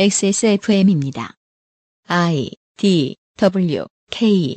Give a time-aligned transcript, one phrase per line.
[0.00, 1.34] XSFM입니다.
[2.06, 4.56] I D W K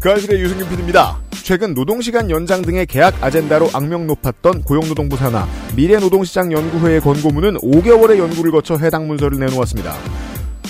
[0.00, 1.20] 그 아실의 유승균 PD입니다.
[1.44, 5.46] 최근 노동시간 연장 등의 계약 아젠다로 악명 높았던 고용노동부 산하
[5.76, 9.94] 미래노동시장연구회의 권고문은 5개월의 연구를 거쳐 해당 문서를 내놓았습니다.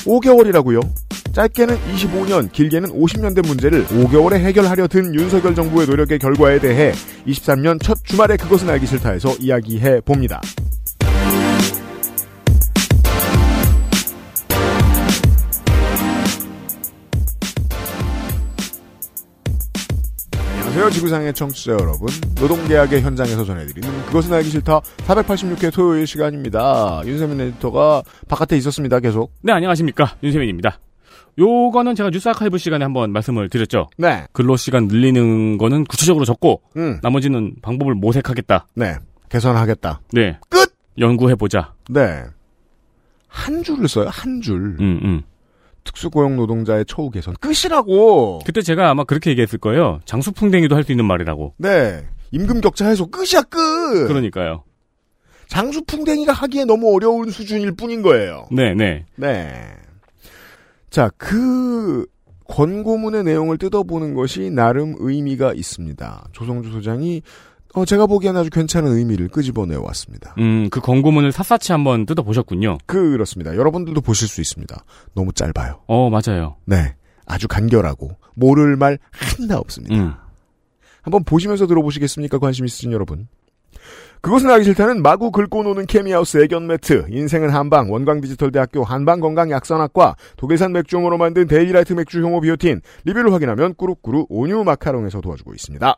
[0.04, 0.82] 5개월이라고요?
[1.36, 6.92] 짧게는 25년, 길게는 50년 된 문제를 5개월에 해결하려 든 윤석열 정부의 노력의 결과에 대해
[7.26, 10.40] 23년 첫 주말에 그것은 알기 싫다에서 이야기해 봅니다.
[20.54, 20.90] 안녕하세요.
[20.90, 22.08] 지구상의 청취자 여러분.
[22.40, 27.02] 노동계약의 현장에서 전해드리는 그것은 알기 싫다 486회 토요일 시간입니다.
[27.04, 29.00] 윤세민 에디터가 바깥에 있었습니다.
[29.00, 29.34] 계속.
[29.42, 30.16] 네, 안녕하십니까.
[30.22, 30.80] 윤세민입니다.
[31.38, 33.88] 요거는 제가 뉴스 아카이브 시간에 한번 말씀을 드렸죠.
[33.98, 34.26] 네.
[34.32, 36.98] 근로 시간 늘리는 거는 구체적으로 적고 음.
[37.02, 38.66] 나머지는 방법을 모색하겠다.
[38.74, 38.96] 네.
[39.28, 40.00] 개선하겠다.
[40.12, 40.38] 네.
[40.48, 40.74] 끝!
[40.98, 41.74] 연구해 보자.
[41.90, 42.22] 네.
[43.28, 44.08] 한 줄을 써요.
[44.10, 44.56] 한 줄.
[44.80, 45.22] 음, 음.
[45.84, 47.34] 특수고용 노동자의 처우 개선.
[47.40, 48.40] 끝이라고.
[48.46, 50.00] 그때 제가 아마 그렇게 얘기했을 거예요.
[50.06, 51.54] 장수풍뎅이도 할 수 있는 말이라고.
[51.58, 52.02] 네.
[52.32, 54.08] 임금 격차 해소 끝이야 끝.
[54.08, 54.64] 그러니까요.
[55.48, 58.46] 장수풍뎅이가 하기에 너무 어려운 수준일 뿐인 거예요.
[58.50, 59.04] 네, 네.
[59.16, 59.52] 네.
[60.90, 62.06] 자, 그
[62.48, 66.28] 권고문의 내용을 뜯어보는 것이 나름 의미가 있습니다.
[66.32, 67.22] 조성주 소장이
[67.74, 70.34] 어, 제가 보기엔 아주 괜찮은 의미를 끄집어내 왔습니다.
[70.38, 72.78] 음, 그 권고문을 샅샅이 한번 뜯어보셨군요.
[72.86, 73.54] 그렇습니다.
[73.54, 74.82] 여러분들도 보실 수 있습니다.
[75.14, 75.80] 너무 짧아요.
[75.86, 76.56] 어, 맞아요.
[76.64, 76.94] 네.
[77.26, 79.94] 아주 간결하고 모를 말 하나 없습니다.
[79.94, 80.14] 음.
[81.02, 82.38] 한번 보시면서 들어보시겠습니까?
[82.38, 83.28] 관심 있으신 여러분.
[84.20, 91.16] 그것은 알기 싫다는 마구 긁고 노는 케미하우스 애견 매트, 인생은 한방, 원광디지털대학교 한방건강약선학과, 독일산 맥주효모로
[91.18, 95.96] 만든 데일리라이트 맥주 효모 비오틴, 리뷰를 확인하면 꾸룩꾸룩 온유 마카롱에서 도와주고 있습니다.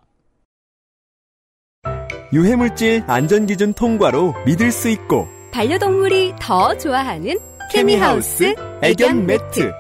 [2.32, 7.38] 유해물질 안전기준 통과로 믿을 수 있고 반려동물이 더 좋아하는
[7.72, 9.72] 케미하우스 애견 매트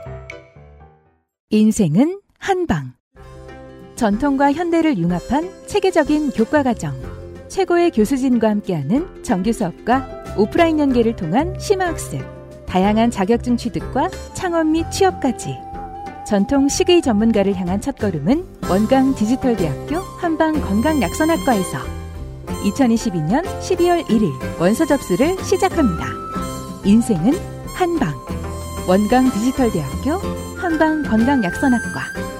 [1.50, 2.92] 인생은 한방.
[3.96, 7.17] 전통과 현대를 융합한 체계적인 교과 과정.
[7.48, 12.20] 최고의 교수진과 함께하는 정규 수업과 오프라인 연계를 통한 심화학습.
[12.66, 15.56] 다양한 자격증 취득과 창업 및 취업까지.
[16.26, 21.78] 전통 식의 전문가를 향한 첫걸음은 원광 디지털대학교 한방 건강약선학과에서
[22.64, 26.06] 2022년 12월 1일 원서 접수를 시작합니다.
[26.84, 27.32] 인생은
[27.74, 28.12] 한방.
[28.86, 30.12] 원광 디지털대학교
[30.56, 32.37] 한방 건강약선학과.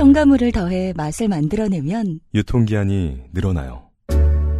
[0.00, 3.90] 첨가물을 더해 맛을 만들어내면 유통기한이 늘어나요.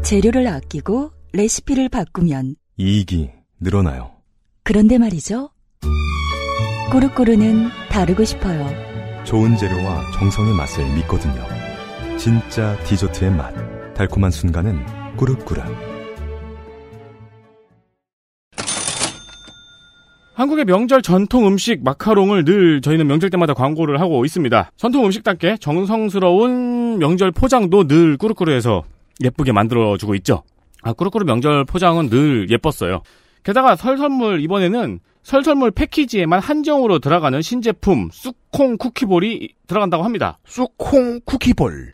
[0.02, 4.10] 재료를 아끼고 레시피를 바꾸면 이익이 늘어나요.
[4.64, 5.48] 그런데 말이죠.
[6.92, 8.68] 꾸르꾸르는 다르고 싶어요.
[9.24, 11.42] 좋은 재료와 정성의 맛을 믿거든요.
[12.18, 13.54] 진짜 디저트의 맛.
[13.94, 15.62] 달콤한 순간은 꾸르꾸르.
[20.40, 24.70] 한국의 명절 전통 음식 마카롱을 늘 저희는 명절 때마다 광고를 하고 있습니다.
[24.74, 28.82] 전통 음식답게 정성스러운 명절 포장도 늘 꾸르꾸르해서
[29.22, 30.42] 예쁘게 만들어주고 있죠.
[30.80, 33.02] 아, 꾸르꾸르 명절 포장은 늘 예뻤어요.
[33.42, 40.38] 게다가 설 선물 이번에는 설 선물 패키지에만 한정으로 들어가는 신제품 쑥콩 쿠키볼이 들어간다고 합니다.
[40.46, 41.92] 쑥콩 쿠키볼.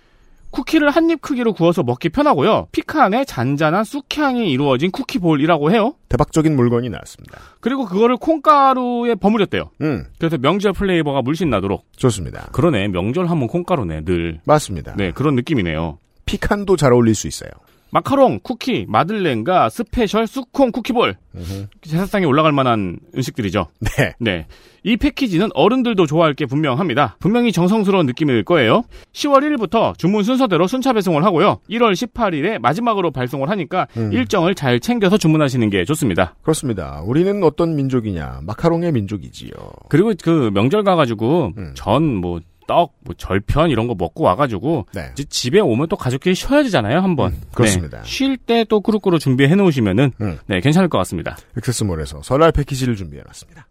[0.51, 2.69] 쿠키를 한 입 크기로 구워서 먹기 편하고요.
[2.73, 5.95] 피칸에 잔잔한 쑥향이 이루어진 쿠키볼이라고 해요.
[6.09, 7.39] 대박적인 물건이 나왔습니다.
[7.61, 9.71] 그리고 그거를 콩가루에 버무렸대요.
[9.83, 11.85] 음, 그래서 명절 플레이버가 물씬 나도록.
[11.97, 12.49] 좋습니다.
[12.53, 12.89] 그러네.
[12.89, 14.41] 명절 하면 콩가루네, 늘.
[14.45, 14.95] 맞습니다.
[14.97, 15.99] 네, 그런 느낌이네요.
[16.25, 17.51] 피칸도 잘 어울릴 수 있어요.
[17.97, 21.17] 마카롱, 쿠키, 마들렌과 스페셜 쑥콩 쿠키볼.
[21.35, 21.67] 음흠.
[21.81, 23.69] 제사상에 올라갈 만한 음식들이죠.
[23.81, 24.13] 네.
[24.21, 24.47] 네.
[24.83, 27.17] 이 패키지는 어른들도 좋아할 게 분명합니다.
[27.21, 28.85] 분명히 정성스러운 느낌일 거예요.
[29.15, 31.61] 10월 1일부터 주문 순서대로 순차 배송을 하고요.
[31.71, 34.13] 1월 18일에 마지막으로 발송을 하니까 음.
[34.13, 36.35] 일정을 잘 챙겨서 주문하시는 게 좋습니다.
[36.43, 37.01] 그렇습니다.
[37.03, 38.41] 우리는 어떤 민족이냐?
[38.43, 39.53] 마카롱의 민족이지요.
[39.89, 41.73] 그리고 그 명절 가가지고 음.
[41.75, 45.11] 전, 뭐, 떡, 뭐, 절편 이런 거 먹고 와가지고 네.
[45.13, 47.33] 이제 집에 오면 또 가족끼리 쉬어야 되잖아요, 한번.
[47.33, 48.03] 음, 그렇습니다.
[48.03, 48.05] 네.
[48.05, 50.39] 쉴때 또 꾸루꾸루 준비해 놓으시면은 음.
[50.47, 51.37] 네, 괜찮을 것 같습니다.
[51.57, 53.67] 액세스몰에서 설날 패키지를 준비해 놨습니다.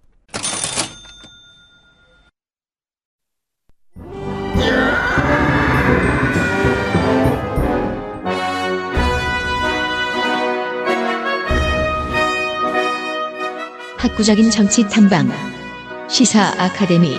[13.97, 15.29] 학구적인 정치 탐방
[16.07, 17.17] 시사 아카데미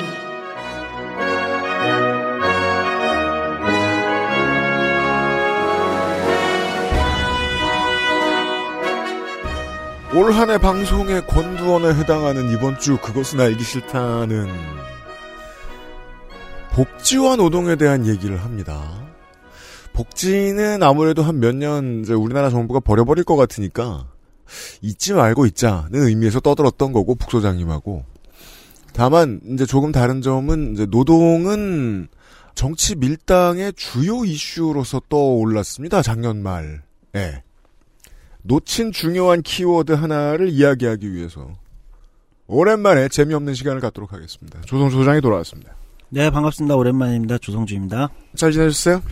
[10.16, 14.48] 올 한 해 방송의 권두원에 해당하는 이번 주 그것은 알기 싫다는
[16.72, 19.04] 복지와 노동에 대한 얘기를 합니다.
[19.92, 24.06] 복지는 아무래도 한 몇년 우리나라 정부가 버려버릴 것 같으니까
[24.80, 28.04] 잊지 말고 있자는 의미에서 떠들었던 거고 북소장님하고
[28.94, 32.08] 다만 이제 조금 다른 점은 이제 노동은
[32.54, 36.00] 정치 밀당의 주요 이슈로서 떠올랐습니다.
[36.00, 36.82] 작년 말.
[37.14, 37.42] 예.
[38.46, 41.48] 놓친 중요한 키워드 하나를 이야기하기 위해서
[42.46, 44.60] 오랜만에 재미없는 시간을 갖도록 하겠습니다.
[44.62, 45.72] 조성조 소장이 돌아왔습니다.
[46.08, 46.76] 네, 반갑습니다.
[46.76, 47.38] 오랜만입니다.
[47.38, 48.08] 조성주입니다.
[48.36, 49.02] 잘 지내셨어요?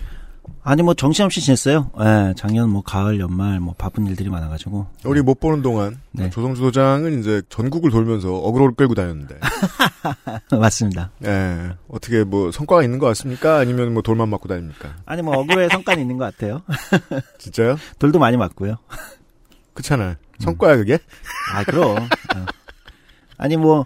[0.63, 1.91] 아니, 뭐, 정신없이 지냈어요.
[2.01, 4.87] 예, 작년 뭐, 가을, 연말, 뭐, 바쁜 일들이 많아가지고.
[5.05, 6.31] 우리 못 보는 동안 네.
[6.31, 9.37] 조성주 소장은 이제 전국을 돌면서 어그로를 끌고 다녔는데
[10.61, 11.11] 맞습니다.
[11.25, 11.73] 예.
[11.89, 13.57] 어떻게 뭐 성과가 있는 것 같습니까?
[13.59, 14.95] 아니면 뭐 돌만 맞고 다닙니까?
[15.07, 16.63] 아니, 뭐, 어그로의 성과는 있는 것 같아요.
[17.39, 17.77] 진짜요?
[17.99, 18.77] 돌도 많이 맞고요.
[19.75, 20.15] 그렇잖아요.
[20.39, 20.99] 성과야 그게?
[21.53, 21.97] 아, 그럼.
[22.35, 22.47] 어.
[23.37, 23.85] 아니, 뭐,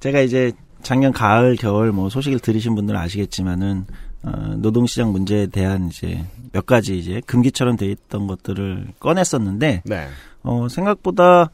[0.00, 0.52] 제가 이제
[0.82, 3.86] 작년 가을, 겨울 뭐, 소식을 들으신 분들은 아시겠지만은,
[4.22, 10.08] 어, 노동시장 문제에 대한 이제 몇 가지 이제 금기처럼 돼 있던 것들을 꺼냈었는데, 네.
[10.42, 11.50] 어, 생각보다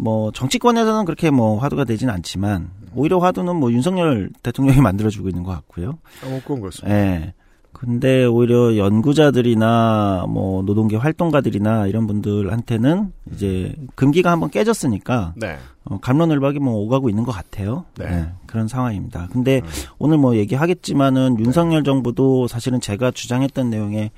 [0.00, 5.52] 뭐 정치권에서는 그렇게 뭐 화두가 되진 않지만 오히려 화두는 뭐 윤석열 대통령이 만들어주고 있는 것
[5.52, 5.98] 같고요.
[6.24, 6.96] 어, 그건 그렇습니다.
[6.96, 7.34] 예.
[7.72, 15.56] 근데 오히려 연구자들이나 뭐 노동계 활동가들이나 이런 분들한테는 이제 금기가 한번 깨졌으니까 네.
[15.84, 17.86] 어, 감론을박이 뭐 오가고 있는 것 같아요.
[17.98, 18.10] 네.
[18.10, 19.28] 네, 그런 상황입니다.
[19.32, 19.68] 근데 음.
[19.98, 24.10] 오늘 뭐 얘기하겠지만은 윤석열 정부도 사실은 제가 주장했던 내용에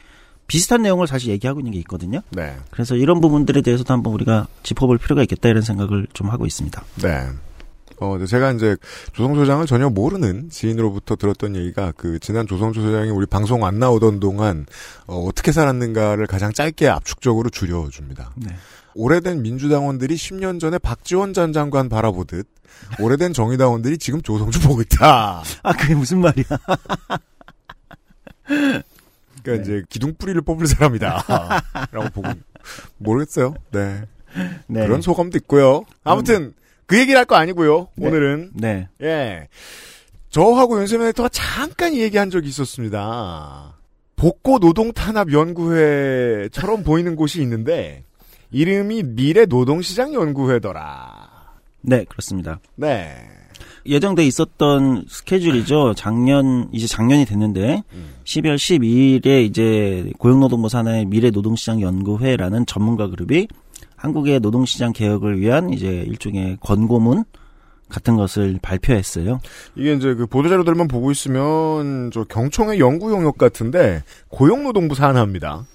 [0.48, 2.20] 비슷한 내용을 사실 얘기하고 있는 게 있거든요.
[2.30, 2.56] 네.
[2.70, 6.82] 그래서 이런 부분들에 대해서도 한번 우리가 짚어볼 필요가 있겠다 이런 생각을 좀 하고 있습니다.
[7.02, 7.28] 네.
[8.00, 8.76] 어, 제가 이제
[9.12, 14.20] 조성조 소장을 전혀 모르는 지인으로부터 들었던 얘기가 그 지난 조성조 소장이 우리 방송 안 나오던
[14.20, 14.66] 동안
[15.06, 18.32] 어, 어떻게 살았는가를 가장 짧게 압축적으로 줄여줍니다.
[18.36, 18.54] 네.
[18.94, 22.46] 오래된 민주당원들이 10년 전에 박지원 전 장관 바라보듯
[23.00, 25.42] 오래된 정의당원들이 지금 조성주 보고 있다.
[25.62, 26.44] 아 그게 무슨 말이야?
[29.42, 31.24] 그러니까 이제 기둥뿌리를 뽑을 사람이다.
[31.92, 32.28] 라고 보고
[32.98, 33.54] 모르겠어요.
[33.70, 34.02] 네.
[34.66, 34.86] 네.
[34.86, 35.84] 그런 소감도 있고요.
[36.04, 36.54] 아무튼
[36.86, 37.88] 그 얘기를 할 거 아니고요.
[37.96, 38.06] 네.
[38.08, 38.88] 오늘은 네.
[39.02, 39.48] 예.
[40.30, 43.76] 저하고 윤세민 에디터가 잠깐 얘기한 적이 있었습니다.
[44.16, 48.04] 복고 노동 탄압 연구회처럼 보이는 곳이 있는데
[48.50, 51.30] 이름이 미래 노동시장 연구회더라.
[51.82, 52.60] 네 그렇습니다.
[52.76, 53.14] 네.
[53.84, 55.94] 예정돼 있었던 스케줄이죠.
[55.96, 58.14] 작년 이제 작년이 됐는데 음.
[58.24, 63.48] 12월 12일에 이제 고용노동부 산하의 미래 노동시장 연구회라는 전문가 그룹이
[64.02, 67.24] 한국의 노동시장 개혁을 위한 이제 일종의 권고문
[67.88, 69.40] 같은 것을 발표했어요.
[69.76, 75.66] 이게 이제 그 보도자료들만 보고 있으면 저 경총의 연구 용역 같은데 고용노동부 산하입니다.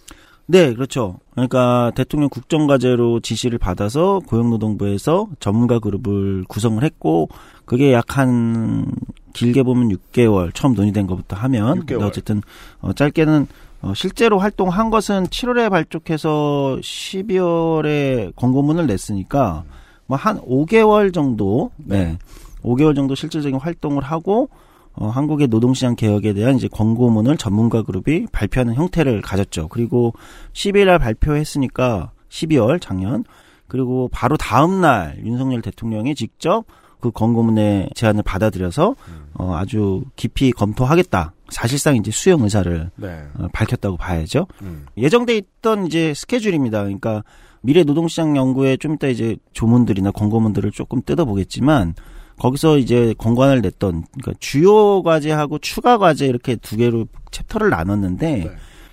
[0.45, 1.19] 네, 그렇죠.
[1.31, 7.29] 그러니까 대통령 국정과제로 지시를 받아서 고용노동부에서 전문가 그룹을 구성을 했고
[7.65, 8.91] 그게 약 한
[9.33, 11.87] 길게 보면 6개월 처음 논의된 것부터 하면 6개월.
[11.87, 12.41] 근데 어쨌든
[12.79, 13.47] 어, 짧게는
[13.81, 19.63] 어, 실제로 활동한 것은 7월에 발족해서 12월에 권고문을 냈으니까
[20.07, 22.17] 뭐 한 5개월 정도 네.
[22.63, 24.49] 5개월 정도 실질적인 활동을 하고
[24.93, 29.67] 어, 한국의 노동시장 개혁에 대한 이제 권고문을 전문가 그룹이 발표하는 형태를 가졌죠.
[29.67, 30.13] 그리고
[30.53, 33.23] 10일 날 발표했으니까 12월 작년
[33.67, 36.65] 그리고 바로 다음 날 윤석열 대통령이 직접
[36.99, 38.95] 그 권고문의 제안을 받아들여서
[39.35, 41.33] 어, 아주 깊이 검토하겠다.
[41.49, 43.23] 사실상 이제 수용 의사를 네.
[43.37, 44.47] 어, 밝혔다고 봐야죠.
[44.61, 44.85] 음.
[44.97, 46.83] 예정돼 있던 이제 스케줄입니다.
[46.83, 47.23] 그러니까
[47.61, 51.95] 미래 노동시장 연구에 좀 이따 이제 조문들이나 권고문들을 조금 뜯어보겠지만
[52.37, 58.51] 거기서 이제 권관을 냈던 그러니까 주요 과제하고 추가 과제 이렇게 두 개로 챕터를 나눴는데 네.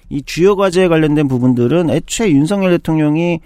[0.09, 3.41] 이 주요 과제에 관련된 부분들은 애초에 윤석열 대통령이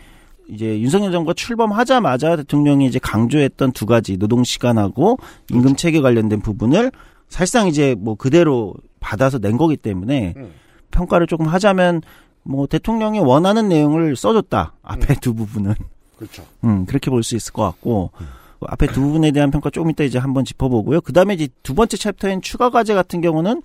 [0.48, 5.18] 이제 윤석열 정부가 출범하자마자 대통령이 이제 강조했던 두 가지 노동 시간하고
[5.50, 6.90] 임금 체계 관련된 부분을
[7.28, 10.52] 사실상 이제 뭐 그대로 받아서 낸 거기 때문에 음.
[10.90, 12.02] 평가를 조금 하자면
[12.42, 14.72] 뭐 대통령이 원하는 내용을 써줬다.
[14.82, 15.74] 앞에 두 부분은.
[16.16, 16.44] 그렇죠.
[16.64, 18.10] 음 그렇게 볼 수 있을 것 같고
[18.58, 21.00] 그 앞에 두 부분에 대한 평가 조금 이따 이제 한번 짚어보고요.
[21.02, 23.62] 그 다음에 이제 두 번째 챕터인 추가 과제 같은 경우는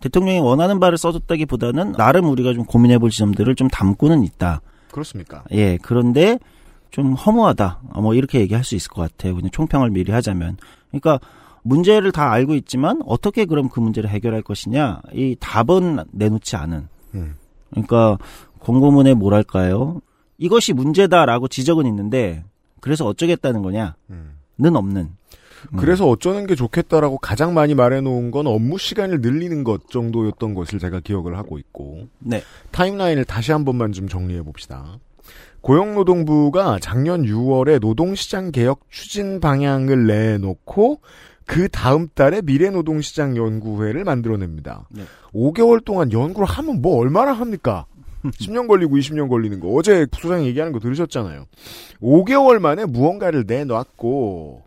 [0.00, 4.60] 대통령이 원하는 바를 써줬다기보다는 나름 우리가 좀 고민해볼 지점들을 좀 담고는 있다.
[4.92, 5.44] 그렇습니까?
[5.52, 6.38] 예 그런데
[6.90, 7.80] 좀 허무하다.
[7.92, 9.34] 어, 뭐 이렇게 얘기할 수 있을 것 같아요.
[9.34, 10.56] 그냥 총평을 미리 하자면.
[10.90, 11.20] 그러니까
[11.62, 17.34] 문제를 다 알고 있지만 어떻게 그럼 그 문제를 해결할 것이냐 이 답은 내놓지 않은 음.
[17.70, 18.18] 그러니까
[18.58, 20.00] 공고문에 뭐랄까요
[20.38, 22.44] 이것이 문제다라고 지적은 있는데
[22.80, 24.36] 그래서 어쩌겠다는 거냐는 음.
[24.58, 25.10] 없는
[25.72, 25.76] 음.
[25.76, 31.00] 그래서 어쩌는 게 좋겠다라고 가장 많이 말해놓은 건 업무 시간을 늘리는 것 정도였던 것을 제가
[31.00, 34.98] 기억을 하고 있고 네 타임라인을 다시 한 번만 좀 정리해 봅시다.
[35.60, 41.00] 고용노동부가 작년 6월에 노동시장 개혁 추진 방향을 내놓고
[41.50, 44.86] 그 다음 달에 미래노동시장 연구회를 만들어냅니다.
[44.90, 45.02] 네.
[45.32, 47.86] 5개월 동안 연구를 하면 뭐 얼마나 합니까?
[48.22, 49.68] 10년 걸리고 20년 걸리는 거.
[49.68, 51.46] 어제 소장이 얘기하는 거 들으셨잖아요.
[52.00, 54.62] 5개월 만에 무언가를 내놨고,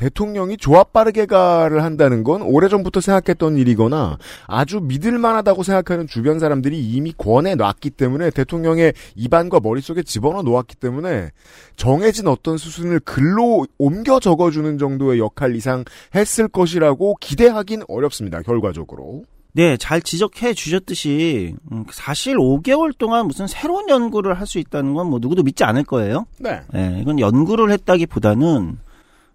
[0.00, 4.16] 대통령이 조합 빠르게 가를 한다는 건 오래전부터 생각했던 일이거나
[4.46, 11.30] 아주 믿을만하다고 생각하는 주변 사람들이 이미 권해 놨기 때문에 대통령의 입안과 머릿속에 집어넣어 놓았기 때문에
[11.76, 18.40] 정해진 어떤 수순을 글로 옮겨 적어주는 정도의 역할 이상 했을 것이라고 기대하긴 어렵습니다.
[18.40, 19.24] 결과적으로.
[19.52, 25.08] 네, 잘 지적해 주셨듯이 음, 사실 5개월 동안 무슨 새로운 연구를 할 수 있다는 건
[25.08, 26.24] 뭐 누구도 믿지 않을 거예요.
[26.38, 26.60] 네.
[26.72, 28.78] 네, 이건 연구를 했다기보다는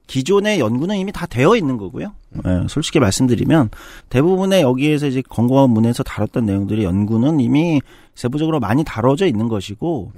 [0.08, 2.14] 기존의 연구는 이미 다 되어 있는 거고요.
[2.44, 3.70] 네, 솔직히 말씀드리면
[4.10, 7.82] 대부분의 여기에서 이제 건강문에서 다뤘던 내용들이 연구는 이미
[8.14, 10.12] 세부적으로 많이 다뤄져 있는 것이고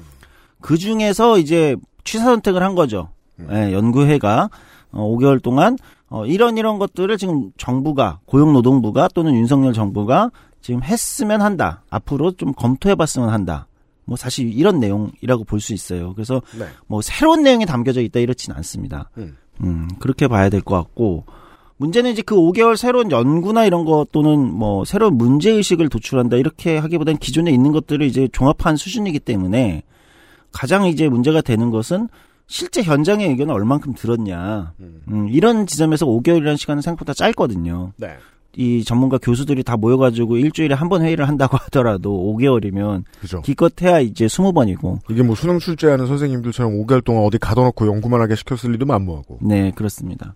[0.61, 3.09] 그 중에서 이제 취사 선택을 한 거죠.
[3.35, 4.49] 네, 연구회가
[4.91, 5.77] 어, 5개월 동안
[6.09, 11.83] 어, 이런 이런 것들을 지금 정부가 고용노동부가 또는 윤석열 정부가 지금 했으면 한다.
[11.89, 13.67] 앞으로 좀 검토해봤으면 한다.
[14.05, 16.13] 뭐 사실 이런 내용이라고 볼 수 있어요.
[16.13, 16.65] 그래서 네.
[16.87, 19.09] 뭐 새로운 내용이 담겨져 있다 이렇진 않습니다.
[19.17, 19.35] 음.
[19.63, 21.25] 음, 그렇게 봐야 될 것 같고
[21.77, 26.77] 문제는 이제 그 5개월 새로운 연구나 이런 것 또는 뭐 새로운 문제 의식을 도출한다 이렇게
[26.77, 29.83] 하기보다는 기존에 있는 것들을 이제 종합한 수준이기 때문에
[30.51, 32.07] 가장 이제 문제가 되는 것은
[32.47, 34.73] 실제 현장의 의견을 얼만큼 들었냐.
[35.11, 37.91] 음, 이런 지점에서 5개월이라는 시간은 생각보다 짧거든요.
[37.97, 38.15] 네.
[38.59, 43.41] 이 전문가 교수들이 다 모여가지고 일주일에 한 번 회의를 한다고 하더라도 5개월이면 그죠.
[43.43, 44.99] 기껏해야 이제 20번이고.
[45.09, 49.39] 이게 뭐 수능 출제하는 선생님들처럼 5개월 동안 어디 가둬놓고 연구만 하게 시켰을 리도 만무하고.
[49.41, 50.33] 네, 그렇습니다.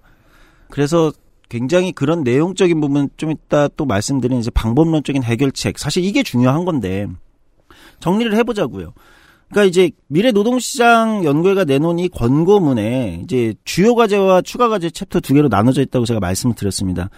[0.70, 1.12] 그래서
[1.50, 5.80] 굉장히 그런 내용적인 부분 좀 이따 또 말씀드린 이제 방법론적인 해결책.
[5.80, 7.08] 사실 이게 중요한 건데
[8.00, 8.94] 정리를 해보자고요.
[9.52, 15.34] 그러니까 이제 미래 노동시장 연구회가 내놓은 이 권고문에 이제 주요 과제와 추가 과제 챕터 두
[15.34, 17.10] 개로 나눠져 있다고 제가 말씀을 드렸습니다.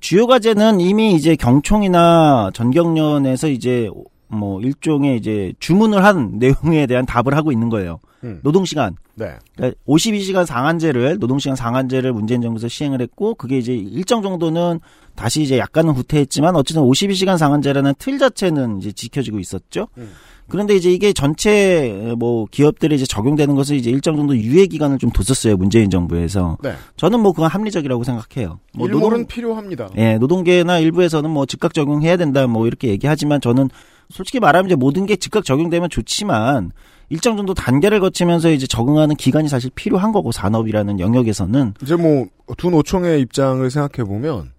[0.00, 3.88] 주요 과제는 이미 이제 경총이나 전경련에서 이제
[4.28, 8.00] 뭐 일종의 이제 주문을 한 내용에 대한 답을 하고 있는 거예요.
[8.24, 8.40] 음.
[8.42, 8.96] 노동 시간.
[9.14, 9.34] 네.
[9.54, 14.80] 그러니까 52시간 상한제를 노동 시간 상한제를 문재인 정부에서 시행을 했고 그게 이제 일정 정도는
[15.14, 19.88] 다시 이제 약간은 후퇴했지만 어쨌든 52시간 상한제라는 틀 자체는 이제 지켜지고 있었죠.
[19.96, 20.10] 음.
[20.48, 25.10] 그런데 이제 이게 전체 뭐 기업들이 이제 적용되는 것을 이제 일정 정도 유예 기간을 좀
[25.10, 26.58] 뒀었어요 문재인 정부에서.
[26.62, 26.74] 네.
[26.96, 28.60] 저는 뭐 그건 합리적이라고 생각해요.
[28.74, 29.88] 뭐 일몰은 필요합니다.
[29.96, 33.70] 예, 노동계나 일부에서는 뭐 즉각 적용해야 된다 뭐 이렇게 얘기하지만 저는
[34.10, 36.70] 솔직히 말하면 이제 모든 게 즉각 적용되면 좋지만
[37.08, 42.26] 일정 정도 단계를 거치면서 이제 적응하는 기간이 사실 필요한 거고 산업이라는 영역에서는 이제 뭐
[42.56, 44.52] 두 노총의 입장을 생각해 보면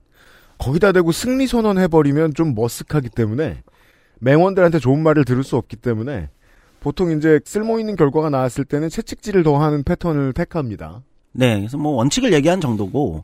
[0.58, 3.63] 거기다 대고 승리 선언 해버리면 좀 머쓱하기 때문에
[4.19, 6.29] 맹원들한테 좋은 말을 들을 수 없기 때문에
[6.79, 11.01] 보통 이제 쓸모 있는 결과가 나왔을 때는 채찍질을 더하는 패턴을 택합니다.
[11.33, 13.24] 네, 그래서 뭐 원칙을 얘기한 정도고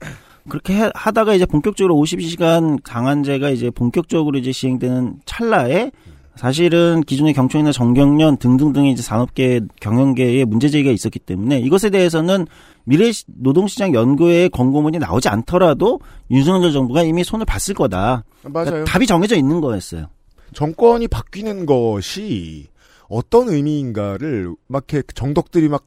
[0.49, 5.91] 그렇게 해- 하다가 이제 본격적으로 52시간 강한제가 이제 본격적으로 이제 시행되는 찰나에
[6.35, 12.47] 사실은 기존의 경총이나 정경련 등등등의 이제 산업계 경영계에 문제 제기가 있었기 때문에 이것에 대해서는
[12.85, 15.99] 미래 시- 노동시장 연구회의 권고문이 나오지 않더라도
[16.31, 18.23] 윤석열 정부가 이미 손을 봤을 거다.
[18.43, 18.65] 맞아요.
[18.65, 20.07] 그러니까 답이 정해져 있는 거였어요.
[20.53, 22.67] 정권이 바뀌는 것이
[23.09, 25.85] 어떤 의미인가를 막 이렇게 정덕들이 막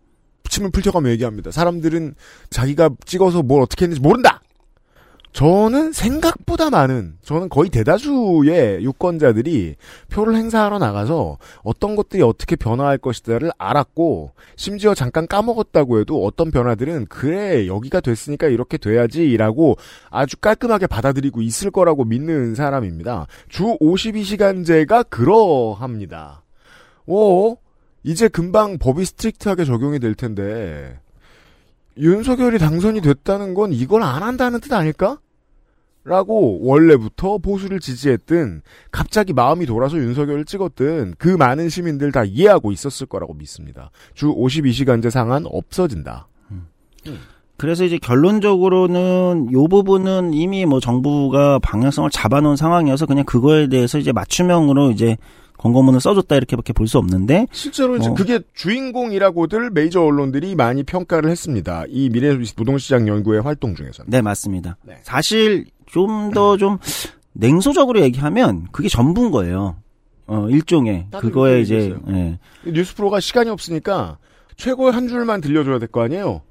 [0.48, 1.50] 침을 풀쳐가며 얘기합니다.
[1.50, 2.14] 사람들은
[2.50, 4.40] 자기가 찍어서 뭘 어떻게 했는지 모른다!
[5.36, 9.76] 저는 생각보다 많은, 저는 거의 대다수의 유권자들이
[10.08, 17.08] 표를 행사하러 나가서 어떤 것들이 어떻게 변화할 것이다를 알았고, 심지어 잠깐 까먹었다고 해도 어떤 변화들은,
[17.10, 19.76] 그래, 여기가 됐으니까 이렇게 돼야지라고
[20.08, 23.26] 아주 깔끔하게 받아들이고 있을 거라고 믿는 사람입니다.
[23.50, 26.44] 주 52시간제가 그러합니다.
[27.04, 27.58] 오,
[28.04, 30.98] 이제 금방 법이 strict하게 적용이 될 텐데,
[31.98, 35.18] 윤석열이 당선이 됐다는 건 이걸 안 한다는 뜻 아닐까?
[36.06, 43.08] 라고 원래부터 보수를 지지했든 갑자기 마음이 돌아서 윤석열을 찍었든 그 많은 시민들 다 이해하고 있었을
[43.08, 43.90] 거라고 믿습니다.
[44.14, 46.28] 주 52시간제 상한 없어진다.
[47.56, 54.12] 그래서 이제 결론적으로는 요 부분은 이미 뭐 정부가 방향성을 잡아놓은 상황이어서 그냥 그거에 대해서 이제
[54.12, 55.16] 맞춤형으로 이제
[55.58, 58.14] 권고문을 써줬다 이렇게밖에 볼 수 없는데 실제로 이제 어.
[58.14, 61.84] 그게 주인공이라고들 메이저 언론들이 많이 평가를 했습니다.
[61.88, 64.10] 이 미래 노동시장 연구의 활동 중에서는.
[64.10, 64.76] 네 맞습니다.
[64.84, 64.98] 네.
[65.02, 66.78] 사실 좀더좀
[67.32, 69.76] 냉소적으로 얘기하면 그게 전부인 거예요.
[70.26, 71.96] 어 일종의 그거에 이제.
[72.08, 72.38] 예.
[72.64, 74.18] 뉴스 프로가 시간이 없으니까
[74.56, 76.42] 최고의 한 줄만 들려줘야 될 거 아니에요?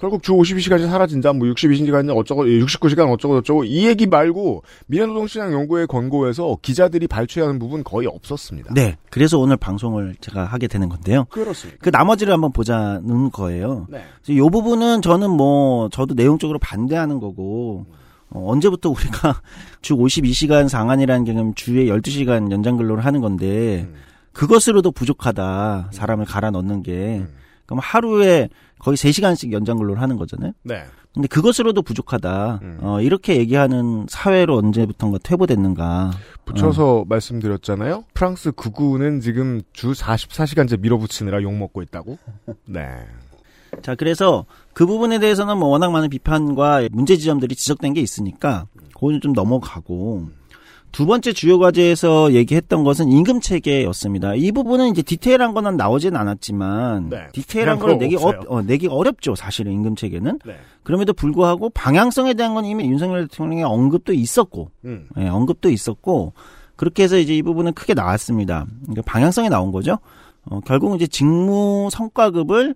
[0.00, 5.86] 결국 주 52시간이 사라진다, 뭐 62시간이 어쩌고, 69시간 어쩌고 저쩌고, 이 얘기 말고, 미래노동시장 연구의
[5.88, 8.72] 권고에서 기자들이 발췌하는 부분 거의 없었습니다.
[8.72, 8.96] 네.
[9.10, 11.26] 그래서 오늘 방송을 제가 하게 되는 건데요.
[11.28, 11.78] 그렇습니다.
[11.82, 13.88] 그 나머지를 한번 보자는 거예요.
[13.90, 14.02] 네.
[14.26, 17.99] 이 부분은 저는 뭐 저도 내용적으로 반대하는 거고 어,
[18.32, 19.40] 언제부터 우리가
[19.82, 23.94] 주 52시간 상한이라는 게 그럼 주에 12시간 연장 근로를 하는 건데 음.
[24.32, 25.90] 그것으로도 부족하다.
[25.92, 27.26] 사람을 갈아 넣는 게.
[27.66, 30.52] 그럼 하루에 거의 3시간씩 연장 근로를 하는 거잖아요.
[30.62, 30.84] 네.
[31.12, 32.60] 근데 그것으로도 부족하다.
[32.62, 32.78] 음.
[32.82, 36.12] 어, 이렇게 얘기하는 사회로 언제부턴가 퇴보됐는가.
[36.44, 38.04] 붙여서 말씀드렸잖아요.
[38.14, 42.18] 프랑스 극우는 지금 주 44시간제 밀어붙이느라 욕먹고 있다고?
[42.66, 42.86] 네.
[43.82, 49.20] 자, 그래서 그 부분에 대해서는 뭐 워낙 많은 비판과 문제 지점들이 지적된 게 있으니까 그거는
[49.20, 50.28] 좀 넘어가고
[50.92, 54.34] 두 번째 주요 과제에서 얘기했던 것은 임금 체계였습니다.
[54.34, 57.28] 이 부분은 이제 디테일한 거는 나오진 않았지만 네.
[57.32, 58.32] 디테일한 걸 내기 어.
[58.48, 59.36] 어, 내기 어렵죠.
[59.36, 60.40] 사실은 임금 체계는.
[60.44, 60.56] 네.
[60.82, 65.06] 그럼에도 불구하고 방향성에 대한 건 이미 윤석열 대통령의 언급도 있었고 음.
[65.18, 66.32] 예, 언급도 있었고
[66.74, 68.66] 그렇게 해서 이제 이 부분은 크게 나왔습니다.
[68.82, 69.98] 그러니까 방향성에 나온 거죠.
[70.44, 72.74] 어, 결국 이제 직무 성과급을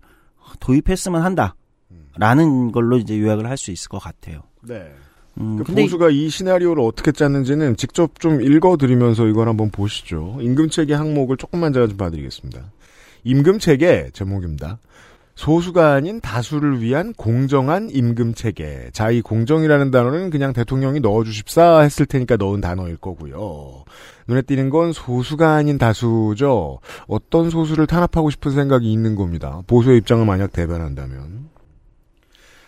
[0.61, 4.42] 도입했으면 한다라는 걸로 이제 요약을 할 수 있을 것 같아요.
[4.62, 4.92] 네.
[5.40, 10.38] 음, 그 근데 이- 보수가 이 시나리오를 어떻게 짰는지는 직접 좀 읽어드리면서 이걸 한번 보시죠.
[10.40, 12.61] 임금체계 항목을 조금만 제가 좀 봐드리겠습니다.
[13.25, 14.78] 임금체계 제목입니다.
[15.34, 18.90] 소수가 아닌 다수를 위한 공정한 임금 체계.
[18.92, 23.84] 자, 이 공정이라는 단어는 그냥 대통령이 넣어주십사 했을 테니까 넣은 단어일 거고요.
[24.26, 26.78] 눈에 띄는 건 소수가 아닌 다수죠.
[27.06, 29.62] 어떤 소수를 탄압하고 싶은 생각이 있는 겁니다.
[29.66, 31.54] 보수의 입장을 만약 대변한다면.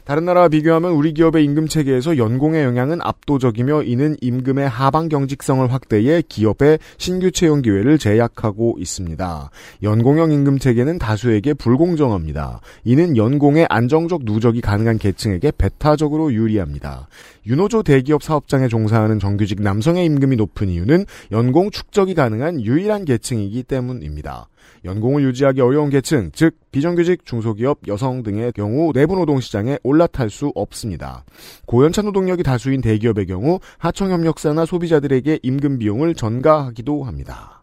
[0.06, 6.22] 다른 나라와 비교하면 우리 기업의 임금 체계에서 연공의 영향은 압도적이며 이는 임금의 하방 경직성을 확대해
[6.22, 9.50] 기업의 신규 채용 기회를 제약하고 있습니다.
[9.82, 12.60] 연공형 임금 체계는 다수에게 불공정합니다.
[12.84, 17.08] 이는 연공의 안정적 누적이 가능한 계층에게 배타적으로 유리합니다.
[17.46, 24.48] 윤호조 대기업 사업장에 종사하는 정규직 남성의 임금이 높은 이유는 연공 축적이 가능한 유일한 계층이기 때문입니다.
[24.84, 30.50] 연공을 유지하기 어려운 계층, 즉 비정규직, 중소기업, 여성 등의 경우 내부 노동 시장에 올라탈 수
[30.56, 31.24] 없습니다.
[31.66, 37.62] 고연차 노동력이 다수인 대기업의 경우 하청 협력사나 소비자들에게 임금 비용을 전가하기도 합니다.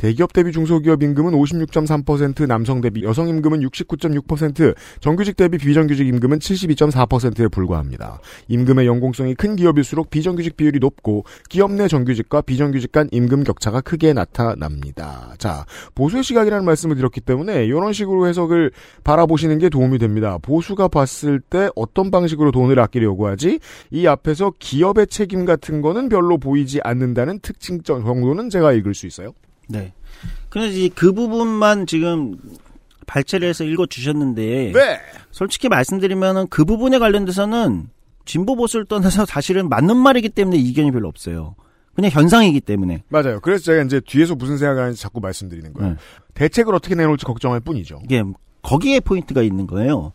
[0.00, 7.48] 대기업 대비 중소기업 임금은 56.3%, 남성 대비 여성 임금은 69.6%, 정규직 대비 비정규직 임금은 72.4%에
[7.48, 8.18] 불과합니다.
[8.48, 14.14] 임금의 연공성이 큰 기업일수록 비정규직 비율이 높고 기업 내 정규직과 비정규직 간 임금 격차가 크게
[14.14, 15.34] 나타납니다.
[15.36, 18.70] 자, 보수의 시각이라는 말씀을 드렸기 때문에 이런 식으로 해석을
[19.04, 20.38] 바라보시는 게 도움이 됩니다.
[20.40, 23.60] 보수가 봤을 때 어떤 방식으로 돈을 아끼려고 하지?
[23.90, 29.34] 이 앞에서 기업의 책임 같은 거는 별로 보이지 않는다는 특징 정도는 제가 읽을 수 있어요.
[29.70, 29.92] 네.
[30.48, 32.36] 그래서 이제 그 부분만 지금
[33.06, 35.00] 발췌를 해서 읽어 주셨는데 네.
[35.30, 37.88] 솔직히 말씀드리면은 그 부분에 관련돼서는
[38.24, 41.54] 진보 보수를 떠나서 사실은 맞는 말이기 때문에 이견이 별로 없어요.
[41.94, 43.02] 그냥 현상이기 때문에.
[43.08, 43.40] 맞아요.
[43.40, 45.92] 그래서 제가 이제 뒤에서 무슨 생각을 하는지 자꾸 말씀드리는 거예요.
[45.92, 45.96] 네.
[46.34, 48.00] 대책을 어떻게 내놓을지 걱정할 뿐이죠.
[48.04, 48.22] 이게
[48.62, 50.12] 거기에 포인트가 있는 거예요.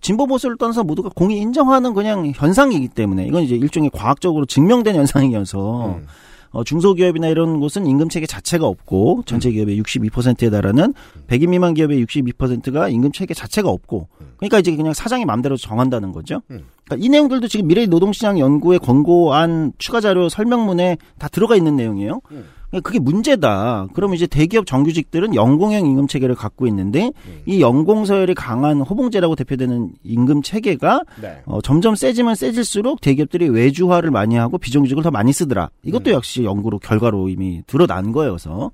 [0.00, 5.96] 진보 보수를 떠나서 모두가 공이 인정하는 그냥 현상이기 때문에 이건 이제 일종의 과학적으로 증명된 현상이어서
[5.96, 6.06] 음.
[6.50, 10.94] 어, 중소기업이나 이런 곳은 임금 체계 자체가 없고 전체 기업의 62%에 달하는
[11.26, 16.42] 100인 미만 기업의 62%가 임금 체계 자체가 없고 그러니까 이제 그냥 사장이 마음대로 정한다는 거죠.
[16.50, 16.66] 음.
[16.84, 22.20] 그러니까 이 내용들도 지금 미래 노동시장 연구에 권고한 추가 자료 설명문에 다 들어가 있는 내용이에요.
[22.68, 22.70] 음.
[22.70, 23.88] 그러니까 그게 문제다.
[23.94, 27.42] 그러면 이제 대기업 정규직들은 연공형 임금 체계를 갖고 있는데 음.
[27.46, 31.42] 이 연공 서열이 강한 호봉제라고 대표되는 임금 체계가 네.
[31.46, 35.70] 어, 점점 세지면 세질수록 대기업들이 외주화를 많이 하고 비정규직을 더 많이 쓰더라.
[35.82, 38.32] 이것도 역시 연구로 결과로 이미 드러난 거예요.
[38.32, 38.70] 그래서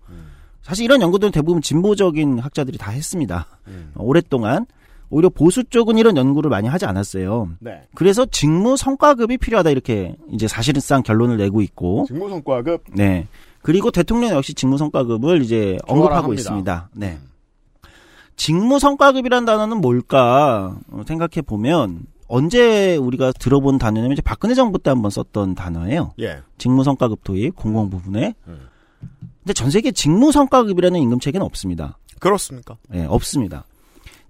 [0.62, 3.46] 사실 이런 연구들은 대부분 진보적인 학자들이 다 했습니다.
[3.68, 3.92] 음.
[3.94, 4.66] 어, 오랫동안
[5.10, 7.50] 오히려 보수 쪽은 이런 연구를 많이 하지 않았어요.
[7.60, 7.82] 네.
[7.94, 13.28] 그래서 직무 성과급이 필요하다 이렇게 이제 사실상 결론을 내고 있고, 직무 성과급 네.
[13.64, 16.34] 그리고 대통령 역시 직무 성과급을 이제 언급하고 합니다.
[16.34, 16.88] 있습니다.
[16.92, 17.18] 네.
[18.36, 24.90] 직무 성과급이라는 단어는 뭘까 어, 생각해 보면 언제 우리가 들어본 단어냐면 이제 박근혜 정부 때
[24.90, 26.12] 한번 썼던 단어예요.
[26.20, 26.42] 예.
[26.58, 28.34] 직무 성과급 도입 공공 부분에.
[28.48, 28.68] 음.
[29.38, 31.96] 근데 전 세계 직무 성과급이라는 임금 체계는 없습니다.
[32.18, 32.76] 그렇습니까?
[32.92, 33.64] 예, 없습니다.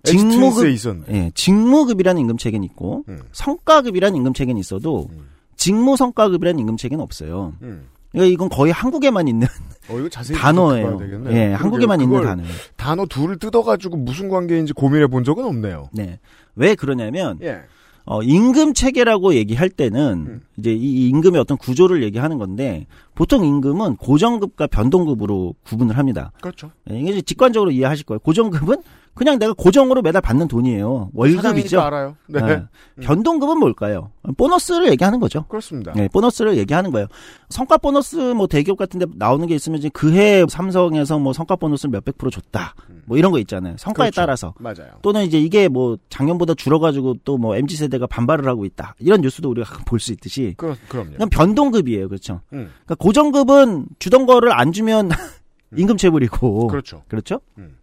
[0.04, 1.04] 직무급에 직무급 있었네.
[1.08, 3.20] 예, 직무급이라는 임금 체계는 있고 음.
[3.32, 5.26] 성과급이라는 임금 체계는 있어도 음.
[5.56, 7.54] 직무 성과급이라는 임금 체계는 없어요.
[7.62, 7.88] 음.
[8.14, 9.48] 그러니까 이건 거의 한국에만 있는
[9.88, 10.98] 어 단어예요.
[11.02, 11.56] 예, 그러게요.
[11.56, 12.50] 한국에만 있는 단어예요.
[12.76, 15.90] 단어 둘을 뜯어가지고 무슨 관계인지 고민해 본 적은 없네요.
[15.92, 16.20] 네.
[16.54, 17.62] 왜 그러냐면 예.
[18.06, 20.40] 어, 임금 체계라고 얘기할 때는 음.
[20.58, 26.30] 이제 이 임금의 어떤 구조를 얘기하는 건데 보통 임금은 고정급과 변동급으로 구분을 합니다.
[26.40, 26.70] 그렇죠.
[26.90, 28.20] 예, 이게 직관적으로 이해하실 거예요.
[28.20, 28.76] 고정급은
[29.14, 31.10] 그냥 내가 고정으로 매달 받는 돈이에요.
[31.14, 31.80] 월급이죠.
[31.80, 32.16] 알아요.
[32.26, 32.40] 네.
[32.40, 32.62] 네.
[33.00, 34.10] 변동급은 뭘까요?
[34.36, 35.44] 보너스를 얘기하는 거죠.
[35.48, 35.92] 그렇습니다.
[35.94, 37.06] 네, 보너스를 얘기하는 거예요.
[37.48, 42.18] 성과 보너스 뭐 대기업 같은 데 나오는 게 있으면 그해 삼성에서 뭐 성과 보너스를 몇백
[42.18, 42.74] 프로 줬다.
[43.06, 43.76] 뭐 이런 거 있잖아요.
[43.78, 44.20] 성과에 그렇죠.
[44.20, 44.54] 따라서.
[44.58, 44.90] 맞아요.
[45.02, 48.94] 또는 이제 이게 뭐 작년보다 줄어 가지고 또 뭐 MZ 세대가 반발을 하고 있다.
[48.98, 50.54] 이런 뉴스도 우리가 볼 수 있듯이.
[50.56, 51.10] 그럼 그럼요.
[51.12, 52.40] 그냥 변동급이에요, 그렇죠?
[52.52, 52.70] 음.
[52.84, 55.10] 그러니까 고정급은 주던 거를 안 주면
[55.76, 56.68] 임금 체불이고.
[56.68, 57.02] 그렇죠.
[57.08, 57.40] 그렇죠?
[57.58, 57.76] 음.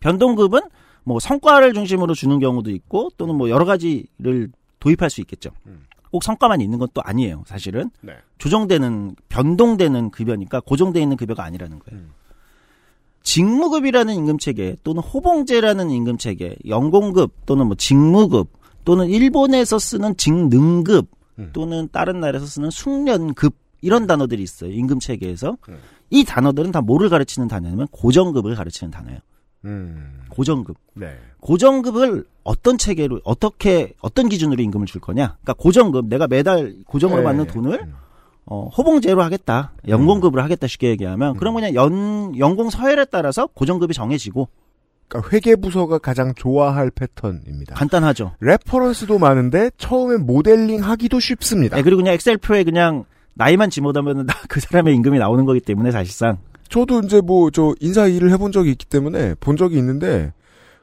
[0.00, 0.60] 변동급은
[1.04, 5.50] 뭐 성과를 중심으로 주는 경우도 있고 또는 뭐 여러 가지를 도입할 수 있겠죠.
[5.66, 5.86] 음.
[6.10, 7.90] 꼭 성과만 있는 건 또 아니에요, 사실은.
[8.00, 8.14] 네.
[8.38, 12.00] 조정되는 변동되는 급여니까 고정돼 있는 급여가 아니라는 거예요.
[12.00, 12.10] 음.
[13.22, 18.48] 직무급이라는 임금 체계 또는 호봉제라는 임금 체계, 연공급 또는 뭐 직무급
[18.84, 21.06] 또는 일본에서 쓰는 직능급
[21.38, 21.50] 음.
[21.52, 24.72] 또는 다른 나라에서 쓰는 숙련급 이런 단어들이 있어요.
[24.72, 25.56] 임금 체계에서.
[25.68, 25.78] 음.
[26.10, 29.20] 이 단어들은 다 뭐를 가르치는 단어냐면 고정급을 가르치는 단어예요.
[29.64, 30.22] 음.
[30.28, 30.76] 고정급.
[30.94, 31.16] 네.
[31.40, 35.36] 고정급을 어떤 체계로 어떻게 어떤 기준으로 임금을 줄 거냐?
[35.42, 37.24] 그러니까 고정급 내가 매달 고정으로 네.
[37.24, 37.94] 받는 돈을 음.
[38.46, 39.72] 어, 호봉제로 하겠다.
[39.86, 41.38] 연공급으로 하겠다 쉽게 얘기하면 음.
[41.38, 44.48] 그럼 그냥 연 연공 서열에 따라서 고정급이 정해지고
[45.08, 47.74] 그러니까 회계부서가 가장 좋아할 패턴입니다.
[47.74, 48.32] 간단하죠.
[48.40, 51.76] reference도 많은데 처음에 모델링 하기도 쉽습니다.
[51.76, 56.38] 네, 그리고 그냥 엑셀표에 그냥 나이만 집어넣으면 그 사람의 임금이 나오는 거기 때문에 사실상
[56.70, 60.32] 저도 이제 뭐 저 인사 일을 해본 적이 있기 때문에 본 적이 있는데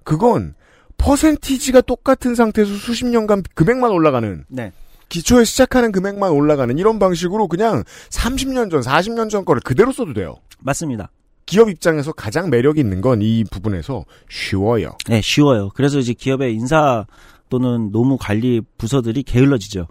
[0.04, 0.54] 그건
[0.98, 4.72] 퍼센티지가 똑같은 상태에서 수십 년간 금액만 올라가는 네.
[5.10, 10.36] 기초에 시작하는 금액만 올라가는 이런 방식으로 그냥 30년 전, 40년 전 거를 그대로 써도 돼요.
[10.60, 11.10] 맞습니다.
[11.46, 14.98] 기업 입장에서 가장 매력 있는 건 이 부분에서 쉬워요.
[15.08, 15.70] 네, 쉬워요.
[15.76, 17.06] 그래서 이제 기업의 인사
[17.50, 19.88] 또는 노무 관리 부서들이 게을러지죠.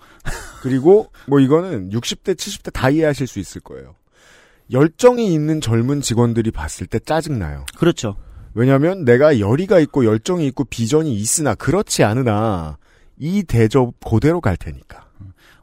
[0.61, 3.95] 그리고 뭐 이거는 60대, 70대 다 이해하실 수 있을 거예요.
[4.73, 7.65] 열정이 있는 젊은 직원들이 봤을 때 짜증나요.
[7.79, 8.17] 그렇죠.
[8.55, 12.79] 왜냐하면 내가 열의가 있고 열정이 있고 비전이 있으나 그렇지 않으나
[13.19, 15.05] 이 대접 그대로 갈 테니까.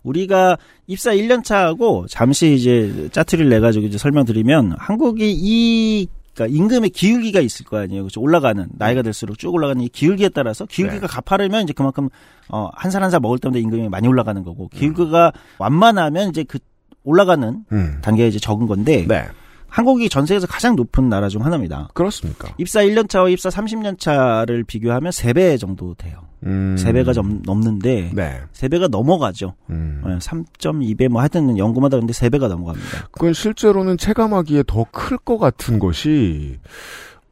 [0.03, 6.89] 우리가 입사 1년 차하고 잠시 이제 짜투리를 내 가지고 이제 설명드리면 한국이 이 그러니까 임금의
[6.89, 8.03] 기울기가 있을 거 아니에요.
[8.03, 8.19] 그렇죠.
[8.19, 11.07] 올라가는 나이가 들수록 쭉 올라가는 이 기울기에 따라서 기울기가 네.
[11.07, 12.09] 가파르면 이제 그만큼
[12.49, 16.59] 어, 한 살 한 살 먹을 때마다 임금이 많이 올라가는 거고 기울기가 완만하면 이제 그
[17.03, 17.97] 올라가는 음.
[18.01, 19.25] 단계가 이제 적은 건데 네.
[19.67, 21.89] 한국이 전 세계에서 가장 높은 나라 중 하나입니다.
[21.95, 22.53] 그렇습니까?
[22.57, 26.19] 입사 1년 차와 입사 30년 차를 비교하면 3배 정도 돼요.
[26.45, 26.75] 음.
[26.77, 28.41] 3배가 좀 넘는데 네.
[28.53, 29.55] 3배가 넘어가죠.
[29.71, 30.03] 음.
[30.05, 33.07] 네, 3.2배 뭐 하여튼 연구마다 근데 3배가 넘어갑니다.
[33.11, 36.59] 그건 실제로는 체감하기에 더 클 것 같은 것이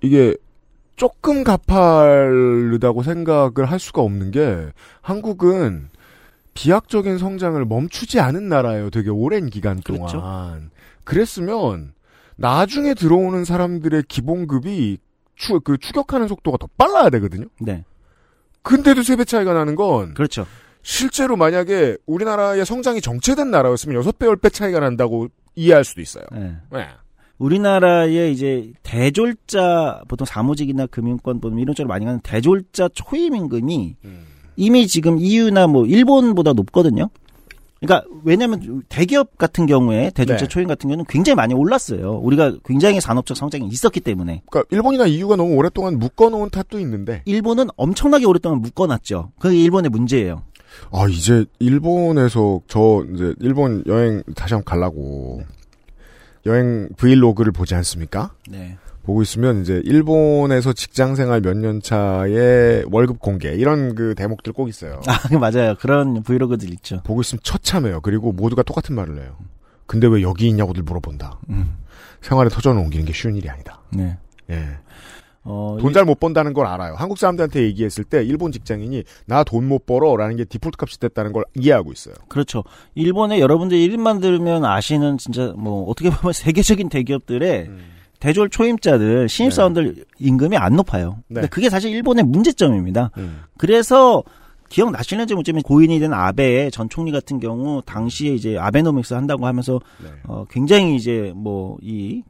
[0.02, 0.36] 이게
[0.96, 4.68] 조금 가파르다고 생각을 할 수가 없는 게
[5.02, 5.90] 한국은
[6.54, 8.90] 비약적인 성장을 멈추지 않은 나라예요.
[8.90, 10.02] 되게 오랜 기간 동안.
[10.08, 10.70] 그렇죠.
[11.04, 11.94] 그랬으면
[12.36, 14.98] 나중에 들어오는 사람들의 기본급이
[15.36, 17.46] 추, 그 추격하는 속도가 더 빨라야 되거든요.
[17.60, 17.84] 네.
[18.64, 20.46] 근데도 세배 차이가 나는 건 그렇죠.
[20.84, 26.26] 실제로 만약에 우리나라의 성장이 정체된 나라였으면 여섯 배, 열 배 차이가 난다고 이해할 수도 있어요.
[26.32, 26.56] 네.
[26.72, 26.88] 네.
[27.38, 34.26] 우리나라의 이제 대졸자 보통 사무직이나 금융권 보면 이런 쪽으로 많이 가는 대졸자 초임 임금이 음.
[34.56, 37.10] 이미 지금 EU나 뭐 일본보다 높거든요.
[37.82, 40.48] 그러니까 왜냐하면 대기업 같은 경우에 대졸자 네.
[40.48, 42.20] 초임 같은 경우는 굉장히 많이 올랐어요.
[42.20, 47.68] 우리가 굉장히 산업적 성장이 있었기 때문에 그러니까 일본이나 EU가 너무 오랫동안 묶어놓은 탓도 있는데 일본은
[47.78, 49.32] 엄청나게 오랫동안 묶어놨죠.
[49.40, 50.44] 그게 일본의 문제예요.
[50.92, 55.42] 아 이제 일본에서 저 이제 일본 여행 다시 한번 가려고
[56.46, 58.32] 여행 브이로그를 보지 않습니까?
[58.48, 58.78] 네.
[59.04, 64.70] 보고 있으면 이제 일본에서 직장 생활 몇 년 차의 월급 공개 이런 그 대목들 꼭
[64.70, 65.02] 있어요.
[65.08, 65.76] 아 맞아요.
[65.80, 67.02] 그런 브이로그들 있죠.
[67.04, 68.02] 보고 있으면 처참해요.
[68.02, 69.36] 그리고 모두가 똑같은 말을 해요.
[69.86, 71.40] 근데 왜 여기 있냐고들 물어본다.
[71.50, 71.78] 음.
[72.22, 73.82] 생활의 터전을 옮기는 게 쉬운 일이 아니다.
[73.92, 74.18] 네.
[74.50, 74.66] 예.
[75.44, 76.94] 어, 돈잘 못 번다는 걸 알아요.
[76.96, 81.44] 한국 사람들한테 얘기했을 때 일본 직장인이 나 돈 못 벌어라는 게 디폴트 값이 됐다는 걸
[81.56, 82.14] 이해하고 있어요.
[82.28, 82.64] 그렇죠.
[82.94, 87.80] 일본에 여러분들이 이름만 들으면 아시는 진짜 뭐 어떻게 보면 세계적인 대기업들의 음.
[88.22, 91.18] 대졸 초임자들 신입사원들 임금이 안 높아요.
[91.28, 91.36] 네.
[91.36, 93.12] 근데 그게 사실 일본의 문제점입니다.
[93.18, 93.42] 음.
[93.58, 94.24] 그래서
[94.70, 100.10] 기억나시는지 모르지만 고인이 된 아베 전 총리 같은 경우 당시에 이제 아베노믹스 한다고 하면서 네.
[100.28, 102.24] 어 굉장히 이제 뭐 이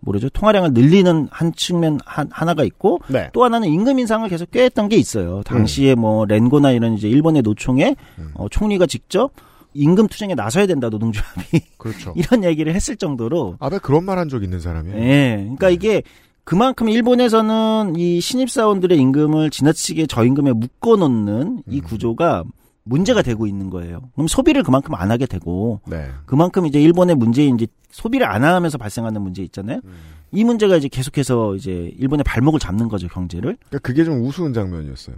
[0.00, 3.30] 뭐라죠 통화량을 늘리는 한 측면 한, 하나가 있고 네.
[3.32, 5.42] 또 하나는 임금 인상을 계속 꾀했던 게 있어요.
[5.44, 8.30] 당시에 뭐 렌고나 이런 이제 일본의 노총에 음.
[8.34, 9.32] 어, 총리가 직접
[9.74, 12.12] 임금 투쟁에 나서야 된다 노동조합이 그렇죠.
[12.16, 14.96] 이런 얘기를 했을 정도로 아베 그런 말 한 적 있는 사람이에요.
[14.98, 15.36] 예.
[15.42, 16.02] 그러니까 이게
[16.44, 21.82] 그만큼 일본에서는 이 신입사원들의 임금을 지나치게 저임금에 묶어놓는 이 음.
[21.82, 22.44] 구조가
[22.84, 24.00] 문제가 되고 있는 거예요.
[24.14, 26.08] 그럼 소비를 그만큼 안 하게 되고 네.
[26.24, 29.80] 그만큼 이제 일본의 문제 이제 소비를 안 하면서 발생하는 문제 있잖아요.
[29.84, 29.92] 음.
[30.32, 33.56] 이 문제가 이제 계속해서 이제 일본의 발목을 잡는 거죠 경제를.
[33.68, 35.16] 그러니까 그게 좀 우스운 장면이었어요.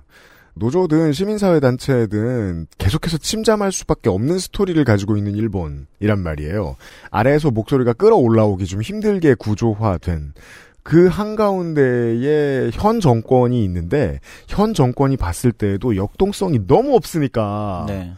[0.54, 6.76] 노조든 시민사회 단체든 계속해서 침잠할 수밖에 없는 스토리를 가지고 있는 일본이란 말이에요.
[7.10, 10.34] 아래에서 목소리가 끌어올라오기 좀 힘들게 구조화된
[10.82, 18.12] 그 한가운데에 현 정권이 있는데 현 정권이 봤을 때에도 역동성이 너무 없으니까 네.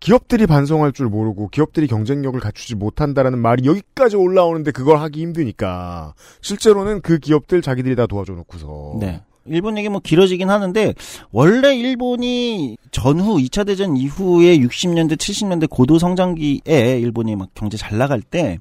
[0.00, 7.02] 기업들이 반성할 줄 모르고 기업들이 경쟁력을 갖추지 못한다라는 말이 여기까지 올라오는데 그걸 하기 힘드니까 실제로는
[7.02, 9.22] 그 기업들 자기들이 다 도와줘 놓고서 네.
[9.46, 10.94] 일본 얘기 뭐 길어지긴 하는데
[11.32, 18.20] 원래 일본이 전후 2차 대전 이후에 60년대 70년대 고도 성장기에 일본이 막 경제 잘 나갈
[18.20, 18.58] 때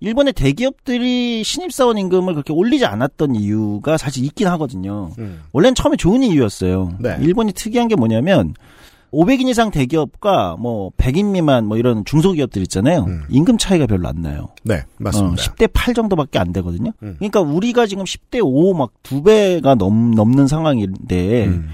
[0.00, 5.12] 일본의 대기업들이 신입사원 임금을 그렇게 올리지 않았던 이유가 사실 있긴 하거든요.
[5.18, 5.42] 음.
[5.52, 6.96] 원래는 처음에 좋은 이유였어요.
[6.98, 7.16] 네.
[7.20, 8.54] 일본이 특이한 게 뭐냐면
[9.12, 13.04] 500인 이상 대기업과 뭐 100인 미만 뭐 이런 중소기업들 있잖아요.
[13.04, 13.22] 음.
[13.28, 14.48] 임금 차이가 별로 안 나요.
[14.64, 15.32] 네 맞습니다.
[15.32, 16.92] 어, 10대 8 정도밖에 안 되거든요.
[17.02, 17.16] 음.
[17.18, 21.68] 그러니까 우리가 지금 10대 5 막 두 배가 넘, 넘는 상황인데 음.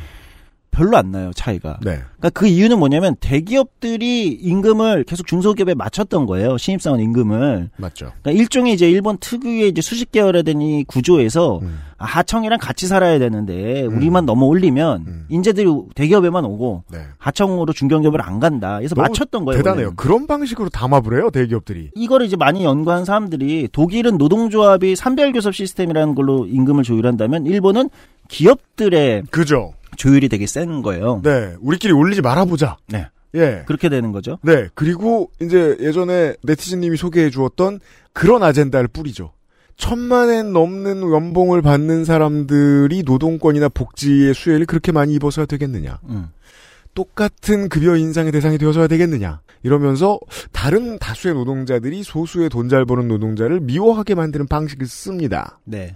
[0.70, 1.78] 별로 안 나요, 차이가.
[1.82, 1.98] 네.
[2.18, 6.56] 그러니까 그 이유는 뭐냐면 대기업들이 임금을 계속 중소기업에 맞췄던 거예요.
[6.56, 7.70] 신입사원 임금을.
[7.76, 8.12] 맞죠.
[8.22, 11.78] 그러니까 일종의 이제 일본 특유의 이제 수직 계열화 된이 구조에서 음.
[11.98, 13.96] 아, 하청이랑 같이 살아야 되는데 음.
[13.96, 15.26] 우리만 넘어 올리면 음.
[15.28, 17.00] 인재들이 대기업에만 오고 네.
[17.18, 18.78] 하청으로 중견기업을 안 간다.
[18.78, 19.58] 그래서 맞췄던 거예요.
[19.58, 19.86] 대단해요.
[19.86, 19.96] 원래는.
[19.96, 21.90] 그런 방식으로 담합을 해요 대기업들이.
[21.94, 27.90] 이거를 이제 많이 연구한 사람들이 독일은 노동조합이 산별교섭 시스템이라는 걸로 임금을 조율한다면 일본은
[28.28, 29.74] 기업들의 그죠.
[29.96, 31.20] 조율이 되게 센 거예요.
[31.24, 32.76] 네, 우리끼리 올리지 말아보자.
[32.86, 33.06] 네.
[33.34, 33.62] 예.
[33.66, 34.38] 그렇게 되는 거죠.
[34.42, 37.80] 네, 그리고 이제 예전에 네티즌님이 소개해 주었던
[38.12, 39.32] 그런 아젠다를 뿌리죠.
[39.78, 46.00] 천만엔 넘는 연봉을 받는 사람들이 노동권이나 복지의 수혜를 그렇게 많이 입어서야 되겠느냐.
[46.08, 46.28] 음.
[46.94, 49.40] 똑같은 급여 인상의 대상이 되어서야 되겠느냐.
[49.62, 50.18] 이러면서
[50.52, 55.58] 다른 다수의 노동자들이 소수의 돈 잘 버는 노동자를 미워하게 만드는 방식을 씁니다.
[55.64, 55.94] 네.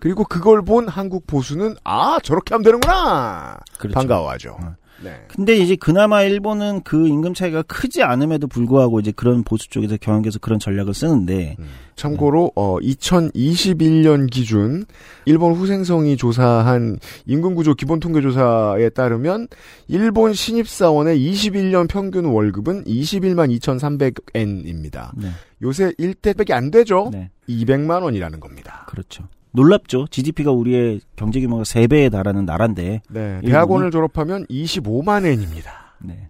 [0.00, 3.94] 그리고 그걸 본 한국 보수는 아 저렇게 하면 되는구나 그렇죠.
[3.94, 4.56] 반가워하죠.
[4.60, 4.74] 어.
[5.02, 5.24] 네.
[5.28, 10.38] 근데 이제 그나마 일본은 그 임금 차이가 크지 않음에도 불구하고 이제 그런 보수 쪽에서 경영계에서
[10.38, 11.56] 그런 전략을 쓰는데
[11.96, 14.84] 참고로 어 2021년 기준
[15.24, 19.48] 일본 후생성이 조사한 임금 구조 기본 통계 조사에 따르면
[19.88, 25.10] 일본 신입 사원의 21년 평균 월급은 21만 2,300엔입니다.
[25.16, 25.28] 네.
[25.62, 27.10] 요새 1대밖에 안 되죠.
[27.12, 27.30] 네.
[27.48, 28.86] 200만 원이라는 겁니다.
[28.88, 29.24] 그렇죠.
[29.54, 30.06] 놀랍죠.
[30.10, 33.02] GDP가 우리의 경제 규모가 3배에 달하는 나라인데.
[33.08, 33.40] 네?
[33.40, 35.94] 대학원을 졸업하면 25만 엔입니다.
[36.00, 36.28] 네.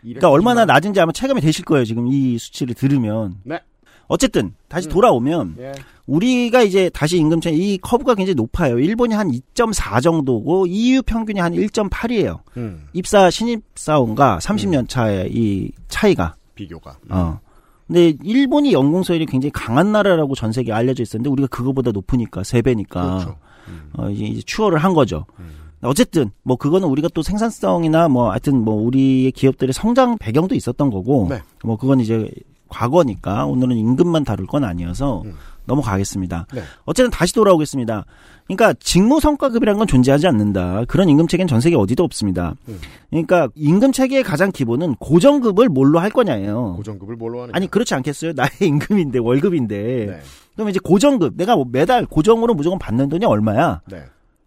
[0.00, 1.84] 그러니까 얼마나 낮은지 아마 체감이 되실 거예요.
[1.84, 3.36] 지금 이 수치를 들으면.
[3.44, 3.60] 네.
[4.06, 4.92] 어쨌든 다시 음.
[4.92, 5.72] 돌아오면 예.
[6.06, 8.78] 우리가 이제 다시 임금 차이 이 커브가 굉장히 높아요.
[8.78, 12.40] 일본이 한 2.4 정도고 EU 평균이 한 1.8이에요.
[12.58, 16.34] 음, 입사 신입 사원과 30년 차의 이 차이가.
[16.54, 16.98] 비교가.
[17.08, 17.40] 어.
[17.86, 22.62] 근데 일본이 연공 서열이 굉장히 강한 나라라고 전 세계에 알려져 있었는데 우리가 그거보다 높으니까 세
[22.62, 23.36] 배니까 그렇죠.
[23.68, 23.90] 음.
[23.94, 25.26] 어, 이제, 이제 추월을 한 거죠.
[25.38, 25.64] 음.
[25.82, 31.26] 어쨌든 뭐 그거는 우리가 또 생산성이나 뭐 하여튼 뭐 우리의 기업들의 성장 배경도 있었던 거고
[31.28, 31.42] 네.
[31.62, 32.30] 뭐 그건 이제
[32.68, 35.34] 과거니까 오늘은 임금만 다룰 건 아니어서 음.
[35.66, 36.46] 넘어가겠습니다.
[36.52, 36.62] 네.
[36.84, 38.04] 어쨌든 다시 돌아오겠습니다.
[38.46, 40.84] 그러니까 직무 성과급이라는 건 존재하지 않는다.
[40.86, 42.54] 그런 임금 체계는 전 세계 어디도 없습니다.
[42.68, 42.78] 음.
[43.10, 46.74] 그러니까 임금 체계의 가장 기본은 고정급을 뭘로 할 거냐예요.
[46.76, 47.52] 고정급을 뭘로 하느냐.
[47.54, 48.32] 아니 그렇지 않겠어요?
[48.36, 50.06] 나의 임금인데 월급인데.
[50.06, 50.20] 네.
[50.54, 53.80] 그럼 이제 고정급 내가 뭐 매달 고정으로 무조건 받는 돈이 얼마야?
[53.90, 54.04] 네.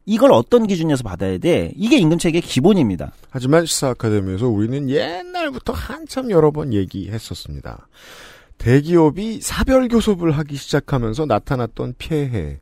[0.09, 1.73] 이걸 어떤 기준에서 받아야 돼?
[1.75, 3.11] 이게 임금 체계의 기본입니다.
[3.29, 7.87] 하지만 시사 아카데미에서 우리는 옛날부터 한참 여러 번 얘기했었습니다.
[8.57, 12.59] 대기업이 사별 교섭을 하기 시작하면서 나타났던 피해.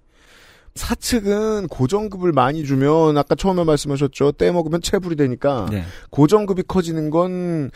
[0.76, 4.34] 사측은 고정급을 많이 주면 아까 처음에 말씀하셨죠.
[4.34, 5.84] 떼 먹으면 체불이 되니까 네.
[6.10, 7.72] 고정급이 커지는 건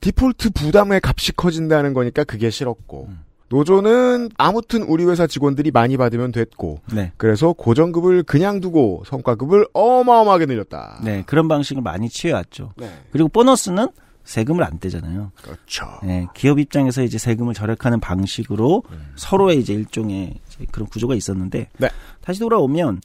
[0.00, 3.24] 디폴트 부담의 값이 커진다는 거니까 그게 싫었고 음.
[3.48, 7.12] 노조는 아무튼 우리 회사 직원들이 많이 받으면 됐고 네.
[7.16, 11.00] 그래서 고정급을 그냥 두고 성과급을 어마어마하게 늘렸다.
[11.04, 11.22] 네.
[11.26, 12.72] 그런 방식을 많이 취해왔죠.
[12.76, 12.90] 네.
[13.12, 13.88] 그리고 보너스는
[14.24, 15.32] 세금을 안 떼잖아요.
[15.40, 15.86] 그렇죠.
[16.02, 18.82] 네, 기업 입장에서 이제 세금을 절약하는 방식으로
[19.16, 21.88] 서로의 이제 일종의 이제 그런 구조가 있었는데 네.
[22.20, 23.00] 다시 돌아오면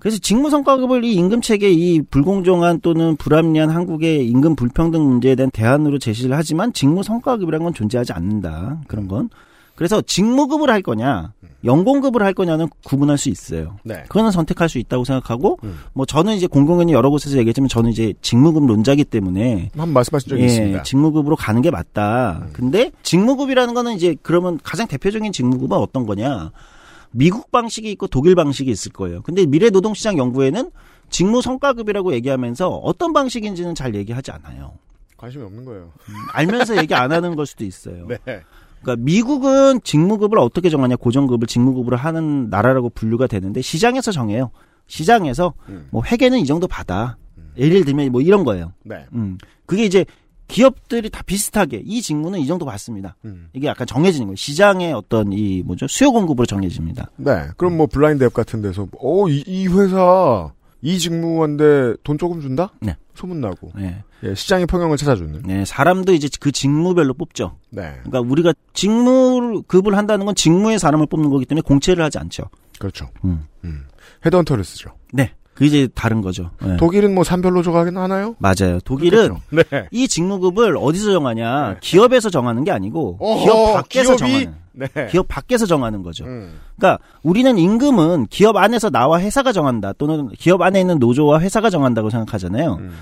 [0.00, 5.98] 그래서 직무성과급을 이 임금 체계 이 불공정한 또는 불합리한 한국의 임금 불평등 문제에 대한 대안으로
[5.98, 8.80] 제시를 하지만 직무성과급이라는 건 존재하지 않는다.
[8.88, 9.28] 그런 건.
[9.80, 11.32] 그래서 직무급을 할 거냐,
[11.64, 13.78] 연공급을 할 거냐는 구분할 수 있어요.
[13.82, 14.02] 네.
[14.08, 15.78] 그거는 선택할 수 있다고 생각하고, 음.
[15.94, 20.42] 뭐 저는 이제 공공연히 여러 곳에서 얘기했지만 저는 이제 직무급 론자기 때문에 한번 말씀하신 적이
[20.42, 20.82] 예, 있습니다.
[20.82, 22.42] 직무급으로 가는 게 맞다.
[22.42, 22.50] 음.
[22.52, 26.52] 근데 직무급이라는 거는 이제 그러면 가장 대표적인 직무급은 어떤 거냐?
[27.10, 29.22] 미국 방식이 있고 독일 방식이 있을 거예요.
[29.22, 30.70] 근데 미래 노동시장 연구에는
[31.08, 34.72] 직무 성과급이라고 얘기하면서 어떤 방식인지는 잘 얘기하지 않아요.
[35.16, 35.90] 관심이 없는 거예요.
[36.32, 38.06] 알면서 얘기 안 하는 걸 수도 있어요.
[38.26, 38.42] 네.
[38.82, 44.50] 그러니까 미국은 직무급을 어떻게 정하냐 고정급을 직무급으로 하는 나라라고 분류가 되는데 시장에서 정해요.
[44.86, 45.86] 시장에서 음.
[45.90, 47.16] 뭐 회계는 이 정도 받아.
[47.56, 48.72] 예를 들면 뭐 이런 거예요.
[48.84, 49.06] 네.
[49.12, 49.38] 음.
[49.66, 50.04] 그게 이제
[50.48, 53.16] 기업들이 다 비슷하게 이 직무는 이 정도 받습니다.
[53.24, 53.48] 음.
[53.52, 54.36] 이게 약간 정해지는 거예요.
[54.36, 57.10] 시장의 어떤 이 뭐죠 수요 공급으로 정해집니다.
[57.16, 57.48] 네.
[57.56, 62.72] 그럼 뭐 블라인드 앱 같은 데서 어, 이, 이 회사 이 직무한데 돈 조금 준다?
[62.80, 62.96] 네.
[63.20, 63.72] 소문 나고.
[63.74, 64.02] 네.
[64.22, 65.42] 예, 시장의 평형을 찾아주는.
[65.44, 67.56] 네, 사람도 이제 그 직무별로 뽑죠.
[67.70, 68.00] 네.
[68.02, 72.44] 그러니까 우리가 직무급을 한다는 건 직무의 사람을 뽑는 거기 때문에 공채를 하지 않죠.
[72.78, 73.10] 그렇죠.
[73.24, 73.46] 음.
[73.64, 73.84] 음.
[74.24, 74.90] 헤드헌터를 쓰죠.
[75.12, 75.34] 네.
[75.60, 76.52] 그게 이제 다른 거죠.
[76.62, 76.78] 네.
[76.78, 78.34] 독일은 뭐 산별로 조각은 하나요?
[78.38, 78.80] 맞아요.
[78.82, 79.62] 독일은 네.
[79.90, 81.68] 이 직무급을 어디서 정하냐?
[81.74, 81.76] 네.
[81.82, 84.32] 기업에서 정하는 게 아니고 어허, 기업 밖에서 기업이?
[84.32, 84.54] 정하는.
[84.72, 85.08] 네.
[85.10, 86.24] 기업 밖에서 정하는 거죠.
[86.24, 86.58] 음.
[86.78, 92.08] 그러니까 우리는 임금은 기업 안에서 나와 회사가 정한다 또는 기업 안에 있는 노조와 회사가 정한다고
[92.08, 92.76] 생각하잖아요.
[92.80, 92.92] 음.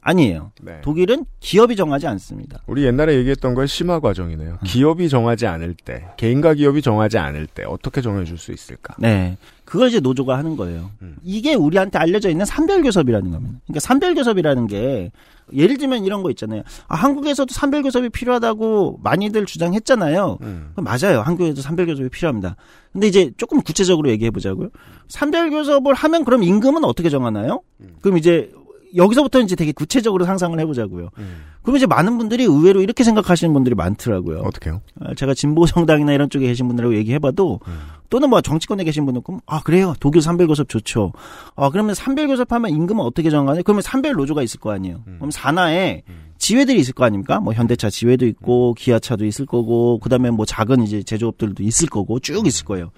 [0.00, 0.52] 아니에요.
[0.62, 0.80] 네.
[0.82, 2.60] 독일은 기업이 정하지 않습니다.
[2.66, 4.58] 우리 옛날에 얘기했던 거의 심화 과정이네요.
[4.64, 8.94] 기업이 정하지 않을 때, 개인과 기업이 정하지 않을 때 어떻게 정해줄 수 있을까?
[8.98, 9.36] 네.
[9.66, 10.90] 그걸 이제 노조가 하는 거예요.
[11.02, 11.16] 음.
[11.24, 13.58] 이게 우리한테 알려져 있는 산별교섭이라는 겁니다.
[13.66, 15.10] 그러니까 산별교섭이라는 게
[15.52, 16.62] 예를 들면 이런 거 있잖아요.
[16.86, 20.38] 아, 한국에서도 산별교섭이 필요하다고 많이들 주장했잖아요.
[20.40, 20.72] 음.
[20.76, 21.20] 맞아요.
[21.20, 22.54] 한국에도 산별교섭이 필요합니다.
[22.92, 24.70] 근데 이제 조금 구체적으로 얘기해 보자고요.
[25.08, 27.60] 산별교섭을 하면 그럼 임금은 어떻게 정하나요?
[27.80, 27.96] 음.
[28.00, 28.52] 그럼 이제
[28.96, 31.10] 여기서부터 이제 되게 구체적으로 상상을 해보자고요.
[31.18, 31.44] 음.
[31.62, 34.40] 그럼 이제 많은 분들이 의외로 이렇게 생각하시는 분들이 많더라고요.
[34.40, 34.80] 어떻게요?
[35.00, 37.78] 아, 제가 진보 정당이나 이런 쪽에 계신 분들하고 얘기해봐도 음.
[38.08, 41.12] 또는 뭐 정치권에 계신 분은 그럼 아 그래요 독일 산별교섭 좋죠.
[41.56, 43.62] 아 그러면 산별교섭하면 임금은 어떻게 정하냐?
[43.62, 45.02] 그러면 산별 노조가 있을 거 아니에요.
[45.06, 45.16] 음.
[45.18, 46.02] 그럼 산하에
[46.38, 47.40] 지회들이 있을 거 아닙니까?
[47.40, 52.46] 뭐 현대차 지회도 있고 기아차도 있을 거고 그다음에 뭐 작은 이제 제조업들도 있을 거고 쭉
[52.46, 52.90] 있을 거예요.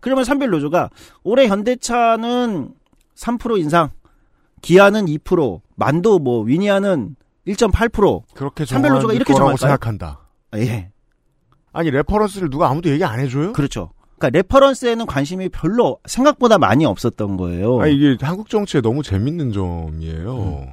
[0.00, 0.90] 그러면 산별 노조가
[1.22, 2.70] 올해 현대차는
[3.16, 3.90] 3% 인상,
[4.62, 8.22] 기아는 2%, 만도 뭐 위니아는 1.8%.
[8.34, 9.56] 그렇게 정할 이렇게 정할까요?
[9.56, 10.20] 생각한다.
[10.56, 10.90] 예.
[11.72, 13.52] 아니 reference를 누가 아무도 얘기 안 해줘요?
[13.52, 13.92] 그렇죠.
[14.18, 17.80] 그러니까 reference에는 관심이 별로 생각보다 많이 없었던 거예요.
[17.80, 20.36] 아 이게 한국 정치의 너무 재밌는 점이에요.
[20.36, 20.72] 음.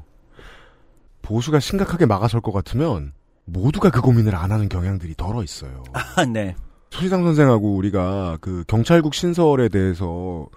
[1.22, 3.14] 보수가 심각하게 막아설 것 같으면
[3.46, 5.84] 모두가 그 고민을 안 하는 경향들이 덜어 있어요.
[5.94, 6.56] 아, 네.
[6.90, 10.48] 소시상 선생하고 우리가 그 경찰국 신설에 대해서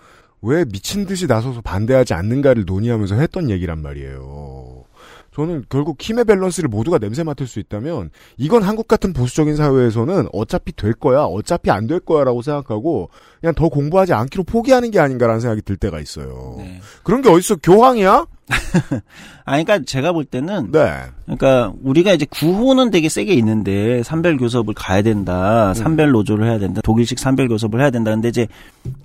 [0.42, 4.69] 왜 미친 듯이 나서서 반대하지 않는가를 논의하면서 했던 얘기란 말이에요.
[5.34, 10.72] 저는 결국 힘의 밸런스를 모두가 냄새 맡을 수 있다면 이건 한국 같은 보수적인 사회에서는 어차피
[10.74, 15.62] 될 거야, 어차피 안 될 거야라고 생각하고 그냥 더 공부하지 않기로 포기하는 게 아닌가라는 생각이
[15.62, 16.54] 들 때가 있어요.
[16.58, 16.80] 네.
[17.04, 17.56] 그런 게 어딨어?
[17.62, 18.26] 교황이야?
[19.44, 20.92] 아, 그러니까 제가 볼 때는 네.
[21.24, 25.72] 그러니까 우리가 이제 구호는 되게 세게 있는데 산별 교섭을 가야 된다.
[25.74, 26.80] 산별 노조를 해야 된다.
[26.82, 28.10] 독일식 산별 교섭을 해야 된다.
[28.10, 28.46] 근데 이제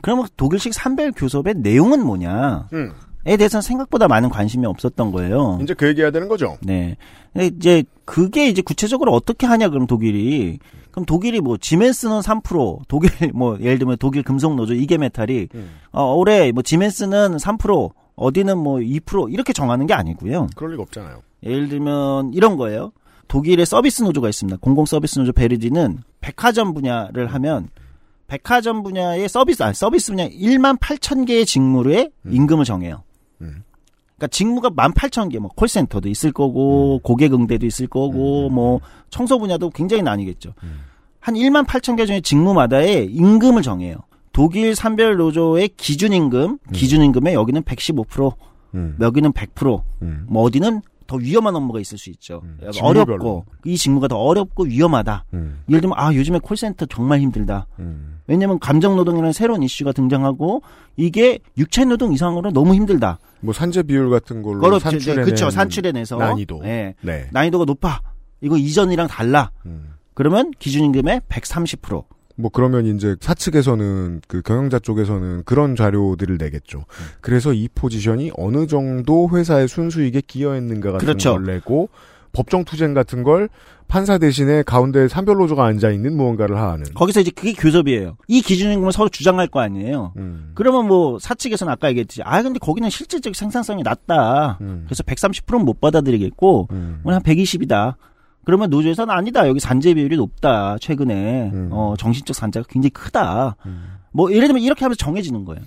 [0.02, 2.68] 그러면 독일식 산별 교섭의 내용은 뭐냐?
[2.74, 2.92] 음.
[3.28, 5.58] 에 대해서는 생각보다 많은 관심이 없었던 거예요.
[5.62, 6.58] 이제 그 얘기해야 되는 거죠.
[6.62, 6.96] 네.
[7.34, 10.60] 근데 이제 그게 이제 구체적으로 어떻게 하냐 그럼 독일이
[10.92, 15.72] 그럼 독일이 뭐 지멘스는 3% 독일 뭐 예를 들면 독일 금속 노조 이게 메탈이 음.
[15.92, 20.48] 어 올해 뭐 지멘스는 3% 어디는 뭐 2% 이렇게 정하는 게 아니고요.
[20.56, 21.22] 그럴 리가 없잖아요.
[21.44, 22.92] 예를 들면 이런 거예요.
[23.28, 24.60] 독일의 서비스 노조가 있습니다.
[24.62, 27.70] 공공 서비스 노조 베르디는 백화점 분야를 하면
[28.28, 33.04] 백화점 분야의 서비스 아니 서비스 분야 1만 8천 개의 직무에 임금을 정해요.
[33.42, 33.64] 음.
[34.16, 39.38] 그러니까 직무가 1만 8천 개, 뭐 콜센터도 있을 거고 고객 응대도 있을 거고 뭐 청소
[39.40, 40.54] 분야도 굉장히 나뉘겠죠.
[41.20, 43.98] 한 1만 8천 개 중에 직무마다의 임금을 정해요.
[44.32, 48.34] 독일 산별 노조의 기준 임금, 기준 임금에 여기는 115%,
[48.76, 48.98] 음.
[49.00, 50.26] 여기는 100%, 음.
[50.28, 52.42] 뭐 어디는 더 위험한 업무가 있을 수 있죠.
[52.44, 53.46] 음, 어렵고.
[53.66, 55.26] 이 직무가 더 어렵고 위험하다.
[55.34, 55.62] 음.
[55.70, 57.68] 예를 들면 아 요즘에 콜센터 정말 힘들다.
[57.80, 58.20] 음.
[58.28, 60.64] 왜냐면 감정 노동이라는 새로운 이슈가 등장하고
[60.96, 63.20] 이게 육체 노동 이상으로 너무 힘들다.
[63.42, 64.80] 뭐 산재 비율 같은 걸로 그렇죠.
[64.80, 66.62] 산출해낸 그쵸, 산출해내서 난이도.
[66.66, 66.96] 예.
[67.02, 67.28] 네.
[67.32, 68.02] 난이도가 높아.
[68.42, 69.52] 이거 이전이랑 달라.
[69.66, 69.94] 음.
[70.14, 72.04] 그러면 기준임금의 130%.
[72.36, 76.86] 뭐 그러면 이제 사측에서는 그 경영자 쪽에서는 그런 자료들을 내겠죠.
[77.22, 81.34] 그래서 이 포지션이 어느 정도 회사의 순수익에 기여했는가 같은 그렇죠.
[81.34, 81.90] 걸 내고
[82.34, 83.48] 법정 투쟁 같은 걸
[83.88, 86.84] 판사 대신에 가운데 산별노조가 앉아 있는 무언가를 하는.
[86.94, 88.18] 거기서 이제 그게 교섭이에요.
[88.28, 90.14] 이 기준임금을 서로 주장할 거 아니에요.
[90.18, 90.52] 음.
[90.56, 92.22] 그러면 뭐 사측에서는 아까 얘기했지.
[92.24, 94.58] 아 근데 거기는 실질적 생산성이 낮다.
[94.62, 94.84] 음.
[94.86, 97.00] 그래서 130%는 못 받아들이겠고 음.
[97.04, 97.96] 오늘 한 120이다.
[98.46, 99.48] 그러면 노조에서는 아니다.
[99.48, 100.78] 여기 산재 비율이 높다.
[100.80, 101.70] 최근에 음.
[101.72, 103.56] 어, 정신적 산재가 굉장히 크다.
[103.66, 103.98] 음.
[104.12, 105.62] 뭐 예를 들면 이렇게 하면서 정해지는 거예요.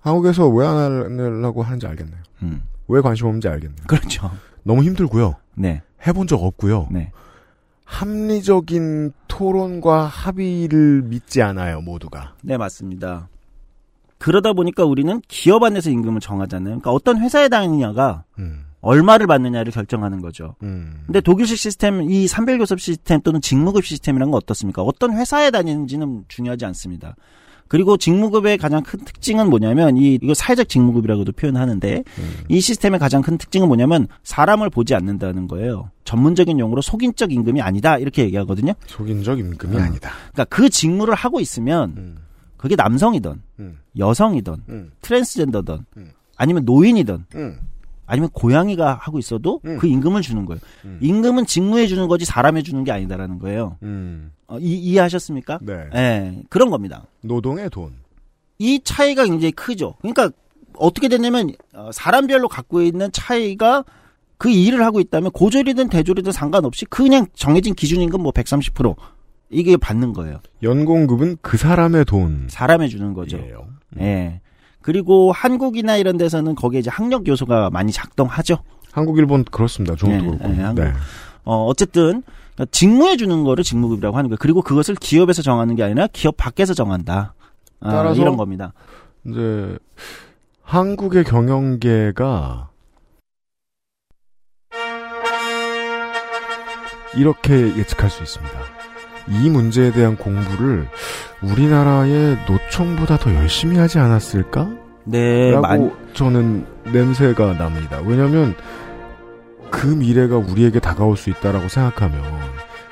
[0.00, 2.18] 한국에서 왜 안 하려고 하는지 알겠네요.
[2.42, 2.62] 음.
[2.88, 3.84] 왜 관심 없는지 알겠네요.
[3.86, 4.30] 그렇죠.
[4.62, 5.34] 너무 힘들고요.
[5.54, 5.82] 네.
[6.06, 6.88] 해본 적 없고요.
[6.90, 7.10] 네.
[7.84, 12.34] 합리적인 토론과 합의를 믿지 않아요, 모두가.
[12.42, 13.28] 네, 맞습니다.
[14.18, 16.64] 그러다 보니까 우리는 기업 안에서 임금을 정하잖아요.
[16.80, 18.64] 그러니까 어떤 회사에 다니냐가 음.
[18.80, 20.54] 얼마를 받느냐를 결정하는 거죠.
[20.62, 21.02] 음.
[21.06, 24.82] 근데 독일식 시스템, 이 산별교섭 시스템 또는 직무급 시스템이라는 건 어떻습니까?
[24.82, 27.16] 어떤 회사에 다니는지는 중요하지 않습니다.
[27.68, 32.02] 그리고 직무급의 가장 큰 특징은 뭐냐면 이 이거 사회적 직무급이라고도 표현하는데
[32.48, 35.90] 이 시스템의 가장 큰 특징은 뭐냐면 사람을 보지 않는다는 거예요.
[36.04, 38.72] 전문적인 용어로 속인적 임금이 아니다 이렇게 얘기하거든요.
[38.86, 39.82] 속인적 임금이 음.
[39.82, 40.12] 아니다.
[40.32, 42.18] 그러니까 그 직무를 하고 있으면 음.
[42.56, 43.78] 그게 남성이든 음.
[43.98, 44.90] 여성이든 음.
[45.02, 46.10] 트랜스젠더든 음.
[46.36, 47.58] 아니면 노인이든 음.
[48.08, 49.78] 아니면 고양이가 하고 있어도 음.
[49.78, 50.60] 그 임금을 주는 거예요.
[50.86, 50.98] 음.
[51.00, 53.76] 임금은 직무에 주는 거지 사람에 주는 게 아니다라는 거예요.
[53.82, 54.32] 음.
[54.48, 55.58] 어, 이, 이해하셨습니까?
[55.62, 55.74] 네.
[55.94, 57.04] 예, 그런 겁니다.
[57.20, 57.92] 노동의 돈.
[58.58, 59.94] 이 차이가 굉장히 크죠.
[60.00, 60.30] 그러니까
[60.74, 63.84] 어떻게 됐냐면 어, 사람별로 갖고 있는 차이가
[64.38, 68.96] 그 일을 하고 있다면 고졸이든 대졸이든 상관없이 그냥 정해진 기준 임금 뭐 130%
[69.50, 70.40] 이게 받는 거예요.
[70.62, 72.46] 연공급은 그 사람의 돈.
[72.48, 73.38] 사람에 주는 거죠.
[73.38, 73.66] 예요.
[74.00, 74.40] 예.
[74.88, 78.56] 그리고 한국이나 이런 데서는 거기에 이제 학력 요소가 많이 작동하죠.
[78.90, 79.94] 한국, 일본 그렇습니다.
[79.94, 80.54] 중국도 네, 그렇고.
[80.54, 80.82] 네, 한국.
[80.82, 80.92] 네.
[81.44, 82.22] 어, 어쨌든
[82.54, 84.38] 그러니까 직무에 주는 거를 직무급이라고 하는 거예요.
[84.40, 87.34] 그리고 그것을 기업에서 정하는 게 아니라 기업 밖에서 정한다.
[87.80, 88.72] 아, 따라서 이런 겁니다.
[89.26, 89.76] 이제
[90.62, 92.70] 한국의 경영계가
[97.14, 98.77] 이렇게 예측할 수 있습니다.
[99.30, 100.88] 이 문제에 대한 공부를
[101.42, 104.68] 우리나라의 노총보다 더 열심히 하지 않았을까?
[105.04, 108.00] 네, 라고 많이 저는 냄새가 납니다.
[108.04, 108.54] 왜냐하면
[109.70, 112.22] 그 미래가 우리에게 다가올 수 있다라고 생각하면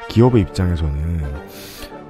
[0.08, 1.24] 기업의 입장에서는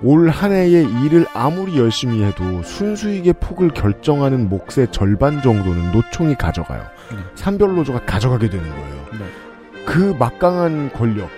[0.02, 6.82] 올 한 해의 일을 아무리 열심히 해도 순수익의 폭을 결정하는 몫의 절반 정도는 노총이 가져가요.
[7.10, 7.16] 네.
[7.34, 9.06] 산별노조가 가져가게 되는 거예요.
[9.12, 9.84] 네.
[9.86, 11.30] 그 막강한 권력을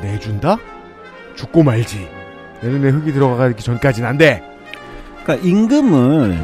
[0.00, 0.56] 내준다?
[1.36, 2.08] 죽고 말지.
[2.62, 4.42] 내 눈에 흙이 들어가기 전까지는 안 돼.
[5.22, 6.38] 그러니까 임금을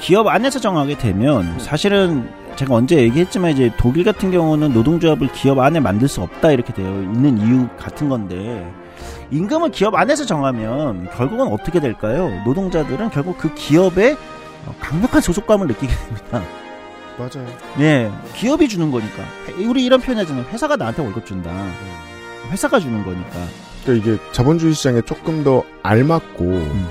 [0.00, 5.80] 기업 안에서 정하게 되면 사실은 제가 언제 얘기했지만 이제 독일 같은 경우는 노동조합을 기업 안에
[5.80, 8.70] 만들 수 없다 이렇게 되어 있는 이유 같은 건데
[9.30, 12.30] 임금을 기업 안에서 정하면 결국은 어떻게 될까요?
[12.44, 14.16] 노동자들은 결국 그 기업에
[14.80, 16.42] 강력한 소속감을 느끼게 됩니다.
[17.18, 17.46] 맞아요.
[17.76, 19.22] 네, 기업이 주는 거니까.
[19.66, 20.44] 우리 이런 표현 하잖아요.
[20.50, 21.50] 회사가 나한테 월급 준다.
[22.50, 23.30] 회사가 주는 거니까.
[23.84, 26.88] 그러니까 이게 자본주의 시장에 조금 더 알맞고 음.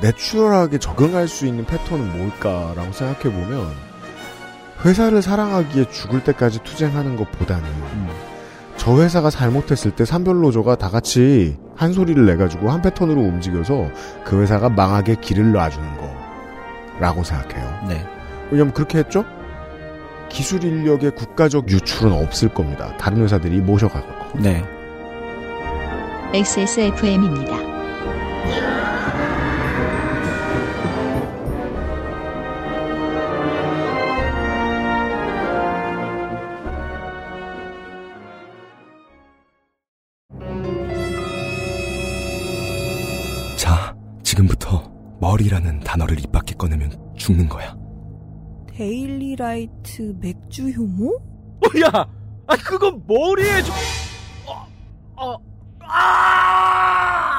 [0.00, 3.72] 내추럴하게 적응할 수 있는 패턴은 뭘까라고 생각해 보면
[4.84, 8.08] 회사를 사랑하기에 죽을 때까지 투쟁하는 것보다는 음.
[8.76, 13.90] 저 회사가 잘못했을 때 산별노조가 다 같이 한 소리를 내가지고 한 패턴으로 움직여서
[14.24, 15.88] 그 회사가 망하게 길을 놔주는
[16.98, 17.86] 거라고 생각해요.
[17.88, 18.06] 네.
[18.50, 19.24] 왜냐면 그렇게 했죠?
[20.28, 22.96] 기술 인력의 국가적 유출은 없을 겁니다.
[22.98, 24.38] 다른 회사들이 모셔갈 거고.
[24.38, 24.64] 네.
[26.34, 27.56] XSFM입니다.
[43.56, 44.82] 자, 지금부터
[45.20, 47.74] 머리라는 단어를 입 밖에 꺼내면 죽는 거야.
[48.68, 51.08] 데일리라이트 맥주 효모?
[51.16, 52.06] 어, 야!
[52.46, 53.74] 아, 그건 머리에 좀,
[54.46, 54.66] 어,
[55.16, 55.47] 어,
[55.88, 57.38] 아!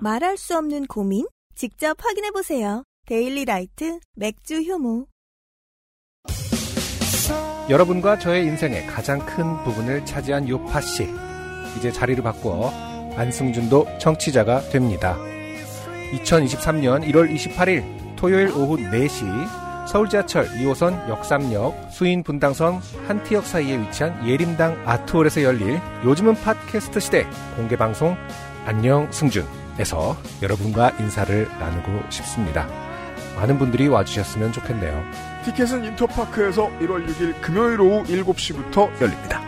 [0.00, 1.26] 말할 수 없는 고민?
[1.54, 2.82] 직접 확인해 보세요.
[3.06, 5.06] 데일리 라이트 맥주 효모.
[7.70, 11.08] 여러분과 저의 인생의 가장 큰 부분을 차지한 요팟시.
[11.78, 12.70] 이제 자리를 바꾸어
[13.16, 15.16] 안승준도 청취자가 됩니다.
[16.12, 19.61] 2023년 1월 28일 토요일 오후 4시
[19.92, 27.26] 서울 지하철 2호선 역삼역 수인 분당선 한티역 사이에 위치한 예림당 아트홀에서 열릴 요즘은 팟캐스트 시대
[27.56, 28.16] 공개 방송
[28.64, 32.66] 안녕 승준에서 여러분과 인사를 나누고 싶습니다.
[33.36, 35.04] 많은 분들이 와주셨으면 좋겠네요.
[35.44, 39.42] 티켓은 인터파크에서 1월 6일 금요일 오후 7시부터 열립니다.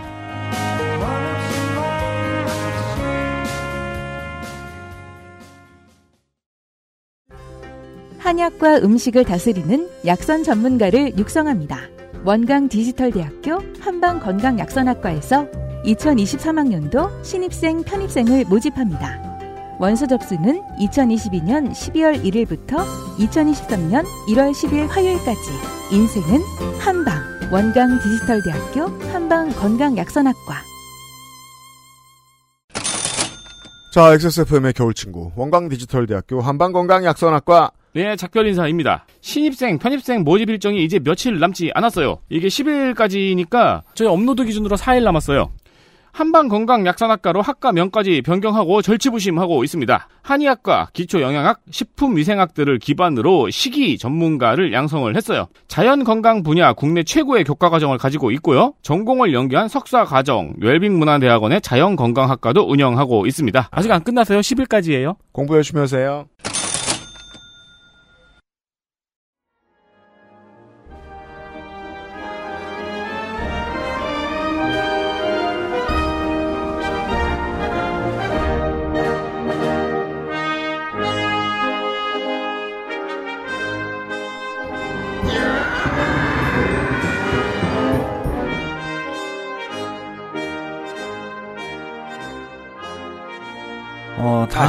[8.24, 11.78] 한약과 음식을 다스리는 약선 전문가를 육성합니다.
[12.24, 15.46] 원광 디지털대학교 한방건강약선학과에서
[15.84, 19.76] 2023학년도 신입생 편입생을 모집합니다.
[19.78, 22.82] 원서 접수는 2022년 12월 1일부터
[23.18, 25.50] 2023년 1월 10일 화요일까지
[25.92, 26.40] 인생은
[26.78, 27.22] 한방
[27.52, 30.54] 원광 디지털대학교 한방건강약선학과
[33.92, 39.06] 자, XSFM의 겨울친구, 원광디지털대학교 한방건강약선학과 네, 작별 인사입니다.
[39.20, 42.18] 신입생, 편입생 모집 일정이 이제 며칠 남지 않았어요.
[42.28, 45.52] 이게 10일까지니까 저희 업로드 기준으로 4일 남았어요.
[46.10, 50.08] 한방건강약산학과로 학과 명까지 변경하고 절치부심하고 있습니다.
[50.22, 55.46] 한의학과, 기초영양학, 식품위생학들을 기반으로 식이 전문가를 양성을 했어요.
[55.68, 58.74] 자연건강 분야 국내 최고의 교과과정을 가지고 있고요.
[58.82, 63.68] 전공을 연계한 석사과정, 웰빙문화대학원의 자연건강학과도 운영하고 있습니다.
[63.70, 64.40] 아직 안 끝났어요.
[64.40, 65.16] 10일까지예요.
[65.32, 66.26] 공부 열심히 하세요.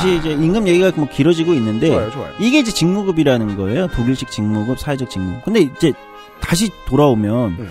[0.06, 2.34] 다시 이제 임금 얘기가 뭐 길어지고 있는데 좋아요, 좋아요.
[2.40, 3.88] 이게 이제 직무급이라는 거예요.
[3.88, 5.44] 독일식 직무급, 사회적 직무급.
[5.44, 5.94] 근데 이제
[6.40, 7.70] 다시 돌아오면 음.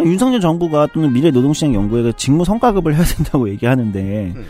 [0.00, 4.46] 윤석열 정부가 또는 미래 노동시장 연구회가 직무 성과급을 해야 된다고 얘기하는데 음.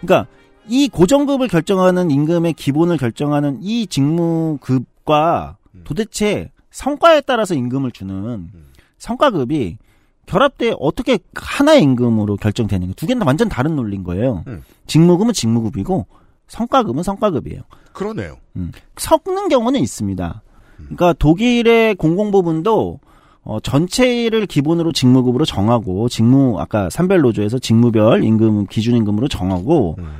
[0.00, 0.30] 그러니까
[0.68, 5.80] 이 고정급을 결정하는 임금의 기본을 결정하는 이 직무급과 음.
[5.84, 8.52] 도대체 성과에 따라서 임금을 주는 음.
[8.98, 9.78] 성과급이
[10.26, 14.44] 결합돼 어떻게 하나의 임금으로 결정되는 거두 개는 완전 다른 논리인 거예요.
[14.46, 14.62] 음.
[14.86, 16.06] 직무급은 직무급이고
[16.48, 17.62] 성과급은 성과급이에요.
[17.92, 18.36] 그러네요.
[18.56, 18.72] 음.
[18.96, 20.42] 섞는 경우는 있습니다.
[20.76, 23.00] 그러니까 독일의 공공부문도
[23.42, 30.18] 어, 전체를 기본으로 직무급으로 정하고 직무 아까 산별노조에서 직무별 임금 기준 임금으로 정하고 음.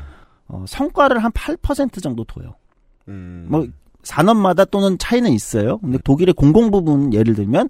[0.48, 2.54] 어, 성과를 한 8% 정도 둬요.
[3.08, 3.46] 음.
[3.50, 3.66] 뭐
[4.02, 5.78] 산업마다 또는 차이는 있어요.
[5.78, 7.68] 근데 독일의 공공부문 예를 들면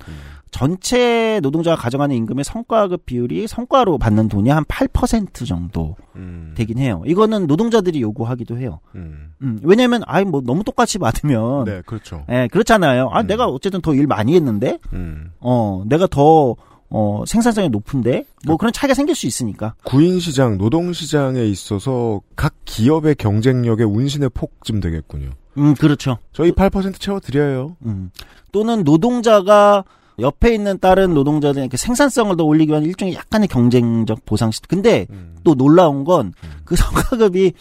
[0.51, 6.55] 전체 노동자가 가져가는 임금의 성과급 비율이 성과로 받는 돈이 한 8% 정도 음.
[6.57, 7.03] 되긴 해요.
[7.07, 8.81] 이거는 노동자들이 요구하기도 해요.
[8.95, 9.33] 음.
[9.43, 12.25] 음, 왜냐면 아이 뭐 너무 똑같이 받으면 네, 그렇죠.
[12.31, 13.11] 예, 그렇잖아요.
[13.13, 15.33] 아, 내가 어쨌든 더 일 많이 했는데, 음.
[15.41, 16.55] 어, 내가 더,
[16.89, 19.75] 어, 생산성이 높은데, 뭐 그런 차이가 생길 수 있으니까.
[19.85, 25.31] 구인시장, 노동시장에 있어서 각 기업의 경쟁력의 운신의 폭쯤 되겠군요.
[25.57, 26.19] 음, 그렇죠.
[26.33, 27.77] 저희 8% 채워드려요.
[27.87, 28.11] 음.
[28.53, 29.83] 또는 노동자가
[30.19, 34.69] 옆에 있는 다른 노동자들의 이렇게 생산성을 더 올리기 위한 일종의 약간의 경쟁적 보상 시스템.
[34.83, 35.37] 근데 음.
[35.45, 36.33] 또 놀라운 건
[36.65, 37.53] 그 성과급이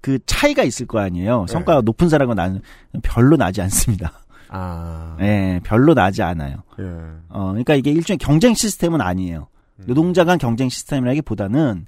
[0.00, 1.46] 그 차이가 있을 거 아니에요.
[1.48, 2.60] 성과가 높은 사람과 나는
[3.02, 4.12] 별로 나지 않습니다.
[4.48, 5.16] 아.
[5.20, 6.56] 예, 별로 나지 않아요.
[6.80, 6.84] 예.
[7.28, 9.46] 어, 그러니까 이게 일종의 경쟁 시스템은 아니에요.
[9.78, 9.84] 음.
[9.86, 11.86] 노동자 간 경쟁 시스템이라기보다는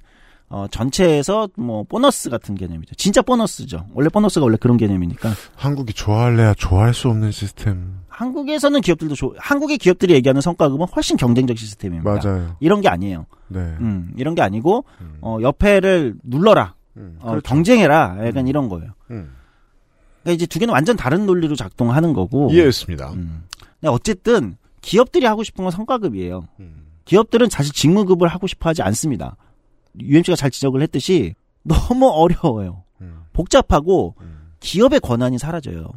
[0.49, 2.93] 어, 전체에서 뭐 보너스 같은 개념이죠.
[2.95, 3.87] 진짜 보너스죠.
[3.93, 5.31] 원래 보너스가 원래 그런 개념이니까.
[5.55, 8.02] 한국이 좋아할래야 좋아할 수 없는 시스템.
[8.13, 12.09] 한국에서는 기업들도 좋, 한국의 기업들이 얘기하는 성과급은 훨씬 경쟁적 시스템입니다.
[12.09, 12.55] 맞아요.
[12.59, 13.25] 이런 게 아니에요.
[13.47, 13.59] 네.
[13.59, 14.85] 음, 이런 게 아니고
[15.21, 16.75] 어, 옆에를 눌러라.
[16.97, 17.41] 음, 어, 그렇죠.
[17.41, 18.25] 경쟁해라.
[18.27, 18.91] 약간 이런 거예요.
[19.09, 19.33] 음.
[20.21, 22.49] 그러니까 이제 두 개는 완전 다른 논리로 작동하는 거고.
[22.51, 23.13] 이해했습니다.
[23.13, 23.45] 음.
[23.79, 26.47] 근데 어쨌든 기업들이 하고 싶은 건 성과급이에요.
[26.59, 26.85] 음.
[27.05, 29.35] 기업들은 사실 직무급을 하고 싶어 하지 않습니다.
[29.99, 31.33] UMC가 잘 지적을 했듯이
[31.63, 32.83] 너무 어려워요.
[33.01, 33.23] 음.
[33.33, 34.15] 복잡하고
[34.59, 35.89] 기업의 권한이 사라져요.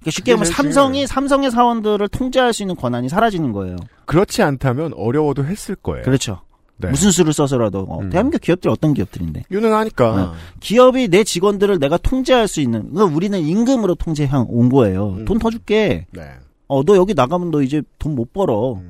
[0.00, 1.06] 그러니까 쉽게 말하면 제일 삼성이 중요해요.
[1.06, 3.76] 삼성의 사원들을 통제할 수 있는 권한이 사라지는 거예요.
[4.06, 6.02] 그렇지 않다면 어려워도 했을 거예요.
[6.04, 6.40] 그렇죠.
[6.78, 6.88] 네.
[6.88, 8.08] 무슨 수를 써서라도 어, 음.
[8.08, 10.22] 대한민국 기업들이 어떤 기업들인데 유능하니까.
[10.22, 15.10] 어, 기업이 내 직원들을 내가 통제할 수 있는 그러니까 우리는 임금으로 통제한 온 거예요.
[15.18, 15.24] 음.
[15.26, 16.06] 돈더 줄게.
[16.12, 16.22] 네.
[16.68, 18.80] 어너 여기 나가면 너 이제 돈 못 벌어.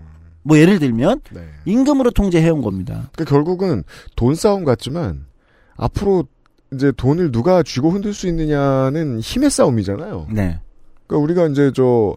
[0.43, 1.41] 뭐 예를 들면 네.
[1.67, 3.09] 임금으로 통제해 온 겁니다.
[3.13, 3.83] 그러니까 결국은
[4.17, 5.27] 돈 싸움 같지만
[5.77, 6.25] 앞으로
[6.73, 10.29] 이제 돈을 누가 쥐고 흔들 수 있느냐는 힘의 싸움이잖아요.
[10.31, 10.61] 네.
[11.11, 12.17] 그러니까 우리가 이제 저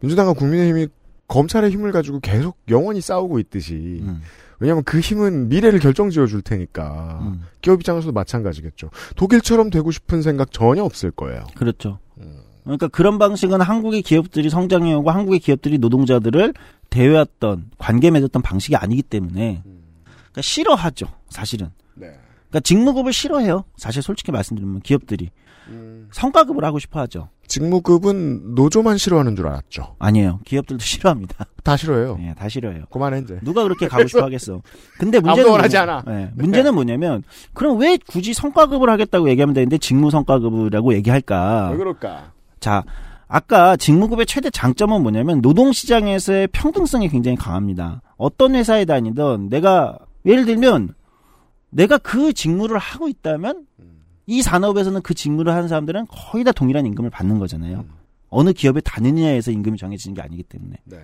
[0.00, 0.88] 민주당과 국민의힘이
[1.28, 4.20] 검찰의 힘을 가지고 계속 영원히 싸우고 있듯이 음.
[4.58, 7.44] 왜냐하면 그 힘은 미래를 결정지어 줄 테니까 음.
[7.62, 8.90] 기업 입장에서도 마찬가지겠죠.
[9.16, 11.44] 독일처럼 되고 싶은 생각 전혀 없을 거예요.
[11.54, 11.98] 그렇죠.
[12.64, 16.54] 그러니까 그런 방식은 한국의 기업들이 성장해오고 한국의 기업들이 노동자들을
[16.90, 21.06] 대해왔던 관계 맺었던 방식이 아니기 때문에 그러니까 싫어하죠.
[21.28, 21.70] 사실은.
[21.94, 22.06] 네.
[22.48, 23.64] 그러니까 직무급을 싫어해요.
[23.76, 25.30] 사실 솔직히 말씀드리면 기업들이
[26.12, 27.30] 성과급을 하고 싶어하죠.
[27.52, 29.96] 직무급은 노조만 싫어하는 줄 알았죠.
[29.98, 30.40] 아니에요.
[30.46, 31.44] 기업들도 싫어합니다.
[31.62, 32.16] 다 싫어해요.
[32.18, 32.84] 네, 다 싫어해요.
[32.90, 33.38] 그만해 이제.
[33.42, 34.62] 누가 그렇게 가고 싶어 하겠어.
[34.98, 36.02] 근데 아무도 문제는 원하지 뭐냐- 않아.
[36.06, 37.22] 네, 문제는 뭐냐면
[37.52, 41.70] 그럼 왜 굳이 성과급을 하겠다고 얘기하면 되는데 직무 성과급이라고 얘기할까?
[41.72, 42.32] 왜 그럴까?
[42.58, 42.84] 자,
[43.28, 48.00] 아까 직무급의 최대 장점은 뭐냐면 노동시장에서의 평등성이 굉장히 강합니다.
[48.16, 50.94] 어떤 회사에 다니든 내가 예를 들면
[51.70, 53.64] 내가 그 직무를 하고 있다면
[54.26, 57.84] 이 산업에서는 그 직무를 하는 사람들은 거의 다 동일한 임금을 받는 거잖아요.
[58.28, 60.76] 어느 기업에 다니느냐에서 임금이 정해지는 게 아니기 때문에.
[60.84, 60.98] 네.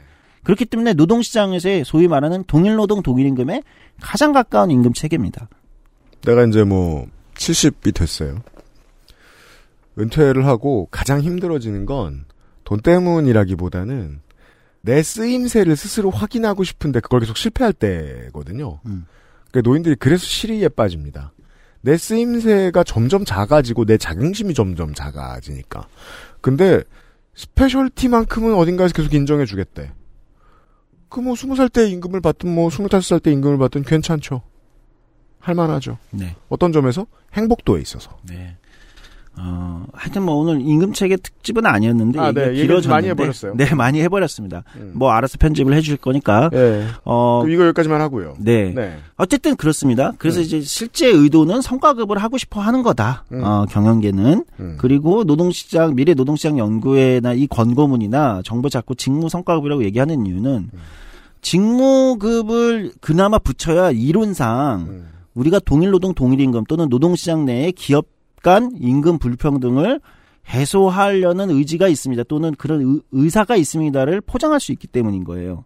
[0.44, 3.62] 그렇기 때문에 노동시장에서의 소위 말하는 동일 노동 동일 임금에
[4.00, 5.48] 가장 가까운 임금 체계입니다.
[6.22, 8.40] 내가 이제 뭐 70이 됐어요.
[9.98, 12.28] 은퇴를 하고 가장 힘들어지는 건
[12.68, 14.20] 돈 때문이라기보다는
[14.82, 18.80] 내 쓰임새를 스스로 확인하고 싶은데 그걸 계속 실패할 때거든요.
[18.84, 19.06] 음.
[19.50, 21.32] 그러니까 노인들이 그래서 시리에 빠집니다.
[21.80, 25.86] 내 쓰임새가 점점 작아지고 내 자긍심이 점점 작아지니까.
[26.40, 26.82] 근데
[27.34, 29.92] 스페셜티만큼은 어딘가에서 계속 인정해 주겠대.
[31.08, 34.42] 그 뭐 스무 살 때 임금을 받든 뭐 스물다섯 살 때 임금을 받든 괜찮죠.
[35.40, 35.98] 할만하죠.
[36.10, 36.36] 네.
[36.48, 38.18] 어떤 점에서 행복도에 있어서.
[38.28, 38.56] 네.
[39.40, 42.52] 어, 하여튼 뭐 오늘 임금체계 특집은 아니었는데 아, 네.
[42.52, 43.54] 길어졌는데 많이 해버렸어요.
[43.56, 44.64] 네, 많이 해버렸습니다.
[44.76, 44.92] 음.
[44.94, 46.50] 뭐 알아서 편집을 해주실 거니까.
[46.52, 46.84] 예.
[47.04, 48.34] 어, 이거 여기까지만 하고요.
[48.38, 48.72] 네.
[48.74, 48.98] 네.
[49.16, 50.12] 어쨌든 그렇습니다.
[50.18, 50.44] 그래서 음.
[50.44, 53.24] 이제 실제 의도는 성과급을 하고 싶어 하는 거다.
[53.32, 53.42] 음.
[53.44, 54.44] 어, 경영계는.
[54.60, 54.76] 음.
[54.78, 60.80] 그리고 노동시장, 미래 노동시장 연구회나 이 권고문이나 정부 자꾸 직무 성과급이라고 얘기하는 이유는 음.
[61.40, 65.08] 직무급을 그나마 붙여야 이론상 음.
[65.34, 68.06] 우리가 동일노동 동일임금 또는 노동시장 내에 기업
[68.42, 70.00] 간 임금 불평등을
[70.48, 72.22] 해소하려는 의지가 있습니다.
[72.24, 75.64] 또는 그런 의, 의사가 있습니다를 포장할 수 있기 때문인 거예요.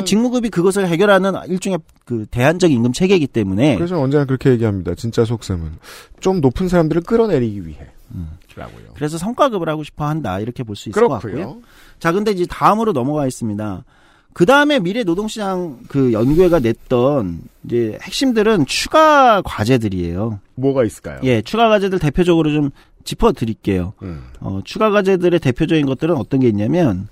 [0.00, 4.94] 저는- 직무급이 그것을 해결하는 일종의 그 대안적 임금 체계이기 때문에 그래서 언제나 그렇게 얘기합니다.
[4.94, 5.72] 진짜 속셈은
[6.20, 7.78] 좀 높은 사람들을 끌어내리기 위해.
[8.56, 8.86] 라고요.
[8.94, 11.32] 그래서 성과급을 하고 싶어 한다 이렇게 볼 수 있을 것 같고요.
[11.34, 11.62] 그렇고요.
[12.00, 13.84] 자, 근데 이제 다음으로 넘어가 있습니다.
[14.32, 20.40] 그 다음에 미래 노동시장 그 연구회가 냈던 이제 핵심들은 추가 과제들이에요.
[20.54, 21.20] 뭐가 있을까요?
[21.24, 22.70] 예, 추가 과제들 대표적으로 좀
[23.04, 23.92] 짚어 드릴게요.
[24.02, 24.22] 음.
[24.40, 27.08] 어, 추가 과제들의 대표적인 것들은 어떤 게 있냐면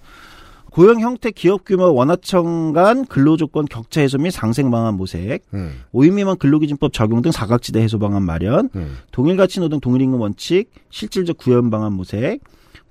[0.70, 5.80] 고용 형태 기업 규모 원화청 간 근로조건 격차 해소 및 상생 방안 모색, 음.
[5.92, 8.98] 5인 미만 근로기준법 적용 등 사각지대 해소 방안 마련, 음.
[9.10, 12.42] 동일 가치 노동 동일 임금 원칙, 실질적 구현 방안 모색,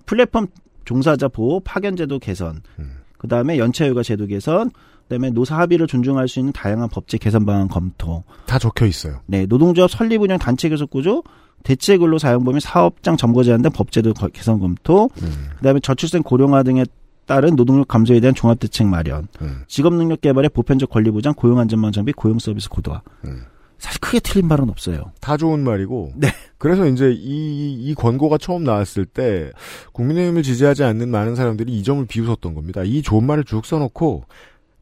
[0.05, 0.47] 플랫폼
[0.84, 2.97] 종사자 보호 파견 제도 개선, 음.
[3.18, 4.72] 그 다음에 연차휴가 제도 개선,
[5.03, 8.24] 그다음에 노사 합의를 존중할 수 있는 다양한 법제 개선 방안 검토.
[8.45, 9.20] 다 적혀 있어요.
[9.26, 11.24] 네, 노동조합 설립 운영 단체 교섭 구조,
[11.63, 15.09] 대체 근로 사용 범위 사업장 점거 제한 등 법제도 거- 개선 검토.
[15.22, 15.47] 음.
[15.57, 16.86] 그다음에 저출생 고령화 등에
[17.26, 19.28] 따른 노동력 감소에 대한 종합 대책 마련.
[19.41, 19.63] 음.
[19.68, 23.01] 직업 능력 개발의 보편적 권리 보장, 고용 안전망 정비, 고용 서비스 고도화.
[23.26, 23.41] 음.
[23.80, 25.11] 사실 크게 틀린 말은 없어요.
[25.21, 26.13] 다 좋은 말이고.
[26.15, 26.30] 네.
[26.57, 29.51] 그래서 이제 이, 이 권고가 처음 나왔을 때
[29.93, 32.82] 국민의힘을 지지하지 않는 많은 사람들이 이 점을 비웃었던 겁니다.
[32.84, 34.23] 이 좋은 말을 쭉 써놓고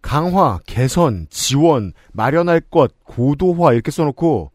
[0.01, 4.51] 강화, 개선, 지원, 마련할 것, 고도화 이렇게 써놓고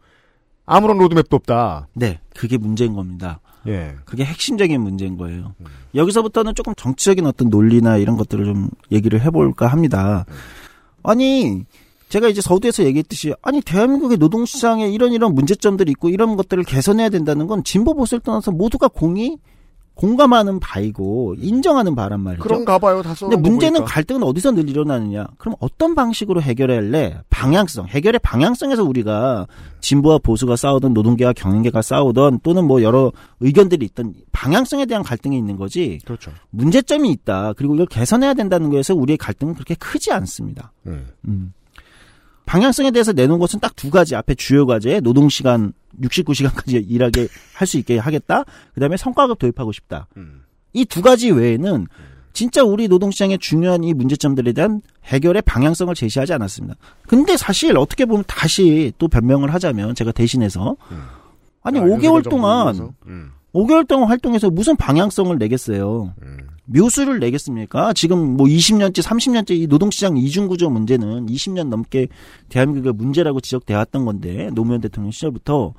[0.65, 1.89] 아무런 로드맵도 없다.
[1.95, 3.41] 네, 그게 문제인 겁니다.
[3.67, 3.97] 예.
[4.05, 5.55] 그게 핵심적인 문제인 거예요.
[5.95, 10.25] 여기서부터는 조금 정치적인 어떤 논리나 이런 것들을 좀 얘기를 해볼까 합니다.
[11.03, 11.65] 아니,
[12.11, 17.47] 제가 이제 서두에서 얘기했듯이, 아니, 대한민국의 노동시장에 이런 이런 문제점들이 있고 이런 것들을 개선해야 된다는
[17.47, 19.39] 건 진보 보수를 떠나서 모두가 공이
[19.95, 22.43] 공감하는 바이고 인정하는 바란 말이죠.
[22.43, 23.03] 그런가 봐요.
[23.03, 23.93] 다 근데 거 문제는 보니까.
[23.93, 25.27] 갈등은 어디서 늘 일어나느냐?
[25.37, 27.19] 그럼 어떤 방식으로 해결할래?
[27.29, 27.87] 방향성.
[27.89, 29.47] 해결의 방향성에서 우리가
[29.81, 35.57] 진보와 보수가 싸우든 노동계와 경영계가 싸우든 또는 뭐 여러 의견들이 있던 방향성에 대한 갈등이 있는
[35.57, 35.99] 거지.
[36.07, 36.31] 그렇죠.
[36.49, 37.53] 문제점이 있다.
[37.53, 40.73] 그리고 이걸 개선해야 된다는 거에서 우리의 갈등은 그렇게 크지 않습니다.
[40.87, 41.09] 음.
[41.29, 41.53] 음.
[42.51, 44.17] 방향성에 대해서 내놓은 것은 딱 두 가지.
[44.17, 45.73] 앞에 주요 과제, 노동 시간
[46.03, 48.45] 69시간까지 일하게 할 수 있게 하겠다.
[48.75, 50.09] 그 다음에 성과급 도입하고 싶다.
[50.17, 50.43] 음.
[50.73, 51.87] 이두 가지 외에는
[52.33, 56.77] 진짜 우리 노동시장의 중요한 이 문제점들에 대한 해결의 방향성을 제시하지 않았습니다.
[57.07, 60.77] 근데 사실 어떻게 보면 다시 또 변명을 하자면 제가 대신해서
[61.63, 62.93] 아니 아, 5개월 윤석열 동안?
[63.07, 63.33] 음.
[63.55, 66.15] 5개월 동안 활동해서 무슨 방향성을 내겠어요.
[66.23, 66.39] 음.
[66.67, 67.93] 묘수를 내겠습니까?
[67.93, 72.09] 지금 뭐 20년째, 30년째 이 노동시장 이중구조 문제는 20년 넘게
[72.49, 75.75] 대한민국의 문제라고 지적돼 왔던 건데 노무현 대통령 시절부터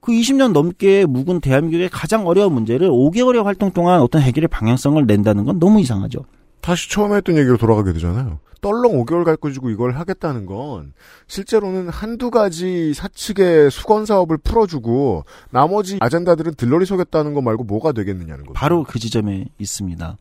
[0.00, 5.44] 그 20년 넘게 묵은 대한민국의 가장 어려운 문제를 5개월의 활동 동안 어떤 해결의 방향성을 낸다는
[5.44, 6.24] 건 너무 이상하죠.
[6.62, 8.38] 다시 처음에 했던 얘기로 돌아가게 되잖아요.
[8.60, 10.92] 떨렁 5개월 가지고 이걸 하겠다는 건
[11.26, 18.44] 실제로는 한두 가지 사측의 수건 사업을 풀어주고 나머지 아젠다들은 들러리 서겠다는 거 말고 뭐가 되겠느냐는
[18.44, 18.54] 거죠.
[18.54, 20.18] 바로 그 지점에 있습니다.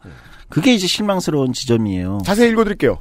[0.50, 2.20] 그게 이제 실망스러운 지점이에요.
[2.24, 3.00] 자세히 읽어드릴게요.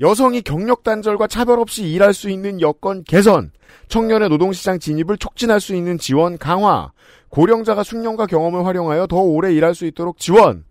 [0.00, 3.50] 여성이 경력 단절과 차별 없이 일할 수 있는 여건 개선,
[3.88, 6.92] 청년의 노동시장 진입을 촉진할 수 있는 지원 강화,
[7.30, 10.64] 고령자가 숙련과 경험을 활용하여 더 오래 일할 수 있도록 지원.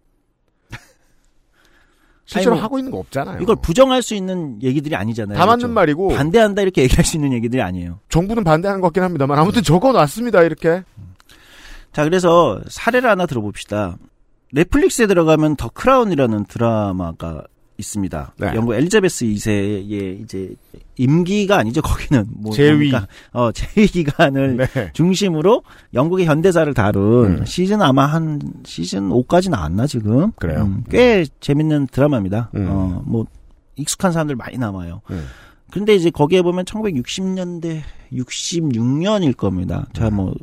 [2.27, 3.39] 실제로 뭐 하고 있는 거 없잖아요.
[3.41, 5.37] 이걸 부정할 수 있는 얘기들이 아니잖아요.
[5.37, 5.73] 다 맞는 그렇죠?
[5.73, 7.99] 말이고 반대한다 이렇게 얘기할 수 있는 얘기들이 아니에요.
[8.09, 10.83] 정부는 반대하는 것 같긴 합니다만 아무튼 적어놨습니다 이렇게.
[11.93, 13.97] 자, 그래서 사례를 하나 들어봅시다.
[14.51, 17.43] 넷플릭스에 들어가면 더 크라운이라는 드라마가
[17.77, 18.33] 있습니다.
[18.37, 18.51] 네.
[18.55, 20.55] 영국 엘리자베스 2세의 이제
[20.97, 21.81] 임기가 아니죠.
[21.81, 22.89] 거기는 뭐 재위.
[22.89, 23.07] 뭡니까?
[23.31, 24.91] 어, 재위 기간을 네.
[24.93, 25.63] 중심으로
[25.93, 27.45] 영국의 현대사를 다룬 음.
[27.45, 30.31] 시즌 아마 한 시즌 5까지 나왔나 지금?
[30.37, 30.63] 그래요?
[30.63, 32.49] 음, 꽤 재밌는 드라마입니다.
[32.55, 32.67] 음.
[32.69, 33.25] 어, 뭐
[33.75, 35.01] 익숙한 사람들 많이 남아요.
[35.11, 35.25] 음.
[35.71, 37.81] 근데 이제 거기에 보면 1960년대
[38.13, 39.85] 66년일 겁니다.
[39.93, 40.33] 제가 뭐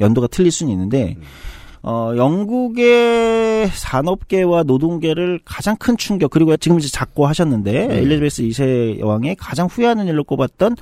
[0.00, 1.16] 연도가 틀릴 수는 있는데
[1.82, 9.36] 어 영국의 산업계와 노동계를 가장 큰 충격 그리고 지금 이제 작고 하셨는데 엘리자베스 2세 여왕이
[9.36, 10.76] 가장 후회하는 일로 꼽았던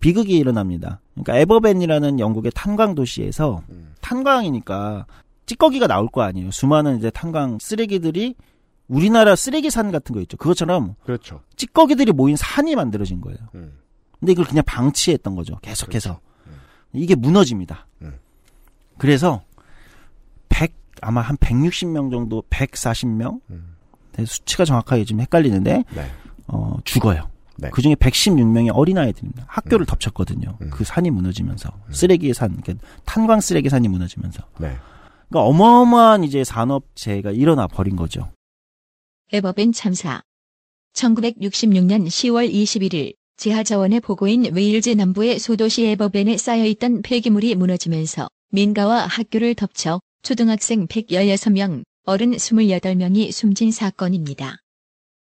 [0.00, 1.00] 비극이 일어납니다.
[1.14, 3.62] 그러니까 에버벤이라는 영국의 탄광 도시에서
[4.02, 5.06] 탄광이니까
[5.46, 6.50] 찌꺼기가 나올 거 아니에요.
[6.50, 8.34] 수많은 이제 탄광 쓰레기들이
[8.88, 10.36] 우리나라 쓰레기 산 같은 거 있죠.
[10.36, 11.40] 그것처럼 그렇죠.
[11.56, 13.38] 찌꺼기들이 모인 산이 만들어진 거예요.
[13.54, 13.78] 음.
[14.20, 15.56] 근데 이걸 그냥 방치했던 거죠.
[15.62, 16.20] 계속해서.
[16.92, 17.86] 이게 무너집니다.
[18.02, 18.18] 음.
[18.98, 19.42] 그래서
[20.52, 23.76] 100 아마 한 160명 정도 140명 음.
[24.24, 26.10] 수치가 정확하게 지금 헷갈리는데 네.
[26.46, 27.28] 어, 죽어요.
[27.56, 27.70] 네.
[27.70, 29.44] 그 중에 116명이 어린아이들입니다.
[29.48, 30.56] 학교를 덮쳤거든요.
[30.60, 30.70] 음.
[30.70, 34.42] 그 산이 무너지면서 쓰레기 산, 그러니까 탄광 쓰레기 산이 무너지면서.
[34.58, 34.76] 네.
[35.28, 38.30] 그러니까 어마어마한 이제 산업재해가 일어나 버린 거죠.
[39.32, 40.20] 에버벤 참사
[40.94, 50.00] 1966년 10월 21일 지하자원의 보고인 웨일즈 남부의 소도시 에버벤에 쌓여있던 폐기물이 무너지면서 민가와 학교를 덮쳐
[50.22, 54.58] 초등학생 116명, 어른 28명이 숨진 사건입니다.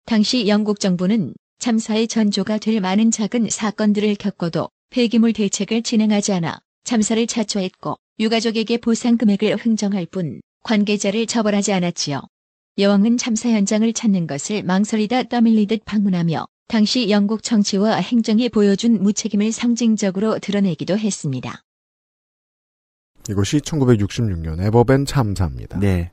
[0.05, 7.27] 당시 영국 정부는 참사의 전조가 될 많은 작은 사건들을 겪어도 폐기물 대책을 진행하지 않아 참사를
[7.27, 12.21] 자초했고 유가족에게 보상 금액을 흥정할 뿐 관계자를 처벌하지 않았지요.
[12.79, 20.39] 여왕은 참사 현장을 찾는 것을 망설이다 떠밀리듯 방문하며 당시 영국 정치와 행정이 보여준 무책임을 상징적으로
[20.39, 21.61] 드러내기도 했습니다.
[23.29, 25.79] 이것이 1966년 에버벤 참사입니다.
[25.79, 26.11] 네.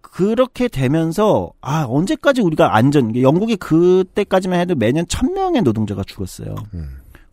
[0.00, 6.54] 그렇게 되면서 아 언제까지 우리가 안전 영국이 그때까지만 해도 매년 1000명의 노동자가 죽었어요.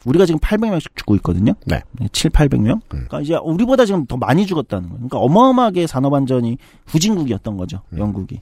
[0.06, 1.54] 우리가 지금 800명씩 죽고 있거든요.
[1.66, 1.82] 네.
[2.12, 2.82] 7, 800명.
[2.88, 5.08] 그러니까 이제 우리보다 지금 더 많이 죽었다는 거예요.
[5.08, 7.82] 그러니까 어마어마하게 산업 안전이 후진국이었던 거죠.
[7.98, 8.42] 영국이.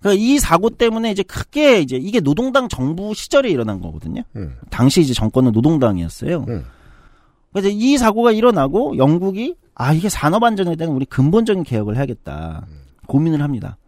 [0.00, 4.22] 그러니까 이 사고 때문에 이제 크게 이제 이게 노동당 정부 시절에 일어난 거거든요.
[4.36, 4.56] 음.
[4.70, 6.44] 당시 이제 정권은 노동당이었어요.
[7.54, 12.66] 그래서 이 사고가 일어나고 영국이 아 이게 산업 안전에 대한 우리 근본적인 개혁을 해야겠다
[13.06, 13.78] 고민을 합니다.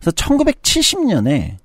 [0.00, 1.56] 그래서 1970년에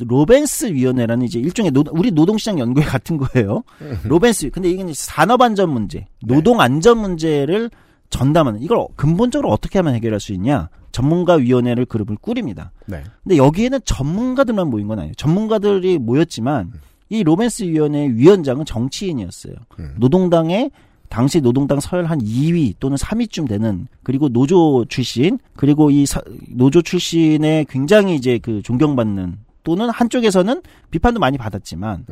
[0.00, 3.62] 로벤스 위원회라는 이제 일종의 노, 우리 노동시장 연구회 같은 거예요.
[4.02, 7.70] 로벤스 근데 이게 이제 산업 안전 문제, 노동 안전 문제를
[8.10, 12.72] 전담하는 이걸 근본적으로 어떻게 하면 해결할 수 있냐 전문가 위원회를 그룹을 꾸립니다.
[12.86, 13.04] 네.
[13.22, 15.14] 근데 여기에는 전문가들만 모인 건 아니에요.
[15.14, 16.72] 전문가들이 모였지만
[17.08, 19.54] 이 로맨스 위원회 위원장은 정치인이었어요.
[19.96, 20.70] 노동당의
[21.08, 26.82] 당시 노동당 서열 한 2위 또는 3위쯤 되는 그리고 노조 출신 그리고 이 사- 노조
[26.82, 32.04] 출신의 굉장히 이제 그 존경받는 또는 한쪽에서는 비판도 많이 받았지만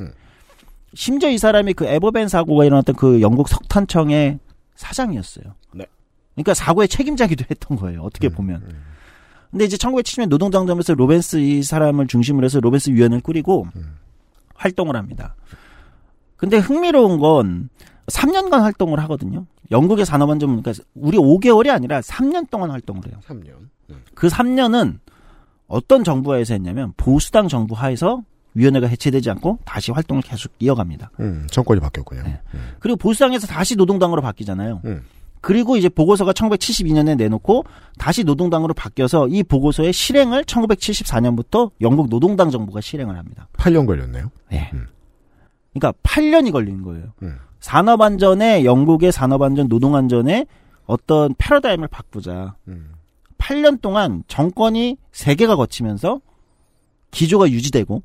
[0.94, 4.38] 심지어 이 사람이 그 에버벤 사고가 일어났던 그 영국 석탄청의
[4.76, 5.44] 사장이었어요.
[5.74, 5.84] 네.
[6.34, 8.02] 그러니까 사고의 책임자기도 했던 거예요.
[8.02, 8.62] 어떻게 보면.
[9.50, 13.66] 근데 이제 1970년 노동당점에서 로벤스 이 사람을 중심으로 해서 로벤스 위원회를 꾸리고
[14.54, 15.34] 활동을 합니다.
[16.36, 17.68] 근데 흥미로운 건
[18.06, 19.46] 3년간 활동을 하거든요.
[19.70, 23.18] 영국의 산업안전 그러니까 우리 5개월이 아니라 3년 동안 활동을 해요.
[23.26, 23.68] 3년.
[24.14, 24.98] 그 3년은
[25.66, 28.22] 어떤 정부 하에서 했냐면 보수당 정부 하에서
[28.54, 31.10] 위원회가 해체되지 않고 다시 활동을 계속 이어갑니다.
[31.20, 32.22] 음, 정권이 바뀌었군요.
[32.80, 34.82] 그리고 보수당에서 다시 노동당으로 바뀌잖아요.
[34.84, 35.04] 음.
[35.42, 37.64] 그리고 이제 보고서가 1972년에 내놓고
[37.98, 43.48] 다시 노동당으로 바뀌어서 이 보고서의 실행을 1974년부터 영국 노동당 정부가 실행을 합니다.
[43.54, 44.30] 8년 걸렸네요.
[44.52, 44.70] 예.
[45.74, 47.12] 그러니까 8년이 걸린 거예요.
[47.22, 47.38] 음.
[47.58, 50.46] 산업안전에 영국의 산업안전, 노동안전에
[50.86, 52.56] 어떤 패러다임을 바꾸자.
[53.38, 56.20] 8년 동안 정권이 세 개가 거치면서
[57.10, 58.02] 기조가 유지되고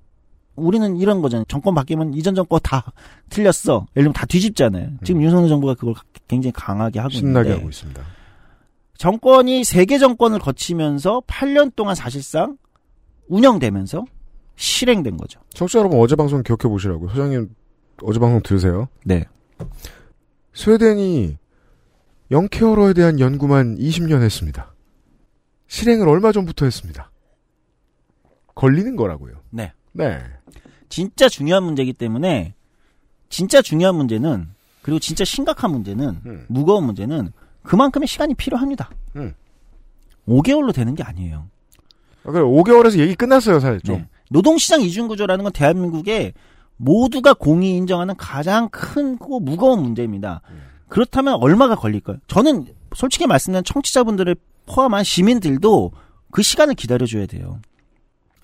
[0.58, 1.46] 우리는 이런 거잖아요.
[1.48, 2.92] 정권 바뀌면 이전 정권 다
[3.30, 3.86] 틀렸어.
[3.96, 4.90] 예를 들면 다 뒤집잖아요.
[5.04, 5.94] 지금 윤석열 정부가 그걸
[6.28, 8.02] 굉장히 강하게 하고 신나게 있는데 하고 있습니다.
[8.98, 12.58] 정권이 세개 정권을 거치면서 8년 동안 사실상
[13.28, 14.06] 운영되면서
[14.56, 15.40] 실행된 거죠.
[15.54, 17.08] 청취자 여러분 어제 방송 기억해 보시라고.
[17.10, 17.50] 소장님
[18.02, 18.88] 어제 방송 들으세요.
[19.06, 19.26] 네.
[20.54, 21.38] 스웨덴이
[22.32, 24.74] 영케어러에 대한 연구만 20년 했습니다.
[25.68, 27.12] 실행을 얼마 전부터 했습니다.
[28.56, 29.36] 걸리는 거라고요.
[29.52, 29.72] 네.
[29.92, 30.20] 네.
[30.90, 32.54] 진짜 중요한 문제이기 때문에
[33.30, 34.48] 진짜 중요한 문제는
[34.82, 37.32] 그리고 진짜 심각한 문제는 무거운 문제는
[37.64, 38.90] 그만큼의 시간이 필요합니다.
[39.18, 39.34] 음.
[40.28, 41.48] 5개월로 되는 게 아니에요.
[42.24, 43.98] 아, 그래 5개월에서 얘기 끝났어요, 사실 좀.
[43.98, 44.08] 네.
[44.30, 46.34] 노동시장 이중구조라는 건 대한민국의
[46.78, 50.42] 모두가 공히 인정하는 가장 크고 무거운 문제입니다.
[50.90, 52.18] 그렇다면 얼마가 걸릴까요?
[52.28, 54.36] 저는 솔직히 말씀드리면 청취자분들을
[54.68, 55.92] 포함한 시민들도
[56.32, 57.60] 그 시간을 기다려줘야 돼요.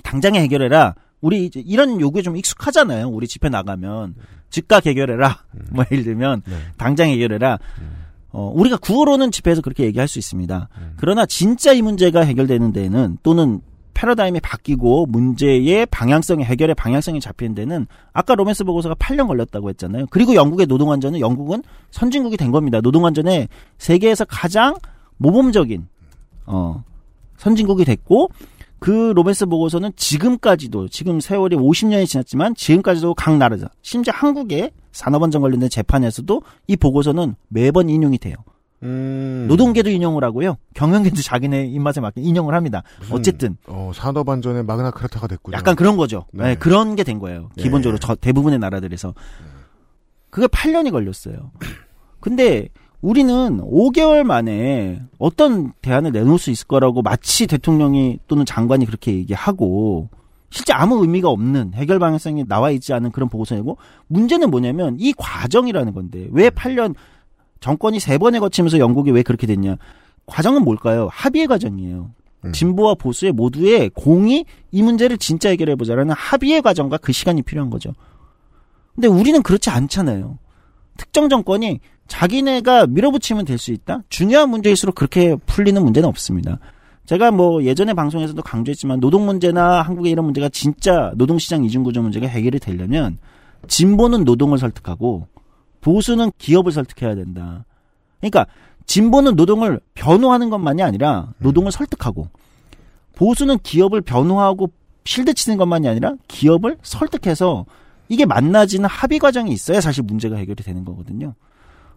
[0.04, 0.96] 당장에 해결해라.
[1.24, 3.08] 우리 이제 이런 요구에 좀 익숙하잖아요.
[3.08, 4.14] 우리 집회 나가면
[4.50, 5.40] 즉각 해결해라.
[5.72, 6.44] 뭐 예를 들면
[6.78, 7.58] 당장 해결해라.
[8.30, 10.68] 어, 우리가 구호로는 집회에서 그렇게 얘기할 수 있습니다.
[10.98, 13.62] 그러나 진짜 이 문제가 해결되는 데는 또는
[13.94, 20.08] 패러다임이 바뀌고 문제의 방향성이 해결의 방향성이 잡히는 데는 아까 로맨스 보고서가 8년 걸렸다고 했잖아요.
[20.10, 22.82] 그리고 영국의 노동안전은 영국은 선진국이 된 겁니다.
[22.82, 23.48] 노동안전에
[23.78, 24.76] 세계에서 가장
[25.18, 25.88] 모범적인
[26.48, 26.84] 어
[27.38, 28.30] 선진국이 됐고
[28.84, 33.68] 그 로맨스 보고서는 지금까지도 지금 세월이 50년이 지났지만 지금까지도 각 나라죠.
[33.82, 38.36] 심지어 한국의 산업안전 관련된 재판에서도 이 보고서는 매번 인용이 돼요.
[38.82, 39.46] 음.
[39.48, 40.58] 노동계도 인용을 하고요.
[40.74, 42.84] 경영계도 자기네 입맛에 맞게 인용을 합니다.
[43.00, 45.56] 무슨, 어쨌든 어, 산업 안전의 마그나카르타가 됐군요.
[45.56, 46.26] 약간 그런 거죠.
[46.34, 46.44] 네.
[46.44, 47.52] 네, 그런 게 된 거예요.
[47.60, 47.64] 예.
[47.64, 49.14] 기본적으로 저 대부분의 나라들에서.
[50.30, 51.52] 그게 8년이 걸렸어요.
[52.20, 52.68] 근데
[53.04, 60.08] 우리는 5개월 만에 어떤 대안을 내놓을 수 있을 거라고 마치 대통령이 또는 장관이 그렇게 얘기하고
[60.50, 63.78] 실제 아무 의미가 없는 해결 방향성이 나와 있지 않은 그런 보고서이고
[64.08, 66.96] 문제는 뭐냐면 이 과정이라는 건데 왜 8년
[67.60, 69.76] 정권이 세 번에 거치면서 영국이 왜 그렇게 됐냐?
[70.26, 71.10] 과정은 뭘까요?
[71.12, 72.12] 합의의 과정이에요.
[72.54, 77.92] 진보와 보수의 모두의 공이 이 문제를 진짜 해결해 보자라는 합의의 과정과 그 시간이 필요한 거죠.
[78.96, 80.38] 근데 우리는 그렇지 않잖아요.
[80.98, 84.04] 특정 정권이 자기네가 밀어붙이면 될 수 있다?
[84.10, 86.60] 중요한 문제일수록 그렇게 풀리는 문제는 없습니다.
[87.06, 92.60] 제가 뭐 예전에 방송에서도 강조했지만 노동 문제나 한국의 이런 문제가 진짜 노동시장 이중구조 문제가 해결이
[92.60, 93.18] 되려면
[93.68, 95.28] 진보는 노동을 설득하고
[95.82, 97.66] 보수는 기업을 설득해야 된다.
[98.20, 98.46] 그러니까
[98.86, 102.30] 진보는 노동을 변호하는 것만이 아니라 노동을 설득하고
[103.16, 104.72] 보수는 기업을 변호하고
[105.06, 107.66] 실드 치는 것만이 아니라 기업을 설득해서
[108.10, 111.36] 이게 만나지는 합의 과정이 있어야 사실 문제가 해결이 되는 거거든요.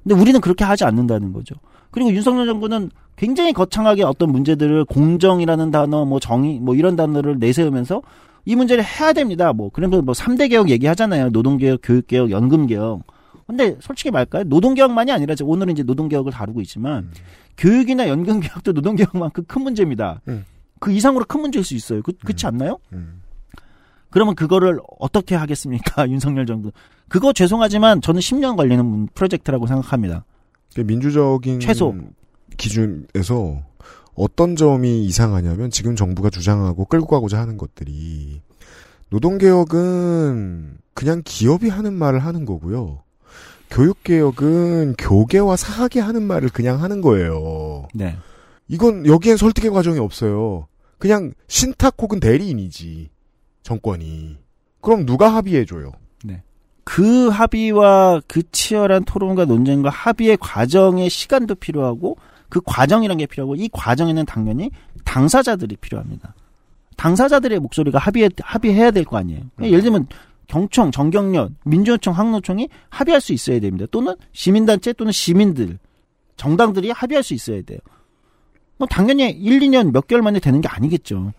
[0.02, 1.54] 근데 우리는 그렇게 하지 않는다는 거죠.
[1.90, 8.02] 그리고 윤석열 정부는 굉장히 거창하게 어떤 문제들을 공정이라는 단어, 뭐 정의, 뭐 이런 단어를 내세우면서
[8.44, 9.52] 이 문제를 해야 됩니다.
[9.52, 11.30] 뭐, 그러면서 뭐 3대 개혁 얘기하잖아요.
[11.30, 13.02] 노동개혁, 교육개혁, 연금개혁.
[13.46, 14.44] 근데 솔직히 말까요?
[14.44, 17.10] 노동개혁만이 아니라 오늘은 이제 노동개혁을 다루고 있지만
[17.56, 20.20] 교육이나 연금개혁도 노동개혁만큼 큰 문제입니다.
[20.28, 20.44] 음.
[20.78, 22.02] 그 이상으로 큰 문제일 수 있어요.
[22.02, 22.78] 그, 그렇지 않나요?
[24.16, 26.08] 그러면 그거를 어떻게 하겠습니까?
[26.08, 26.72] 윤석열 정부.
[27.06, 30.24] 그거 죄송하지만 저는 10년 걸리는 문- 프로젝트라고 생각합니다.
[30.74, 31.94] 그 민주적인 최소.
[32.56, 33.58] 기준에서
[34.14, 38.40] 어떤 점이 이상하냐면 지금 정부가 주장하고 끌고 가고자 하는 것들이
[39.10, 43.02] 노동개혁은 그냥 기업이 하는 말을 하는 거고요.
[43.70, 47.86] 교육개혁은 교계와 사학이 하는 말을 그냥 하는 거예요.
[47.92, 48.16] 네.
[48.66, 50.68] 이건 여기엔 설득의 과정이 없어요.
[50.96, 53.10] 그냥 신탁 혹은 대리인이지
[53.66, 54.36] 정권이.
[54.80, 55.90] 그럼 누가 합의해줘요?
[56.84, 62.16] 그 합의와 그 치열한 토론과 논쟁과 합의의 과정의 시간도 필요하고
[62.48, 64.70] 그 과정이란 게 필요하고 이 과정에는 당연히
[65.04, 66.32] 당사자들이 필요합니다.
[66.96, 69.40] 당사자들의 목소리가 합의해, 합의해야 될 거 아니에요.
[69.56, 70.06] 그러니까 예를 들면
[70.46, 73.86] 경총, 정경련, 민주노총, 항노총이 합의할 수 있어야 됩니다.
[73.90, 75.80] 또는 시민단체 또는 시민들,
[76.36, 77.80] 정당들이 합의할 수 있어야 돼요.
[78.78, 81.32] 뭐 당연히 1, 2년 몇 개월 만에 되는 게 아니겠죠.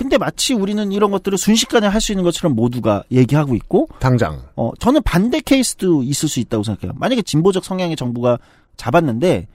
[0.00, 4.40] 근데 마치 우리는 이런 것들을 순식간에 할 수 있는 것처럼 모두가 얘기하고 있고 당장.
[4.56, 6.94] 어, 저는 반대 케이스도 있을 수 있다고 생각해요.
[6.98, 8.38] 만약에 진보적 성향의 정부가
[8.78, 9.46] 잡았는데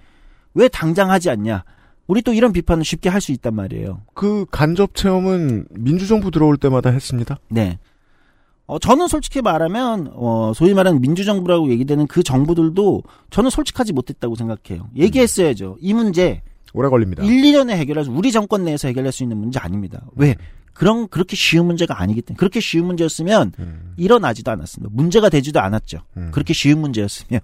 [0.54, 1.64] 왜 당장 하지 않냐?
[2.06, 4.02] 우리 또 이런 비판을 쉽게 할 수 있단 말이에요.
[4.14, 7.40] 그 간접 체험은 민주정부 들어올 때마다 했습니다.
[7.50, 7.80] 네.
[8.68, 14.90] 어, 저는 솔직히 말하면, 어, 소위 말하는 민주정부라고 얘기되는 그 정부들도 저는 솔직하지 못했다고 생각해요.
[14.96, 15.78] 얘기했어야죠.
[15.82, 16.44] 이 문제.
[16.76, 17.24] 오래 걸립니다.
[17.24, 20.06] 1, 2년에 해결할 수, 우리 정권 내에서 해결할 수 있는 문제 아닙니다.
[20.16, 20.36] 왜?
[20.74, 22.38] 그런, 그렇게 쉬운 문제가 아니기 때문에.
[22.38, 23.54] 그렇게 쉬운 문제였으면
[23.96, 24.94] 일어나지도 않았습니다.
[24.94, 26.00] 문제가 되지도 않았죠.
[26.32, 27.40] 그렇게 쉬운 문제였으면.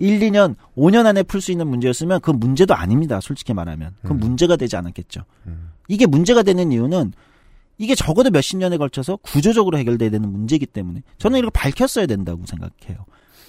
[0.00, 3.20] 1, 2년, 5년 안에 풀 수 있는 문제였으면 그건 문제도 아닙니다.
[3.20, 3.92] 솔직히 말하면.
[4.02, 5.22] 그건 문제가 되지 않았겠죠.
[5.86, 7.12] 이게 문제가 되는 이유는
[7.78, 13.04] 이게 적어도 몇십 년에 걸쳐서 구조적으로 해결돼야 되는 문제이기 때문에 저는 이걸 밝혔어야 된다고 생각해요.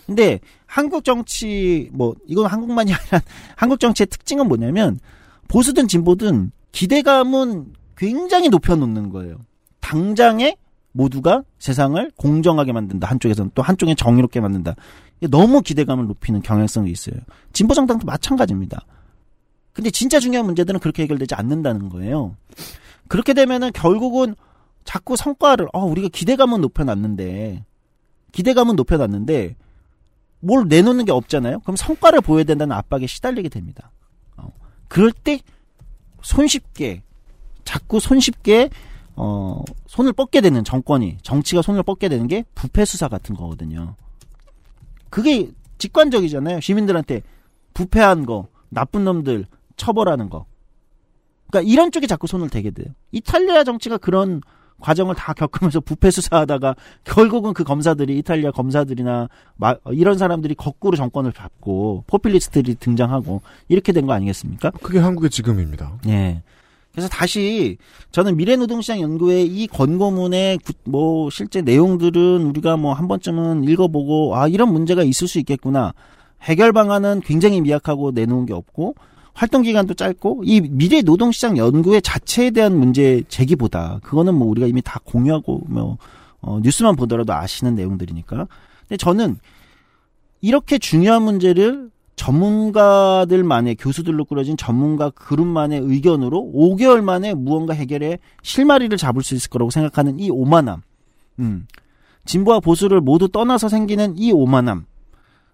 [0.06, 3.22] 근데 한국 정치 뭐 이건 한국만이 아니라
[3.56, 5.00] 한국 정치의 특징은 뭐냐면
[5.54, 9.38] 보수든 진보든 기대감은 굉장히 높여놓는 거예요.
[9.82, 10.58] 당장에
[10.94, 13.08] 모두가 세상을 공정하게 만든다.
[13.08, 14.76] 한쪽에서는 또 한쪽에 정의롭게 만든다.
[15.30, 17.18] 너무 기대감을 높이는 경향성이 있어요.
[17.54, 18.84] 진보 정당도 마찬가지입니다.
[19.74, 22.36] 근데 진짜 중요한 문제들은 그렇게 해결되지 않는다는 거예요.
[23.08, 24.36] 그렇게 되면은 결국은
[24.86, 27.64] 자꾸 성과를 어 우리가 기대감은 높여놨는데
[28.32, 29.56] 기대감은 높여놨는데
[30.40, 31.60] 뭘 내놓는 게 없잖아요.
[31.60, 33.92] 그럼 성과를 보여야 된다는 압박에 시달리게 됩니다.
[34.94, 35.40] 어, 그럴 때
[36.22, 37.02] 손쉽게
[37.66, 38.70] 자꾸 손쉽게
[39.16, 43.96] 어 손을 뻗게 되는 정권이 정치가 손을 뻗게 되는 게 부패 수사 같은 거거든요.
[45.10, 46.60] 그게 직관적이잖아요.
[46.62, 47.22] 시민들한테
[47.74, 49.46] 부패한 거, 나쁜 놈들
[49.78, 50.46] 처벌하는 거.
[51.50, 52.88] 그러니까 이런 쪽에 자꾸 손을 대게 돼요.
[53.12, 54.42] 이탈리아 정치가 그런
[54.84, 56.76] 과정을 다 겪으면서 부패 수사하다가
[57.06, 64.06] 결국은 그 검사들이 이탈리아 검사들이나 마- 이런 사람들이 거꾸로 정권을 잡고 포퓰리스트들이 등장하고 이렇게 된
[64.06, 64.72] 거 아니겠습니까?
[64.82, 65.94] 그게 한국의 지금입니다.
[66.10, 66.42] 예.
[66.92, 67.78] 그래서 다시
[68.12, 74.48] 저는 미래노동시장 연구의 이 권고문의 구- 뭐 실제 내용들은 우리가 뭐 한 번쯤은 읽어보고 아
[74.50, 75.94] 이런 문제가 있을 수 있겠구나.
[76.42, 78.96] 해결 방안은 굉장히 미약하고 내놓은 게 없고
[79.34, 84.82] 활동 기간도 짧고 이 미래 노동시장 연구의 자체에 대한 문제 제기보다 그거는 뭐 우리가 이미
[84.82, 85.98] 다 공유하고 뭐
[86.42, 88.48] 어, 뉴스만 보더라도 아시는 내용들이니까.
[88.82, 89.38] 근데 저는
[90.42, 99.24] 이렇게 중요한 문제를 전문가들만의 교수들로 꾸려진 전문가 그룹만의 의견으로 5개월 만에 무언가 해결에 실마리를 잡을
[99.24, 100.82] 수 있을 거라고 생각하는 이 오만함.
[101.40, 101.68] 음.
[102.26, 104.86] 진보와 보수를 모두 떠나서 생기는 이 오만함.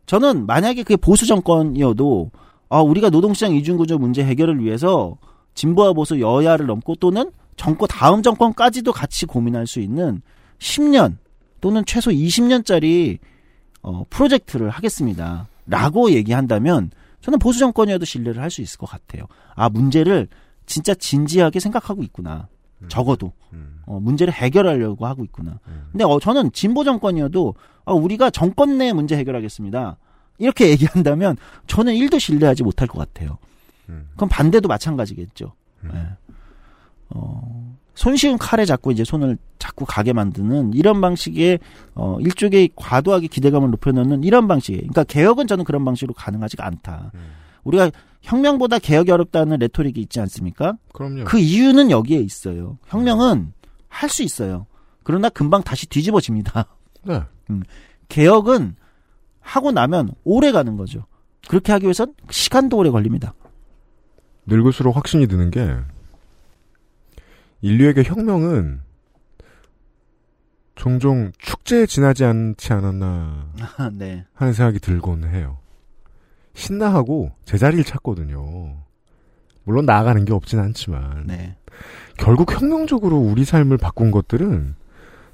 [0.06, 2.32] 저는 만약에 그게 보수 정권이어도
[2.70, 5.18] 아, 우리가 노동시장 이중구조 문제 해결을 위해서
[5.56, 10.22] 진보와 보수 여야를 넘고 또는 정권 다음 정권까지도 같이 고민할 수 있는
[10.60, 11.18] 10년
[11.62, 13.18] 또는 최소 20년짜리
[13.82, 15.48] 어, 프로젝트를 하겠습니다.
[15.68, 16.92] 라고 얘기한다면
[17.22, 19.26] 저는 보수 정권이어도 신뢰를 할 수 있을 것 같아요.
[19.56, 20.28] 아, 문제를
[20.66, 22.48] 진짜 진지하게 생각하고 있구나.
[22.88, 23.34] 적어도.
[23.86, 25.60] 어, 문제를 해결하려고 하고 있구나.
[25.92, 27.56] 근데 어, 저는 진보 정권이어도
[27.86, 29.98] 아, 우리가 정권 내 문제 해결하겠습니다.
[30.40, 31.38] 이렇게 얘기한다면
[31.68, 33.38] 저는 1도 신뢰하지 못할 것 같아요.
[34.16, 35.54] 그럼 반대도 마찬가지겠죠.
[35.86, 35.90] 예.
[37.10, 41.60] 어, 손쉬운 칼에 자꾸 이제 손을 자꾸 가게 만드는 이런 방식의
[41.96, 44.74] 어 일종의 과도하게 기대감을 높여놓는 이런 방식.
[44.78, 47.12] 그러니까 개혁은 저는 그런 방식으로 가능하지가 않다.
[47.64, 50.78] 우리가 혁명보다 개혁이 어렵다는 레토릭이 있지 않습니까?
[50.94, 51.26] 그럼요.
[51.26, 52.78] 그 이유는 여기에 있어요.
[52.88, 53.54] 혁명은
[53.90, 54.68] 할 수 있어요.
[55.04, 56.66] 그러나 금방 다시 뒤집어집니다.
[57.04, 57.22] 네.
[57.50, 57.64] 음,
[58.08, 58.76] 개혁은
[59.50, 61.06] 하고 나면 오래 가는 거죠.
[61.48, 63.34] 그렇게 하기 위해선 시간도 오래 걸립니다.
[64.46, 65.76] 늙을수록 확신이 드는 게
[67.62, 68.82] 인류에게 혁명은
[70.76, 73.52] 종종 축제에 지나지 않지 않았나
[73.94, 74.26] 네.
[74.34, 75.58] 하는 생각이 들곤 해요.
[76.54, 78.78] 신나하고 제자리를 찾거든요.
[79.64, 81.56] 물론 나아가는 게 없진 않지만 네.
[82.18, 84.76] 결국 혁명적으로 우리 삶을 바꾼 것들은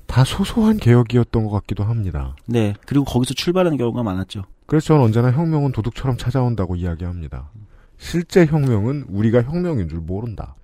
[0.08, 2.36] 다 소소한 개혁이었던 것 같기도 합니다.
[2.45, 2.74] 네.
[2.86, 4.43] 그리고 거기서 출발하는 경우가 많았죠.
[4.66, 7.49] 그래서 저는 언제나 혁명은 도둑처럼 찾아온다고 이야기합니다.
[7.97, 10.56] 실제 혁명은 우리가 혁명인 줄 모른다.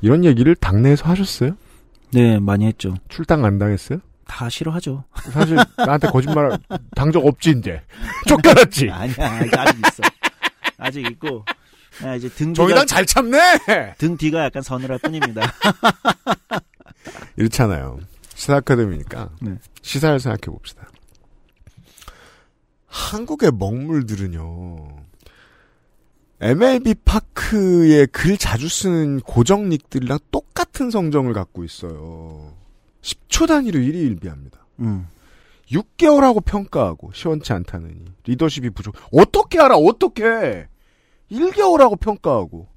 [0.00, 1.56] 이런 얘기를 당내에서 하셨어요?
[2.12, 2.94] 네, 많이 했죠.
[3.08, 3.98] 출당 안 당했어요?
[4.26, 5.04] 다 싫어하죠.
[5.32, 6.58] 사실 나한테 거짓말
[6.94, 7.80] 당적 없지 이제
[8.26, 8.90] 쫓겨났지.
[8.90, 9.14] 아니야,
[9.58, 10.02] 아직, 있어.
[10.78, 11.44] 아직 있고.
[12.02, 13.38] 아, 이제 등 뒤가 정의당 잘 참네.
[13.98, 15.42] 등 뒤가 약간 서늘할 뿐입니다.
[17.36, 17.98] 이렇잖아요.
[18.34, 19.58] 시사 아카데미니까 네.
[19.82, 20.88] 시사를 생각해 봅시다.
[22.86, 25.04] 한국의 먹물들은요.
[26.40, 32.52] MLB 파크에 글 자주 쓰는 고정닉들이랑 똑같은 성정을 갖고 있어요.
[33.02, 34.58] 10초 단위로 1위 1비합니다.
[34.80, 35.06] 음.
[35.70, 38.94] 6개월하고 평가하고 시원치 않다느니 리더십이 부족.
[39.12, 39.76] 어떻게 알아?
[39.76, 40.66] 어떻게?
[41.30, 42.68] 1개월하고 평가하고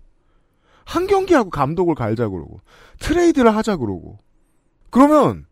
[0.85, 2.61] 한 경기하고 감독을 갈자 그러고
[2.99, 4.17] 트레이드를 하자 그러고
[4.89, 5.45] 그러면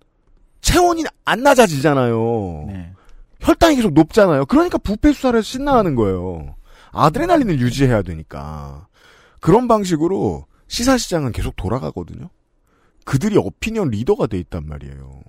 [0.61, 2.65] 체온이 안 낮아지잖아요.
[2.67, 2.91] 네.
[3.41, 4.45] 혈당이 계속 높잖아요.
[4.45, 6.55] 그러니까 부패 수사를 신나하는 거예요.
[6.91, 8.87] 아드레날린을 유지해야 되니까.
[9.39, 12.29] 그런 방식으로 시사 시장은 계속 돌아가거든요.
[13.03, 15.21] 그들이 어피니언 리더가 돼 있단 말이에요.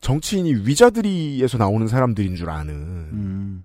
[0.00, 2.74] 정치인이 위자드리에서 나오는 사람들인 줄 아는.
[2.74, 3.64] 음.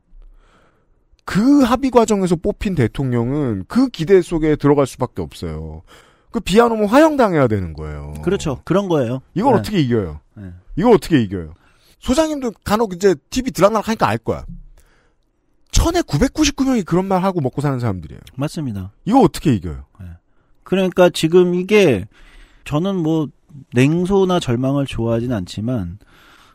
[1.26, 5.82] 그 합의 과정에서 뽑힌 대통령은 그 기대 속에 들어갈 수밖에 없어요.
[6.36, 8.14] 그 비하놓으면 화형당해야 되는 거예요.
[8.22, 8.60] 그렇죠.
[8.66, 9.22] 그런 거예요.
[9.36, 9.60] 이걸 네.
[9.60, 10.20] 어떻게 이겨요?
[10.34, 10.52] 네.
[10.76, 11.54] 이걸 어떻게 이겨요?
[12.00, 14.44] 소장님도 간혹 이제 TV 드라마를 하니까 알 거야.
[15.72, 18.20] 천에 999명이 그런 말 하고 먹고 사는 사람들이에요.
[18.36, 18.92] 맞습니다.
[19.06, 19.86] 이거 어떻게 이겨요?
[20.64, 22.06] 그러니까 지금 이게
[22.66, 23.30] 저는 뭐
[23.74, 26.00] 냉소나 절망을 좋아하진 않지만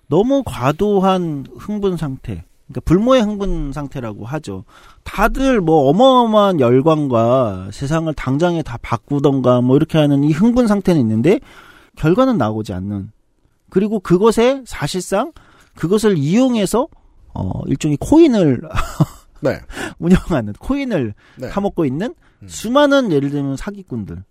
[0.08, 2.44] 너무 과도한 흥분 상태.
[2.70, 4.64] 그러니까 불모의 흥분 상태라고 하죠.
[5.02, 11.40] 다들 뭐 어마어마한 열광과 세상을 당장에 다 바꾸던가 뭐 이렇게 하는 이 흥분 상태는 있는데
[11.96, 13.10] 결과는 나오지 않는.
[13.70, 15.32] 그리고 그것에 사실상
[15.74, 16.86] 그것을 이용해서
[17.34, 18.60] 어 일종의 코인을
[19.42, 19.58] 네.
[19.98, 21.48] 운영하는 코인을 네.
[21.48, 22.14] 타먹고 있는
[22.46, 24.22] 수많은 예를 들면 사기꾼들이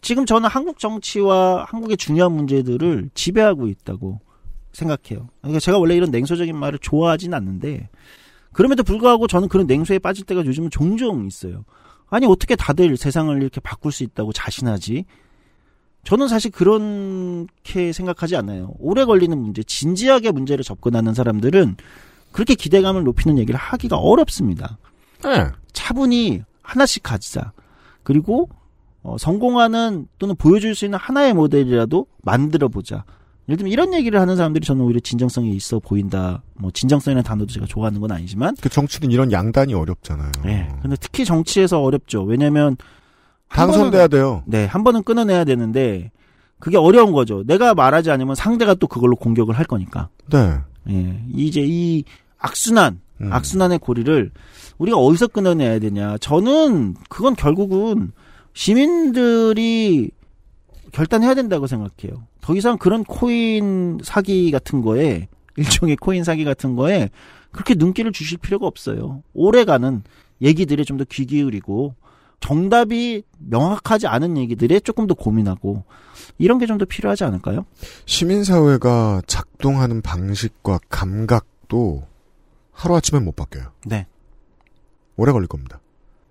[0.00, 4.20] 지금 저는 한국 정치와 한국의 중요한 문제들을 지배하고 있다고
[4.72, 5.28] 생각해요.
[5.40, 7.88] 그러니까 제가 원래 이런 냉소적인 말을 좋아하진 않는데
[8.52, 11.64] 그럼에도 불구하고 저는 그런 냉소에 빠질 때가 요즘은 종종 있어요.
[12.10, 15.04] 아니 어떻게 다들 세상을 이렇게 바꿀 수 있다고 자신하지?
[16.04, 18.74] 저는 사실 그렇게 생각하지 않아요.
[18.78, 21.76] 오래 걸리는 문제, 진지하게 문제를 접근하는 사람들은
[22.32, 24.78] 그렇게 기대감을 높이는 얘기를 하기가 어렵습니다.
[25.22, 25.48] 네.
[25.72, 27.52] 차분히 하나씩 가지자.
[28.02, 28.48] 그리고
[29.02, 33.04] 어, 성공하는 또는 보여줄 수 있는 하나의 모델이라도 만들어 보자.
[33.48, 36.42] 예를 들면 이런 얘기를 하는 사람들이 저는 오히려 진정성이 있어 보인다.
[36.54, 40.30] 뭐 진정성이라는 단어도 제가 좋아하는 건 아니지만 그 정치는 이런 양단이 어렵잖아요.
[40.44, 40.68] 네.
[40.82, 42.24] 근데 특히 정치에서 어렵죠.
[42.24, 42.76] 왜냐면
[43.48, 44.42] 한 당선돼야 돼요.
[44.46, 46.10] 네, 한 번은 끊어내야 되는데
[46.58, 47.42] 그게 어려운 거죠.
[47.46, 50.10] 내가 말하지 않으면 상대가 또 그걸로 공격을 할 거니까.
[50.30, 50.58] 네.
[50.90, 52.04] 예, 이제 이
[52.38, 53.32] 악순환 음.
[53.32, 54.30] 악순환의 고리를
[54.76, 56.18] 우리가 어디서 끊어내야 되냐.
[56.18, 58.12] 저는 그건 결국은
[58.52, 60.10] 시민들이
[60.92, 62.26] 결단해야 된다고 생각해요.
[62.40, 67.10] 더 이상 그런 코인 사기 같은 거에 일종의 코인 사기 같은 거에
[67.50, 69.22] 그렇게 눈길을 주실 필요가 없어요.
[69.34, 70.02] 오래가는
[70.40, 71.94] 얘기들에 좀 더 귀 기울이고
[72.40, 75.84] 정답이 명확하지 않은 얘기들에 조금 더 고민하고
[76.38, 77.66] 이런 게 좀 더 필요하지 않을까요?
[78.06, 82.04] 시민사회가 작동하는 방식과 감각도
[82.72, 83.72] 하루아침엔 못 바뀌어요.
[83.86, 84.06] 네.
[85.16, 85.80] 오래 걸릴 겁니다.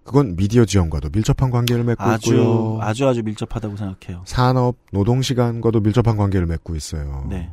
[0.07, 2.79] 그건 미디어 지형과도 밀접한 관계를 맺고 아주 있고요.
[2.81, 4.23] 아주 아주 밀접하다고 생각해요.
[4.25, 7.27] 산업, 노동 시간과도 밀접한 관계를 맺고 있어요.
[7.29, 7.49] 네.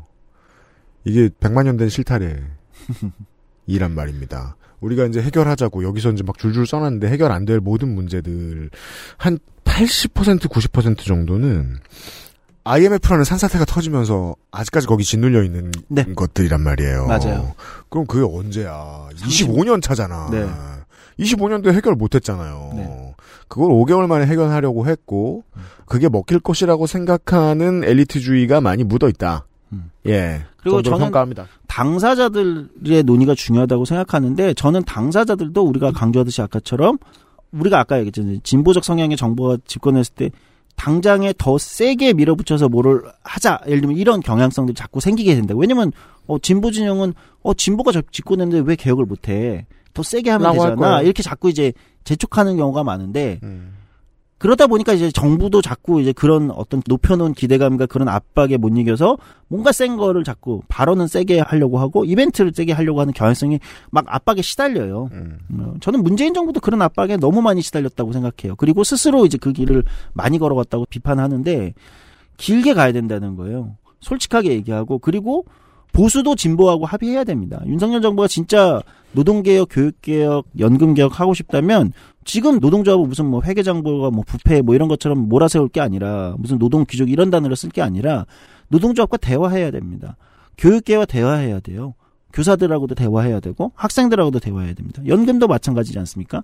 [1.04, 2.36] 이게 100만 년 된 실타래
[3.66, 4.56] 이란 말입니다.
[4.80, 8.70] 우리가 이제 해결하자고 여기서 이제 막 줄줄 써놨는데 해결 안 될 모든 문제들
[9.16, 11.78] 한 80% 90% 정도는
[12.64, 15.72] IMF라는 산사태가 터지면서 아직까지 거기 짓눌려 있는
[16.14, 17.06] 것들이란 말이에요.
[17.08, 17.54] 맞아요.
[17.90, 19.08] 그럼 그게 언제야?
[19.16, 20.28] 25년 차잖아.
[20.30, 20.46] 네.
[21.18, 23.14] 25년도에 해결 못 했잖아요.
[23.48, 25.44] 그걸 5개월 만에 해결하려고 했고,
[25.86, 29.46] 그게 먹힐 것이라고 생각하는 엘리트주의가 많이 묻어 있다.
[30.06, 30.42] 예.
[30.58, 31.46] 그리고 저는 평가합니다.
[31.66, 36.98] 당사자들의 논의가 중요하다고 생각하는데 저는 당사자들도 우리가 강조하듯이 아까처럼
[37.52, 38.38] 우리가 아까 얘기했잖아요.
[38.42, 40.30] 진보적 성향의 정부가 집권했을 때
[40.76, 43.60] 당장에 더 세게 밀어붙여서 뭐를 하자.
[43.66, 45.54] 예를 들면 이런 경향성들이 자꾸 생기게 된다.
[45.56, 45.92] 왜냐면
[46.26, 49.66] 어 진보 진영은 어 진보가 저- 집권했는데 왜 개혁을 못 해?
[49.94, 51.02] 더 세게 하면 되잖아.
[51.02, 51.72] 이렇게 자꾸 이제
[52.04, 53.74] 재촉하는 경우가 많은데 음.
[54.38, 59.16] 그러다 보니까 이제 정부도 자꾸 이제 그런 어떤 높여놓은 기대감과 그런 압박에 못 이겨서
[59.48, 64.42] 뭔가 센 거를 자꾸 발언은 세게 하려고 하고 이벤트를 세게 하려고 하는 경향성이 막 압박에
[64.42, 65.08] 시달려요.
[65.60, 68.56] 어, 저는 문재인 정부도 그런 압박에 너무 많이 시달렸다고 생각해요.
[68.56, 71.72] 그리고 스스로 이제 그 길을 많이 걸어갔다고 비판하는데
[72.36, 73.76] 길게 가야 된다는 거예요.
[74.00, 75.46] 솔직하게 얘기하고 그리고
[75.94, 77.62] 보수도 진보하고 합의해야 됩니다.
[77.66, 78.82] 윤석열 정부가 진짜
[79.12, 81.92] 노동개혁, 교육개혁, 연금개혁 하고 싶다면
[82.24, 87.10] 지금 노동조합은 무슨 뭐 회계장부가 뭐 부패 뭐 이런 것처럼 몰아세울 게 아니라 무슨 노동귀족
[87.10, 88.26] 이런 단어를 쓸 게 아니라
[88.68, 90.16] 노동조합과 대화해야 됩니다.
[90.58, 91.94] 교육계와 대화해야 돼요.
[92.32, 95.00] 교사들하고도 대화해야 되고 학생들하고도 대화해야 됩니다.
[95.06, 96.42] 연금도 마찬가지지 않습니까?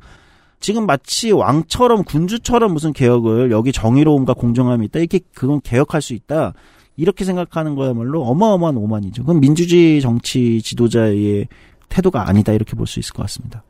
[0.60, 6.52] 지금 마치 왕처럼 군주처럼 무슨 개혁을 여기 정의로움과 공정함이 있다 이렇게 그건 개혁할 수 있다
[7.00, 9.22] 이렇게 생각하는 거야말로 어마어마한 오만이죠.
[9.22, 11.48] 그건 민주주의 정치 지도자의
[11.88, 13.64] 태도가 아니다 이렇게 볼 수 있을 것 같습니다.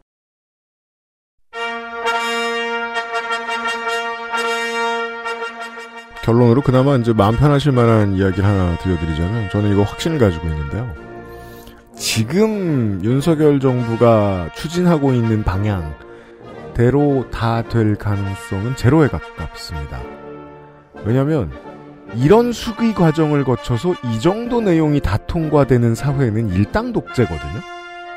[6.22, 10.92] 결론으로 그나마 이제 마음 편하실 만한 이야기를 하나 들려드리자면 저는 이거 확신을 가지고 있는데요.
[11.96, 20.00] 지금 윤석열 정부가 추진하고 있는 방향대로 다 될 가능성은 제로에 가깝습니다.
[21.04, 21.50] 왜냐하면
[22.16, 27.60] 이런 수기 과정을 거쳐서 이 정도 내용이 다 통과되는 사회는 일당 독재거든요.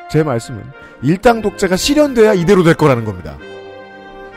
[0.10, 0.64] 제 말씀은
[1.02, 3.38] 일당 독재가 실현돼야 이대로 될 거라는 겁니다.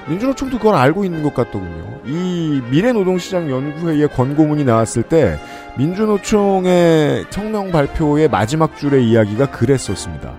[0.08, 2.00] 민주노총도 그걸 알고 있는 것 같더군요.
[2.04, 5.38] 이 미래노동시장 연구회의의 권고문이 나왔을 때
[5.76, 10.34] 민주노총의 성명 발표의 마지막 줄의 이야기가 그랬었습니다.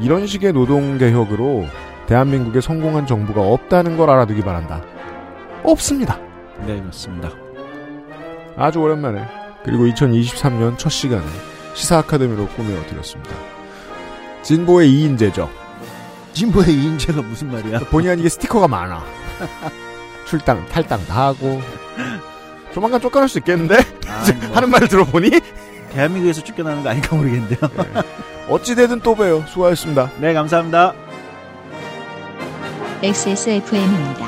[0.00, 1.66] 이런 식의 노동개혁으로
[2.06, 4.82] 대한민국에 성공한 정부가 없다는 걸 알아두기 바란다.
[5.64, 6.18] 없습니다.
[6.66, 7.47] 네, 맞습니다.
[8.58, 9.24] 아주 오랜만에
[9.64, 11.24] 그리고 2023년 첫 시간에
[11.74, 13.34] 시사 아카데미로 꾸며드렸습니다.
[14.42, 15.48] 진보의 이인재죠.
[16.32, 17.80] 진보의 이인재가 무슨 말이야?
[17.90, 19.04] 본의 아니게 스티커가 많아.
[20.26, 21.60] 출당, 탈당 다 하고.
[22.72, 23.76] 조만간 쫓겨날 수 있겠는데?
[24.48, 24.56] 뭐.
[24.56, 25.30] 하는 말을 들어보니?
[25.90, 27.58] 대한민국에서 쫓겨나는 거 아닌가 모르겠는데요.
[28.48, 29.44] 어찌되든 또 봬요.
[29.46, 30.10] 수고하셨습니다.
[30.20, 30.94] 네, 감사합니다.
[33.02, 34.27] XSFM입니다.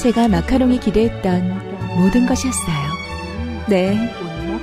[0.00, 3.66] 제가 마카롱이 기대했던 모든 것이었어요.
[3.68, 3.98] 네,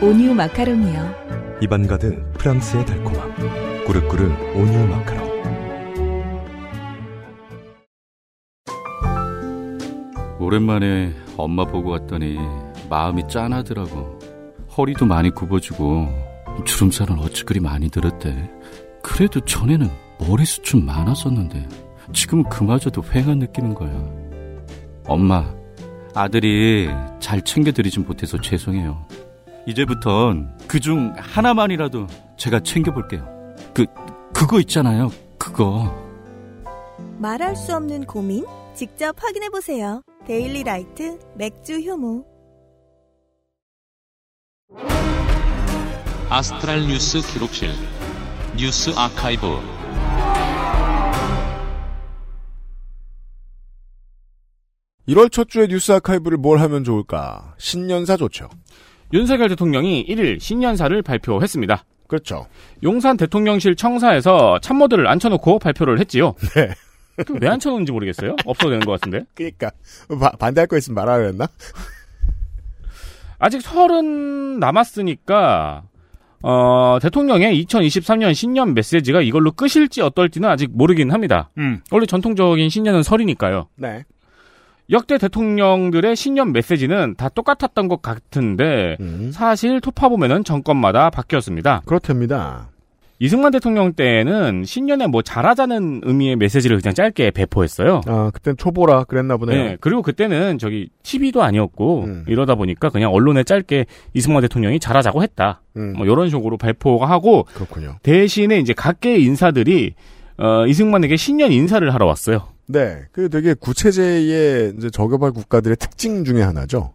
[0.02, 1.60] 온유 마카롱이요.
[1.62, 3.86] 입안 가득 프랑스의 달콤함.
[3.86, 5.28] 꾸르꾸르 온유 마카롱.
[10.40, 12.40] 오랜만에 엄마 보고 왔더니
[12.90, 14.18] 마음이 짠하더라고.
[14.76, 16.08] 허리도 많이 굽어지고
[16.66, 18.50] 주름살은 어찌 그리 많이 들었대.
[19.04, 19.88] 그래도 전에는
[20.20, 21.68] 머리숱은 많았었는데
[22.12, 24.17] 지금 그마저도 휑한 느낌인 거야.
[25.08, 25.46] 엄마,
[26.14, 26.90] 아들이
[27.20, 29.06] 잘 챙겨드리진 못해서 죄송해요.
[29.66, 32.08] 이제부턴 그 중 하나만이라도
[32.38, 33.26] 제가 챙겨볼게요.
[33.74, 33.86] 그,
[34.34, 35.10] 그거 있잖아요.
[35.38, 35.94] 그거.
[37.20, 38.46] 말할 수 없는 고민?
[38.74, 40.02] 직접 확인해보세요.
[40.26, 42.26] 데일리 라이트 맥주 효모.
[46.30, 47.72] 아스트랄 뉴스 기록실
[48.58, 49.48] 뉴스 아카이브
[55.08, 57.54] 1월 첫 주에 뉴스 아카이브를 뭘 하면 좋을까?
[57.58, 58.50] 신년사 좋죠.
[59.14, 61.86] 윤석열 대통령이 1일 신년사를 발표했습니다.
[62.08, 62.48] 그렇죠.
[62.84, 66.36] 용산 대통령실 청사에서 참모들을 앉혀놓고 발표를 했지요.
[66.56, 66.70] 네.
[67.42, 68.36] 왜 앉혀놓은지 모르겠어요.
[68.46, 69.26] 없어도 되는 것 같은데.
[69.34, 69.72] 그니까.
[70.20, 71.48] 바, 반대할 거 있으면 말하려 했나?
[73.40, 75.84] 아직 설은 남았으니까
[76.44, 81.50] 어, 대통령의 2023년 신년 메시지가 이걸로 끝일지 어떨지는 아직 모르긴 합니다.
[81.58, 81.82] 음.
[81.92, 83.70] 원래 전통적인 신년은 설이니까요.
[83.76, 84.04] 네.
[84.90, 89.32] 역대 대통령들의 신년 메시지는 다 똑같았던 것 같은데 음.
[89.34, 91.82] 사실 토파 보면은 정권마다 바뀌었습니다.
[91.86, 92.70] 그렇답니다.
[93.20, 98.02] 이승만 대통령 때에는 신년에 뭐 잘하자는 의미의 메시지를 그냥 짧게 배포했어요.
[98.06, 99.64] 아, 그땐 초보라 그랬나 보네요.
[99.64, 102.26] 네, 그리고 그때는 저기 TV도 아니었고 음.
[102.28, 105.62] 이러다 보니까 그냥 언론에 짧게 이승만 대통령이 잘하자고 했다.
[105.78, 105.94] 음.
[105.98, 107.98] 뭐 이런 식으로 발표가 하고 그렇군요.
[108.04, 109.96] 대신에 이제 각계 인사들이
[110.38, 112.50] 어, 이승만에게 신년 인사를 하러 왔어요.
[112.68, 113.04] 네.
[113.12, 116.94] 그 되게 구체제의 이제 저개발 국가들의 특징 중에 하나죠.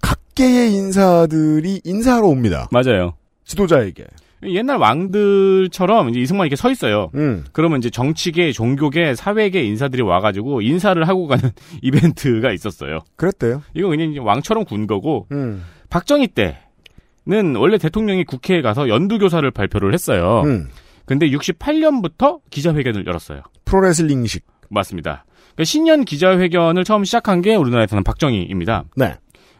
[0.00, 2.68] 각계의 인사들이 인사하러 옵니다.
[2.70, 3.14] 맞아요.
[3.44, 4.04] 지도자에게.
[4.46, 7.10] 옛날 왕들처럼 이제 이승만 이렇게 서 있어요.
[7.14, 7.44] 음.
[7.52, 11.50] 그러면 이제 정치계, 종교계, 사회계 인사들이 와가지고 인사를 하고 가는
[11.82, 13.00] 이벤트가 있었어요.
[13.16, 13.62] 그랬대요.
[13.74, 15.64] 이거 그냥 왕처럼 군 거고 음.
[15.88, 20.42] 박정희 때는 원래 대통령이 국회에 가서 연두교사를 발표를 했어요.
[20.44, 20.68] 음.
[21.06, 23.42] 근데 68년부터 기자회견을 열었어요.
[23.64, 24.44] 프로레슬링식.
[24.74, 25.24] 맞습니다.
[25.54, 28.84] 그러니까 신년 기자회견을 처음 시작한 게 우리나라에서는 박정희입니다.
[28.96, 29.16] 네.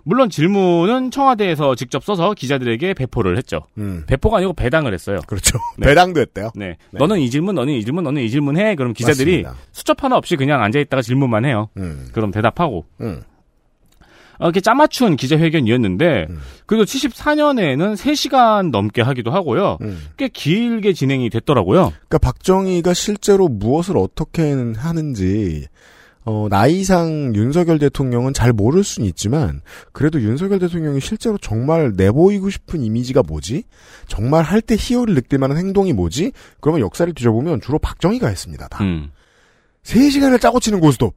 [0.06, 3.62] 물론 질문은 청와대에서 직접 써서 기자들에게 배포를 했죠.
[3.78, 4.04] 음.
[4.06, 5.20] 배포가 아니고 배당을 했어요.
[5.26, 5.58] 그렇죠.
[5.78, 5.86] 네.
[5.86, 6.50] 배당도 했대요.
[6.54, 6.76] 네.
[6.92, 8.74] 너는 이 질문, 너는 이 질문, 너는 이 질문 해.
[8.74, 9.64] 그럼 기자들이 맞습니다.
[9.72, 11.68] 수첩 하나 없이 그냥 앉아 있다가 질문만 해요.
[11.78, 12.08] 음.
[12.12, 12.84] 그럼 대답하고.
[13.00, 13.22] 음.
[14.38, 16.38] 어, 이렇게 짜맞춘 기자회견이었는데, 음.
[16.66, 19.78] 그래도 74년에는 3시간 넘게 하기도 하고요.
[19.82, 19.98] 음.
[20.16, 21.92] 꽤 길게 진행이 됐더라고요.
[22.08, 25.66] 그러니까 박정희가 실제로 무엇을 어떻게 하는지
[26.26, 29.60] 어, 나이상 윤석열 대통령은 잘 모를 수는 있지만
[29.92, 33.64] 그래도 윤석열 대통령이 실제로 정말 내보이고 싶은 이미지가 뭐지?
[34.08, 36.32] 정말 할 때 희열을 느낄 만한 행동이 뭐지?
[36.62, 38.68] 그러면 역사를 뒤져보면 주로 박정희가 했습니다.
[38.68, 38.82] 다.
[38.82, 39.10] 음.
[39.82, 41.14] 3시간을 짜고 치는 고스톱.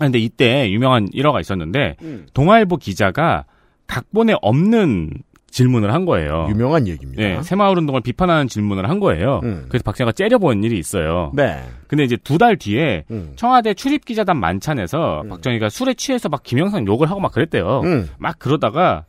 [0.00, 2.26] 아, 근데 이때 유명한 일화가 있었는데, 음.
[2.34, 3.44] 동아일보 기자가
[3.86, 5.10] 각본에 없는
[5.50, 6.46] 질문을 한 거예요.
[6.48, 7.22] 유명한 얘기입니다.
[7.22, 9.40] 네, 새마을 운동을 비판하는 질문을 한 거예요.
[9.42, 9.66] 음.
[9.68, 11.30] 그래서 박정희가 째려본 일이 있어요.
[11.34, 11.62] 네.
[11.88, 13.34] 근데 이제 두 달 뒤에 음.
[13.36, 17.82] 청와대 출입 기자단 만찬에서 박정희가 술에 취해서 막 김영삼 욕을 하고 막 그랬대요.
[17.84, 18.08] 음.
[18.16, 19.04] 막 그러다가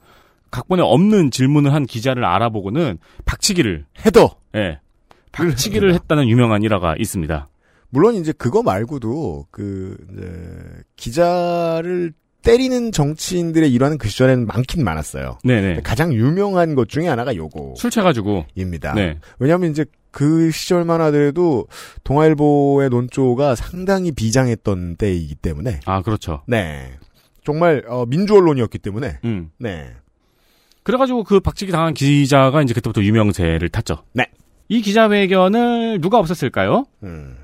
[0.51, 4.79] 각본에 없는 질문을 한 기자를 알아보고는 박치기를 해도 예.
[5.31, 7.47] 박치기를 했다는 유명한 일화가 있습니다.
[7.93, 12.11] 물론 이제 그거 말고도 그 이제 기자를
[12.41, 15.37] 때리는 정치인들의 일화는 그 시절에는 많긴 많았어요.
[15.43, 15.81] 네네.
[15.83, 17.75] 가장 유명한 것 중에 하나가 요거.
[17.77, 18.45] 술 취해가지고.
[18.55, 18.95] 입니다.
[18.95, 19.19] 네.
[19.37, 21.67] 왜냐하면 이제 그 시절만 하더라도
[22.03, 25.79] 동아일보의 논조가 상당히 비장했던 때이기 때문에.
[25.85, 26.41] 아 그렇죠.
[26.47, 26.93] 네.
[27.45, 29.19] 정말 어, 민주 언론이었기 때문에.
[29.23, 29.51] 음.
[29.59, 29.91] 네.
[30.81, 34.03] 그래가지고 그 박치기 당한 기자가 이제 그때부터 유명세를 탔죠.
[34.13, 34.25] 네.
[34.67, 36.87] 이 기자회견을 누가 없앴을까요?
[37.03, 37.42] 음.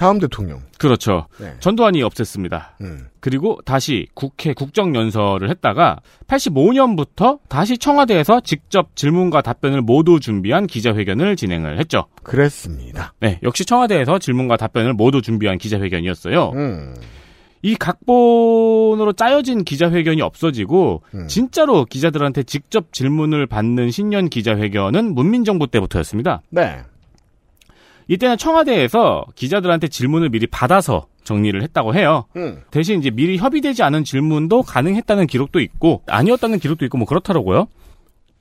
[0.00, 0.62] 다음 대통령.
[0.78, 1.26] 그렇죠.
[1.38, 1.52] 네.
[1.60, 2.68] 전두환이 없앴습니다.
[2.80, 3.08] 음.
[3.20, 11.78] 그리고 다시 국회 국정연설을 했다가 85년부터 다시 청와대에서 직접 질문과 답변을 모두 준비한 기자회견을 진행을
[11.78, 12.06] 했죠.
[12.22, 13.12] 그랬습니다.
[13.20, 16.52] 네, 역시 청와대에서 질문과 답변을 모두 준비한 기자회견이었어요.
[16.54, 16.94] 음.
[17.60, 21.26] 이 각본으로 짜여진 기자회견이 없어지고 음.
[21.28, 26.40] 진짜로 기자들한테 직접 질문을 받는 신년 기자회견은 문민정부 때부터였습니다.
[26.48, 26.84] 네.
[28.10, 32.24] 이때는 청와대에서 기자들한테 질문을 미리 받아서 정리를 했다고 해요.
[32.34, 32.60] 음.
[32.72, 37.68] 대신 이제 미리 협의되지 않은 질문도 가능했다는 기록도 있고 아니었다는 기록도 있고 뭐 그렇더라고요.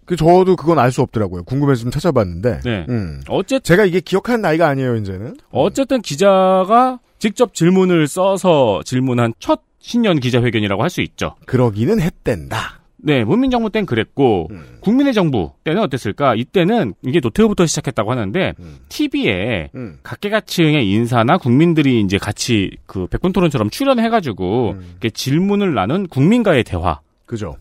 [0.06, 1.44] 그 저도 그건 알 수 없더라고요.
[1.44, 2.62] 궁금해서 좀 찾아봤는데.
[2.66, 2.86] 네.
[2.90, 3.22] 음.
[3.30, 5.36] 어쨌든 제가 이게 기억하는 나이가 아니에요, 이제는.
[5.52, 11.36] 어쨌든 기자가 직접 질문을 써서 질문한 첫 신년 기자회견이라고 할 수 있죠.
[11.46, 12.79] 그러기는 했댄다.
[13.02, 14.78] 네, 문민정부 땐 그랬고 음.
[14.82, 16.36] 국민의 정부 때는 어땠을까?
[16.36, 18.54] 이때는 이게 노태우부터 시작했다고 하는데
[18.90, 20.00] TV에 음.
[20.04, 27.00] 각계각층의 인사나 국민들이 이제 같이 그 백분 토론처럼 출연해가지고 이렇게 질문을 나눈 국민과의 대화.
[27.26, 27.56] 그죠.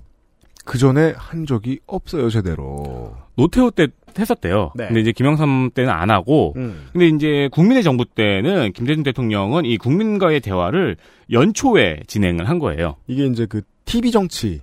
[0.65, 3.17] 그 전에 한 적이 없어요, 제대로.
[3.37, 3.89] 노태우 때
[4.19, 4.73] 했었대요.
[4.75, 4.89] 네.
[4.89, 6.89] 근데 이제 김영삼 때는 안 하고, 음.
[6.93, 10.97] 근데 이제 국민의 정부 때는 김대중 대통령은 이 국민과의 대화를
[11.31, 12.97] 연초에 진행을 한 거예요.
[13.07, 14.61] 이게 이제 그 TV 정치,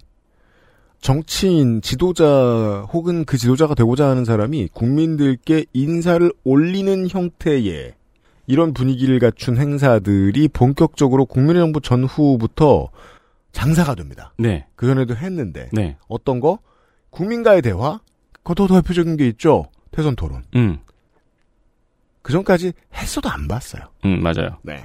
[1.05, 7.93] 정치인, 지도자 혹은 그 지도자가 되고자 하는 사람이 국민들께 인사를 올리는 형태의
[8.47, 12.89] 이런 분위기를 갖춘 행사들이 본격적으로 국민의 정부 전후부터
[13.51, 14.33] 장사가 됩니다.
[14.39, 14.65] 네.
[14.75, 15.95] 그 전에도 했는데 네.
[16.07, 16.57] 어떤 거
[17.11, 17.99] 국민과의 대화,
[18.41, 19.65] 그것도 더 대표적인 게 있죠.
[19.91, 20.43] 대선 토론.
[20.55, 20.79] 음.
[22.23, 23.83] 그 전까지 했어도 안 봤어요.
[24.05, 24.57] 음, 맞아요.
[24.63, 24.83] 네.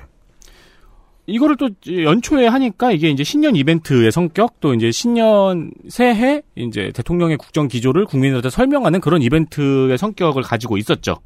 [1.31, 7.37] 이거를 또 연초에 하니까 이게 이제 신년 이벤트의 성격 또 이제 신년 새해 이제 대통령의
[7.37, 11.17] 국정 기조를 국민들한테 설명하는 그런 이벤트의 성격을 가지고 있었죠.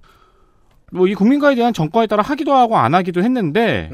[0.92, 3.90] 뭐 이 국민과에 대한 정과에 따라 하기도 하고 안 하기도 했는데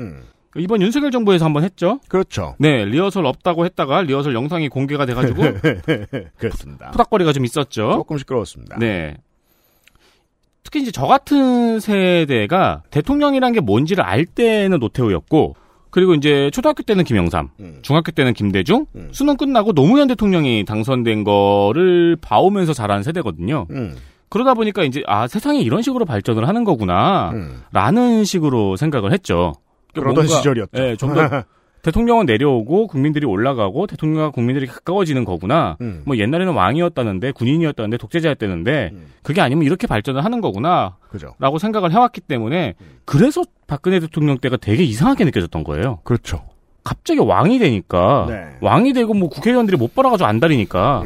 [0.56, 2.00] 이번 윤석열 정부에서 한번 했죠.
[2.08, 2.56] 그렇죠.
[2.58, 5.42] 네, 리허설 없다고 했다가 리허설 영상이 공개가 돼가지고
[6.36, 6.90] 그렇습니다.
[6.90, 7.92] 푸닥거리가 좀 있었죠.
[7.92, 8.76] 조금 시끄러웠습니다.
[8.78, 9.16] 네.
[10.62, 15.56] 특히 이제 저 같은 세대가 대통령이란 게 뭔지를 알 때는 노태우였고,
[15.90, 17.48] 그리고 이제 초등학교 때는 김영삼,
[17.82, 23.66] 중학교 때는 김대중, 수능 끝나고 노무현 대통령이 당선된 거를 봐오면서 자란 세대거든요.
[23.70, 23.96] 음.
[24.28, 27.32] 그러다 보니까 이제 아 세상이 이런 식으로 발전을 하는 거구나,
[27.72, 29.54] 라는 식으로 생각을 했죠.
[29.94, 30.70] 그러던 시절이었죠.
[30.72, 31.28] 네, 좀더
[31.82, 35.76] 대통령은 내려오고 국민들이 올라가고 대통령과 국민들이 가까워지는 거구나.
[35.80, 36.02] 음.
[36.04, 38.92] 뭐 옛날에는 왕이었다는데 군인이었다는데 독재자였다는데
[39.22, 40.96] 그게 아니면 이렇게 발전을 하는 거구나.
[41.08, 41.34] 그죠.
[41.38, 42.74] 라고 생각을 해왔기 때문에
[43.04, 46.00] 그래서 박근혜 대통령 때가 되게 이상하게 느껴졌던 거예요.
[46.04, 46.42] 그렇죠.
[46.84, 48.56] 갑자기 왕이 되니까 네.
[48.60, 51.04] 왕이 되고 뭐 국회의원들이 못 빨아가지고 안달이니까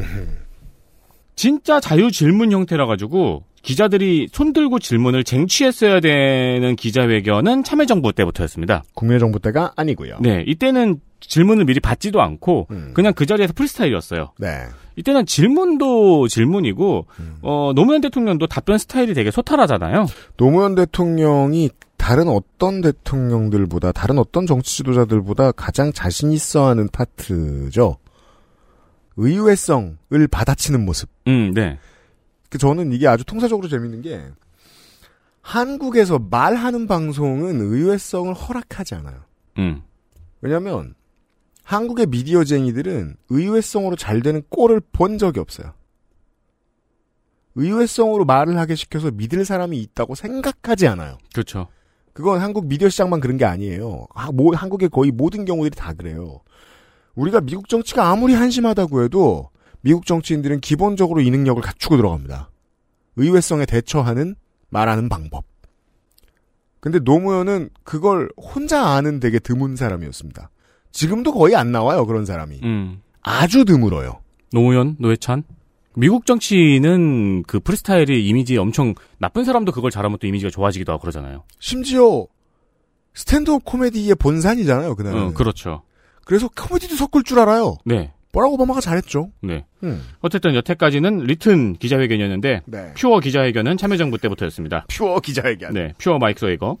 [1.35, 8.83] 진짜 자유 질문 형태라 가지고 기자들이 손들고 질문을 쟁취했어야 되는 기자회견은 참여정부 때부터였습니다.
[8.93, 10.17] 국민의 정부 때가 아니고요.
[10.21, 12.91] 네, 이때는 질문을 미리 받지도 않고 음.
[12.93, 14.33] 그냥 그 자리에서 프리스타일이었어요.
[14.37, 14.65] 네.
[14.97, 17.37] 이때는 질문도 질문이고 음.
[17.41, 20.05] 어, 노무현 대통령도 답변 스타일이 되게 소탈하잖아요.
[20.37, 27.97] 노무현 대통령이 다른 어떤 대통령들보다 다른 어떤 정치 지도자들보다 가장 자신 있어 하는 파트죠.
[29.17, 31.09] 의외성을 받아치는 모습.
[31.27, 31.79] 음, 네.
[32.49, 34.23] 그 저는 이게 아주 통사적으로 재밌는 게
[35.41, 39.21] 한국에서 말하는 방송은 의외성을 허락하지 않아요.
[39.59, 39.81] 음.
[40.41, 40.95] 왜냐하면
[41.63, 45.73] 한국의 미디어쟁이들은 의외성으로 잘 되는 꼴을 본 적이 없어요.
[47.55, 51.17] 의외성으로 말을 하게 시켜서 믿을 사람이 있다고 생각하지 않아요.
[51.33, 51.67] 그렇죠.
[52.13, 54.07] 그건 한국 미디어 시장만 그런 게 아니에요.
[54.13, 56.39] 아, 뭐, 한국의 거의 모든 경우들이 다 그래요.
[57.15, 59.49] 우리가 미국 정치가 아무리 한심하다고 해도
[59.85, 62.49] 미국 정치인들은 기본적으로 이 능력을 갖추고 들어갑니다.
[63.17, 64.33] 의외성에 대처하는
[64.69, 65.45] 말하는 방법.
[66.79, 70.49] 근데 노무현은 그걸 혼자 아는 되게 드문 사람이었습니다.
[70.91, 72.61] 지금도 거의 안 나와요, 그런 사람이.
[72.63, 73.01] 음.
[73.21, 74.21] 아주 드물어요.
[74.51, 75.43] 노무현, 노회찬.
[75.95, 81.43] 미국 정치는 그 프리스타일이 이미지 엄청 나쁜 사람도 그걸 잘하면 또 이미지가 좋아지기도 하고 그러잖아요.
[81.59, 82.25] 심지어
[83.13, 85.21] stand-up 코미디의 본산이잖아요, 그 나라는.
[85.21, 85.83] 어, 그렇죠.
[86.25, 87.77] 그래서 코미디도 섞을 줄 알아요.
[87.85, 88.15] 네.
[88.35, 89.29] 버락 오바마가 잘했죠.
[89.41, 89.63] 네.
[89.83, 90.03] 음.
[90.19, 92.93] 어쨌든 여태까지는 written 기자회견이었는데 네.
[92.97, 94.85] pure 기자회견은 참여정부 때부터였습니다.
[94.89, 95.73] pure 기자회견.
[95.73, 96.77] 네, pure 마이크 웨이거.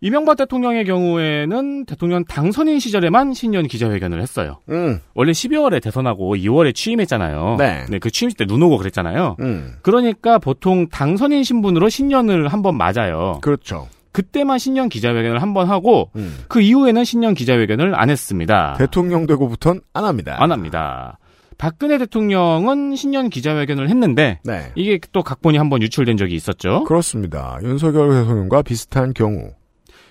[0.00, 4.58] 이명박 대통령의 경우에는 대통령 당선인 시절에만 신년 기자회견을 했어요.
[4.70, 4.98] 음.
[5.14, 7.56] 원래 12월에 대선하고 2월에 취임했잖아요.
[7.58, 7.84] 네.
[8.00, 9.36] 그 취임식 때눈 오고 그랬잖아요.
[9.40, 9.74] 음.
[9.82, 13.38] 그러니까 보통 당선인 신분으로 신년을 한 번 맞아요.
[13.42, 13.86] 그렇죠.
[14.12, 16.38] 그때만 신년 기자회견을 한 번 하고 음.
[16.48, 18.74] 그 이후에는 신년 기자회견을 안 했습니다.
[18.78, 20.36] 대통령 되고부터는 안 합니다.
[20.38, 21.18] 안 합니다.
[21.58, 24.72] 박근혜 대통령은 신년 기자회견을 했는데 네.
[24.74, 26.84] 이게 또 각본이 한 번 유출된 적이 있었죠.
[26.84, 27.58] 그렇습니다.
[27.62, 29.52] 윤석열 대통령과 비슷한 경우.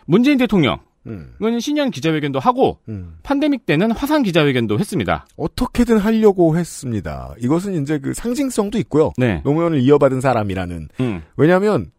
[0.06, 1.60] 문재인 대통령은 음.
[1.60, 3.16] 신년 기자회견도 하고 음.
[3.24, 5.26] 팬데믹 때는 화상 기자회견도 했습니다.
[5.36, 7.34] 어떻게든 하려고 했습니다.
[7.40, 9.12] 이것은 이제 그 상징성도 있고요.
[9.18, 9.42] 네.
[9.44, 10.90] 노무현을 이어받은 사람이라는.
[11.00, 11.22] 음.
[11.38, 11.92] 왜냐하면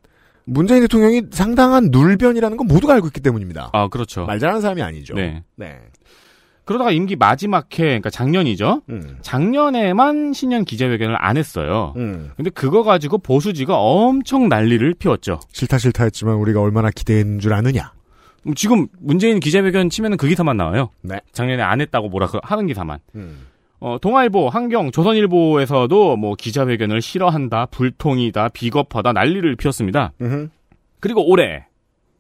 [0.45, 3.71] 문재인 대통령이 상당한 눌변이라는 건 모두가 알고 있기 때문입니다.
[3.73, 4.25] 아, 그렇죠.
[4.27, 5.15] 말 잘하는 사람이 아니죠.
[5.15, 5.43] 네.
[5.57, 5.79] 네.
[6.65, 8.83] 그러다가 임기 마지막 해, 그러니까 작년이죠.
[8.89, 9.19] 음.
[9.23, 11.93] 작년에만 신년 기자회견을 안 했어요.
[11.97, 12.31] 음.
[12.37, 15.41] 근데 그거 가지고 보수지가 엄청 난리를 피웠죠.
[15.53, 17.93] 싫다 싫다 했지만 우리가 얼마나 기대했는 줄 아느냐.
[18.47, 20.91] 음, 지금 문재인 기자회견 치면은 그 기사만 나와요.
[21.03, 21.21] 네.
[21.33, 22.99] 작년에 안 했다고 뭐라 그- 하는 기사만.
[23.17, 23.47] 음.
[23.83, 30.13] 어, 동아일보, 한경, 조선일보에서도 뭐 기자회견을 싫어한다, 불통이다, 비겁하다 난리를 피웠습니다.
[30.21, 30.51] 음흠.
[31.01, 31.67] 그리고 올해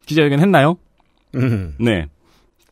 [0.04, 0.76] 기자회견 했나요?
[1.36, 1.76] 음.
[1.78, 2.06] 네.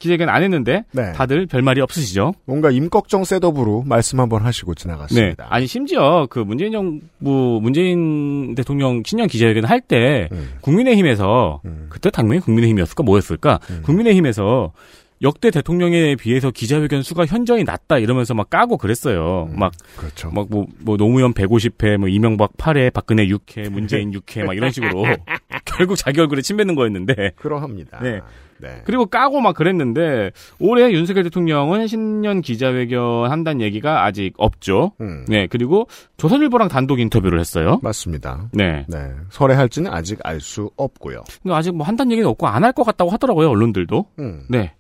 [0.01, 1.13] 기자회견 안 했는데 네.
[1.13, 2.33] 다들 별말이 없으시죠?
[2.47, 4.83] 뭔가 임꺽정 셋업으로 말씀 한번 하시고 네.
[4.83, 5.47] 지나갔습니다.
[5.51, 10.55] 아니 심지어 그 문재인 정부 문재인 대통령 신년 기자회견 할때 음.
[10.63, 11.61] 국민의힘에서
[11.91, 13.61] 그때 당명이 국민의힘이었을까 뭐였을까?
[13.83, 14.73] 국민의힘에서
[15.23, 19.51] 역대 대통령에 비해서 기자회견 수가 현저히 낮다 이러면서 막 까고 그랬어요.
[19.53, 20.31] 막 그렇죠.
[20.31, 25.05] 막 뭐 뭐 노무현 150회, 뭐 이명박 8회, 박근혜 6회, 문재인 6회 막 이런 식으로
[25.67, 27.33] 결국 자기 얼굴에 침 뱉는 거였는데.
[27.37, 28.01] 그러합니다.
[28.03, 28.21] 네.
[28.63, 28.83] 네.
[28.85, 34.93] 그리고 까고 막 그랬는데 올해 윤석열 대통령은 신년 기자회견 한다는 얘기가 아직 없죠.
[35.01, 35.25] 음.
[35.29, 35.47] 네.
[35.47, 35.87] 그리고
[36.19, 37.79] 조선일보랑 단독 인터뷰를 했어요.
[37.83, 38.49] 맞습니다.
[38.53, 38.85] 네.
[38.89, 38.99] 네.
[39.31, 41.25] 설레할지는 아직 알 수 없고요.
[41.43, 44.07] 근데 아직 뭐 한다는 얘기는 없고 안 할 것 같다고 하더라고요, 언론들도.
[44.19, 44.45] 음.
[44.51, 44.75] 네.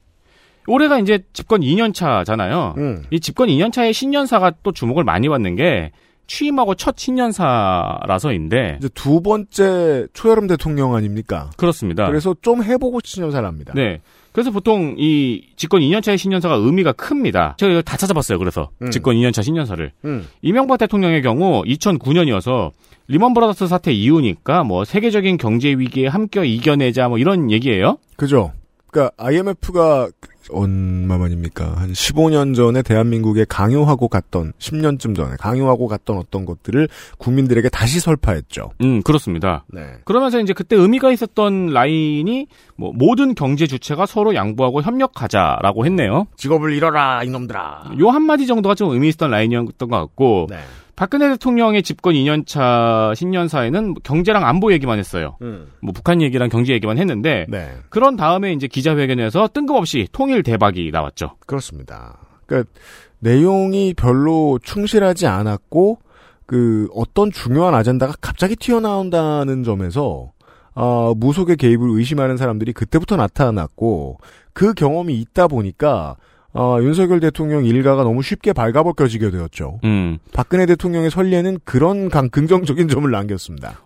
[0.66, 2.74] 올해가 이제 집권 2년 차잖아요.
[2.78, 3.02] 음.
[3.10, 5.92] 이 집권 2년 차의 신년사가 또 주목을 많이 받는 게
[6.26, 11.50] 취임하고 첫 신년사라서인데 이제 두 번째 초여름 대통령 아닙니까?
[11.56, 12.06] 그렇습니다.
[12.06, 13.72] 그래서 좀 해보고 신년사랍니다.
[13.74, 14.00] 네.
[14.32, 17.56] 그래서 보통 이 집권 2년차의 신년사가 의미가 큽니다.
[17.58, 18.38] 제가 이걸 다 찾아봤어요.
[18.38, 18.90] 그래서 음.
[18.92, 19.90] 집권 2년차 신년사를.
[20.04, 20.28] 음.
[20.40, 22.70] 이명박 대통령의 경우 2009년이어서
[23.08, 27.98] 리먼 브라더스 사태 이후니까 뭐 세계적인 경제 위기에 함께 이겨내자 뭐 이런 얘기예요.
[28.16, 28.52] 그죠.
[28.86, 30.08] 그러니까 IMF가
[30.48, 31.74] 얼마만입니까?
[31.76, 36.88] 한 15년 전에 대한민국에 강요하고 갔던 10년쯤 전에 강요하고 갔던 어떤 것들을
[37.18, 38.70] 국민들에게 다시 설파했죠.
[38.82, 39.64] 음, 그렇습니다.
[39.68, 39.82] 네.
[40.04, 42.46] 그러면서 이제 그때 의미가 있었던 라인이
[42.76, 46.26] 뭐 모든 경제 주체가 서로 양보하고 협력하자라고 했네요.
[46.36, 47.92] 직업을 잃어라 이놈들아.
[48.00, 50.56] 요 한마디 정도가 좀 의미 있었던 라인이었던 것 같고 네.
[51.00, 55.38] 박근혜 대통령의 집권 2년차 신년사에는 경제랑 안보 얘기만 했어요.
[55.40, 55.68] 음.
[55.80, 57.70] 뭐 북한 얘기랑 경제 얘기만 했는데 네.
[57.88, 61.36] 그런 다음에 이제 기자회견에서 뜬금없이 통일 대박이 나왔죠.
[61.46, 62.18] 그렇습니다.
[62.44, 62.70] 그러니까
[63.18, 66.00] 내용이 별로 충실하지 않았고
[66.44, 70.32] 그 어떤 중요한 아젠다가 갑자기 튀어나온다는 점에서
[70.74, 74.18] 아, 무속의 개입을 의심하는 사람들이 그때부터 나타났고
[74.52, 76.16] 그 경험이 있다 보니까
[76.52, 79.80] 어, 윤석열 대통령 일가가 너무 쉽게 발가벗겨지게 되었죠.
[79.84, 80.18] 음.
[80.32, 83.80] 박근혜 대통령의 설례는 그런 강, 긍정적인 점을 남겼습니다.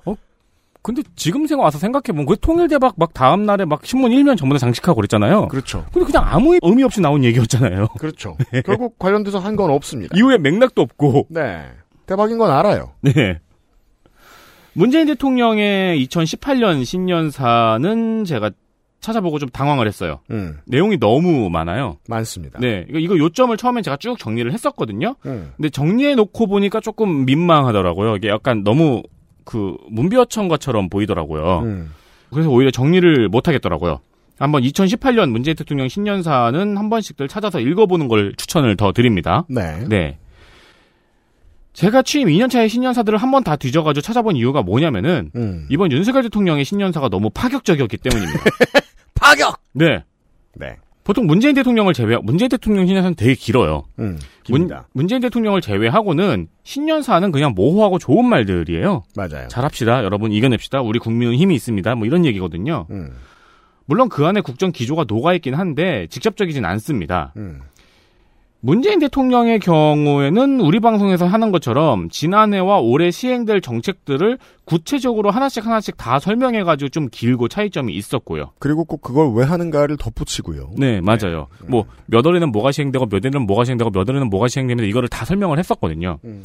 [0.82, 4.54] 근데 지금 생각 와서 생각해보면 그 통일 대박 막 다음 날에 막 신문 일면 전부
[4.54, 5.48] 다 장식하고 그랬잖아요.
[5.48, 5.86] 그렇죠.
[5.92, 7.88] 근데 그냥 아무 의미 없이 나온 얘기였잖아요.
[7.98, 8.36] 그렇죠.
[8.66, 10.14] 결국 관련돼서 한 건 없습니다.
[10.16, 11.28] 이후에 맥락도 없고.
[11.30, 11.64] 네.
[12.06, 12.92] 대박인 건 알아요.
[13.00, 13.40] 네.
[14.74, 18.50] 문재인 대통령의 2018년 신년사는 제가
[19.04, 20.20] 찾아보고 좀 당황을 했어요.
[20.30, 21.98] 음, 내용이 너무 많아요.
[22.08, 22.58] 많습니다.
[22.58, 22.84] 네.
[22.88, 25.14] 이거, 이거 요점을 처음엔 제가 쭉 정리를 했었거든요.
[25.26, 25.52] 음.
[25.56, 28.16] 근데 정리해 놓고 보니까 조금 민망하더라고요.
[28.16, 29.02] 이게 약간 너무
[29.44, 31.60] 그 문비어천가처럼 보이더라고요.
[31.60, 31.92] 음.
[32.30, 34.00] 그래서 오히려 정리를 못 하겠더라고요.
[34.38, 39.44] 한번 2018년 문재인 대통령 신년사는 한 번씩들 찾아서 읽어보는 걸 추천을 더 드립니다.
[39.48, 39.84] 네.
[39.88, 40.18] 네.
[41.72, 45.66] 제가 취임 2년차의 신년사들을 한 번 다 뒤져가지고 찾아본 이유가 뭐냐면은 음.
[45.70, 48.40] 이번 윤석열 대통령의 신년사가 너무 파격적이었기 때문입니다.
[49.14, 49.60] 파격!
[49.72, 50.04] 네.
[50.54, 50.76] 네.
[51.04, 53.84] 보통 문재인 대통령을 제외, 문재인 대통령 신년사는 되게 길어요.
[53.98, 54.18] 음,
[54.48, 54.88] 문, 깁니다.
[54.94, 59.02] 문재인 대통령을 제외하고는 신년사는 그냥 모호하고 좋은 말들이에요.
[59.14, 59.48] 맞아요.
[59.48, 60.02] 잘합시다.
[60.02, 60.80] 여러분 이겨냅시다.
[60.80, 61.94] 우리 국민은 힘이 있습니다.
[61.96, 62.86] 뭐 이런 얘기거든요.
[62.90, 63.16] 음,
[63.84, 67.34] 물론 그 안에 국정 기조가 녹아 있긴 한데 직접적이진 않습니다.
[67.36, 67.60] 음.
[68.64, 76.18] 문재인 대통령의 경우에는 우리 방송에서 하는 것처럼 지난해와 올해 시행될 정책들을 구체적으로 하나씩 하나씩 다
[76.18, 78.52] 설명해가지고 좀 길고 차이점이 있었고요.
[78.58, 80.70] 그리고 꼭 그걸 왜 하는가를 덧붙이고요.
[80.78, 81.48] 네, 맞아요.
[81.66, 85.26] 뭐, 몇 월에는 뭐가 시행되고, 몇 월에는 뭐가 시행되고, 몇 월에는 뭐가 시행되면서 이거를 다
[85.26, 86.18] 설명을 했었거든요.
[86.24, 86.44] 음.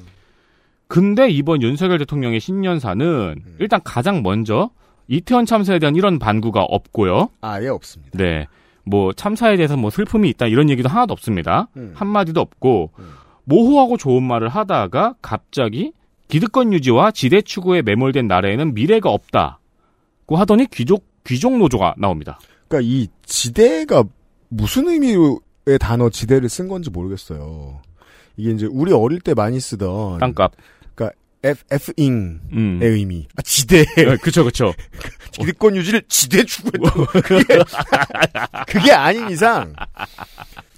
[0.89, 4.71] 근데 이번 윤석열 대통령의 신년사는 일단 가장 먼저
[5.07, 7.29] 이태원 참사에 대한 이런 반구가 없고요.
[7.39, 8.17] 아예 없습니다.
[8.17, 8.45] 네.
[8.83, 11.67] 뭐 참사에 대해서 뭐 슬픔이 있다 이런 얘기도 하나도 없습니다.
[11.77, 11.91] 음.
[11.95, 12.91] 한마디도 없고
[13.43, 15.93] 모호하고 좋은 말을 하다가 갑자기
[16.27, 22.39] 기득권 유지와 지대 추구에 매몰된 나라에는 미래가 없다고 하더니 귀족 귀족 노조가 나옵니다.
[22.67, 24.03] 그러니까 이 지대가
[24.47, 27.81] 무슨 의미의 단어 지대를 쓴 건지 모르겠어요.
[28.37, 30.53] 이게 이제 우리 어릴 때 많이 쓰던 땅값.
[31.43, 32.79] F F잉의 음.
[32.81, 33.27] 의미.
[33.37, 33.85] 아 지대.
[33.95, 34.73] 네, 그쵸 그쵸.
[35.31, 37.21] 기득권 유지를 지대 추구했다.
[37.21, 37.57] 그게,
[38.67, 39.73] 그게 아닌 이상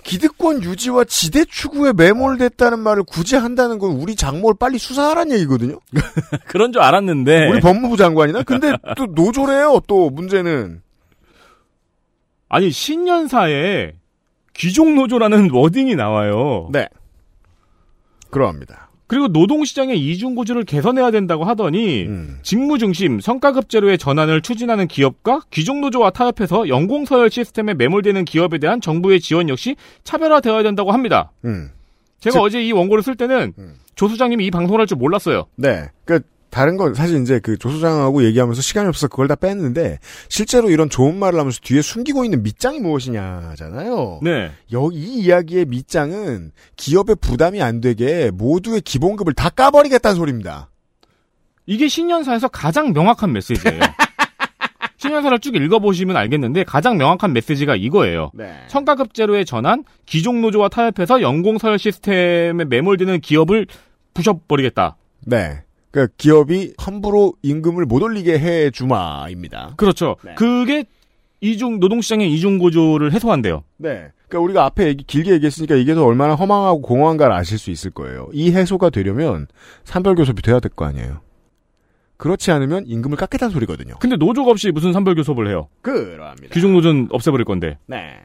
[0.04, 5.80] 기득권 유지와 지대 추구에 매몰됐다는 말을 굳이 한다는 건 우리 장모를 빨리 수사하라는 얘기거든요.
[6.48, 9.82] 그런 줄 알았는데 우리 법무부 장관이나 근데 또 노조래요.
[9.88, 10.82] 또 문제는
[12.50, 13.94] 아니 신년사에
[14.54, 16.70] 귀족 노조라는 워딩이 나와요.
[16.72, 16.88] 네.
[18.30, 18.91] 그러합니다.
[19.12, 22.40] 그리고 노동시장의 이중구조를 개선해야 된다고 하더니 음.
[22.44, 29.76] 직무중심 성과급제로의 전환을 추진하는 기업과 귀족노조와 타협해서 연공서열 시스템에 매몰되는 기업에 대한 정부의 지원 역시
[30.06, 31.34] 차별화되어야 된다고 합니다.
[31.44, 31.72] 음.
[32.22, 33.52] 제가 즉- 어제 이 원고를 쓸 때는
[33.96, 35.46] 조 수장님이 이 방송을 할 줄 몰랐어요.
[35.58, 35.88] 네.
[36.06, 36.22] 그
[36.52, 41.18] 다른 건 사실 이제 그 조수장하고 얘기하면서 시간이 없어서 그걸 다 뺐는데 실제로 이런 좋은
[41.18, 44.19] 말을 하면서 뒤에 숨기고 있는 밑장이 무엇이냐잖아요.
[44.22, 44.52] 네.
[44.73, 50.69] 여기 이 이야기의 밑장은 기업의 부담이 안 되게 모두의 기본급을 다 까버리겠다는 소리입니다.
[51.65, 53.80] 이게 신년사에서 가장 명확한 메시지예요.
[54.98, 58.30] 신년사를 쭉 읽어보시면 알겠는데 가장 명확한 메시지가 이거예요.
[58.34, 58.53] 네.
[58.68, 63.68] 성과급제로의 전환, 기종 노조와 타협해서 연공서열 시스템에 매몰되는 기업을
[64.14, 64.98] 부셔버리겠다.
[65.26, 65.64] 네.
[65.92, 69.74] 그러니까 기업이 함부로 임금을 못 올리게 해 주마입니다.
[69.78, 70.16] 그렇죠.
[70.36, 70.86] 그게
[71.42, 73.64] 이중 노동시장의 이중 구조를 해소한대요.
[73.78, 74.12] 네.
[74.28, 78.30] 그러니까 우리가 앞에 얘기, 길게 얘기했으니까 이게 더 얼마나 허망하고 공허한가를 아실 수 있을 거예요.
[78.32, 79.48] 이 해소가 되려면
[79.84, 81.20] 산별교섭이 돼야 될 거 아니에요.
[82.18, 83.96] 그렇지 않으면 임금을 깎겠다는 소리거든요.
[84.00, 85.68] 근데 노조가 없이 무슨 산별교섭을 해요?
[85.82, 86.54] 그러합니다.
[86.54, 87.78] 규정 노조는 없애버릴 건데.
[87.88, 88.20] 네.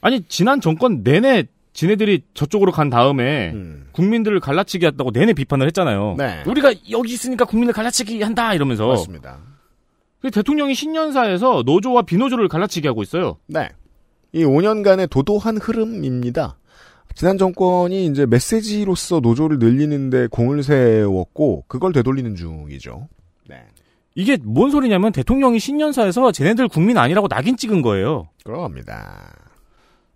[0.00, 1.44] 아니 지난 정권 내내
[1.74, 3.52] 지네들이 저쪽으로 간 다음에
[3.92, 6.12] 국민들을 갈라치기 했다고 내내 비판을 했잖아요.
[6.12, 6.16] 음.
[6.16, 6.42] 네.
[6.46, 8.86] 우리가 여기 있으니까 국민을 갈라치기 한다 이러면서.
[8.86, 9.38] 맞습니다.
[10.20, 13.38] 근데 대통령이 신년사에서 노조와 비노조를 갈라치기 하고 있어요.
[13.46, 13.68] 네.
[14.32, 16.56] 이 5년간의 도도한 흐름입니다.
[17.14, 23.08] 지난 정권이 이제 메시지로서 노조를 늘리는데 공을 세웠고 그걸 되돌리는 중이죠.
[24.16, 28.28] 이게 뭔 소리냐면 대통령이 신년사에서 쟤네들 국민 아니라고 낙인 찍은 거예요.
[28.44, 29.32] 그럽니다.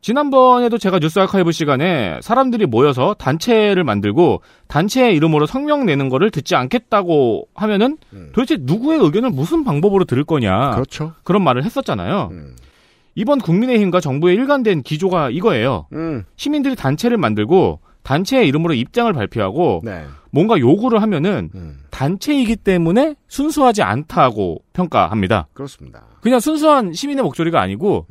[0.00, 6.54] 지난번에도 제가 뉴스 아카이브 시간에 사람들이 모여서 단체를 만들고 단체의 이름으로 성명 내는 거를 듣지
[6.54, 7.98] 않겠다고 하면은
[8.32, 10.70] 도대체 누구의 의견을 무슨 방법으로 들을 거냐.
[10.70, 10.72] 음.
[10.72, 11.12] 그렇죠.
[11.24, 12.30] 그런 말을 했었잖아요.
[13.14, 15.88] 이번 국민의힘과 정부의 일관된 기조가 이거예요.
[15.92, 16.24] 음.
[16.36, 20.04] 시민들이 단체를 만들고 단체의 이름으로 입장을 발표하고 네.
[20.30, 21.80] 뭔가 요구를 하면은 음.
[21.90, 25.48] 단체이기 때문에 순수하지 않다고 평가합니다.
[25.52, 26.04] 그렇습니다.
[26.20, 28.06] 그냥 순수한 시민의 목소리가 아니고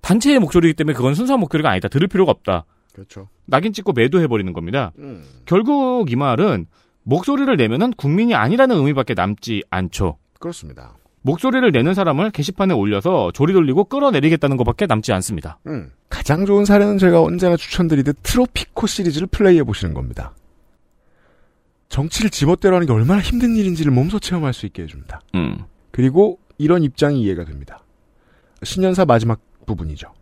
[0.00, 1.88] 단체의 목소리이기 때문에 그건 순수한 목소리가 아니다.
[1.88, 2.64] 들을 필요가 없다.
[2.92, 3.28] 그렇죠.
[3.46, 4.92] 낙인 찍고 매도해버리는 겁니다.
[4.98, 5.24] 음.
[5.44, 6.66] 결국 이 말은
[7.02, 10.18] 목소리를 내면은 국민이 아니라는 의미밖에 남지 않죠.
[10.38, 10.96] 그렇습니다.
[11.22, 15.58] 목소리를 내는 사람을 게시판에 올려서 조리 돌리고 끌어내리겠다는 것밖에 남지 않습니다.
[15.66, 15.90] 음.
[16.08, 20.34] 가장 좋은 사례는 제가 언제나 추천드리듯 트로피코 시리즈를 플레이해 보시는 겁니다.
[21.88, 25.20] 정치를 지멋대로 하는 게 얼마나 힘든 일인지를 몸소 체험할 수 있게 해줍니다.
[25.34, 25.64] 음.
[25.90, 27.82] 그리고 이런 입장이 이해가 됩니다.
[28.62, 29.40] 신년사 마지막
[29.70, 30.12] 부분이죠.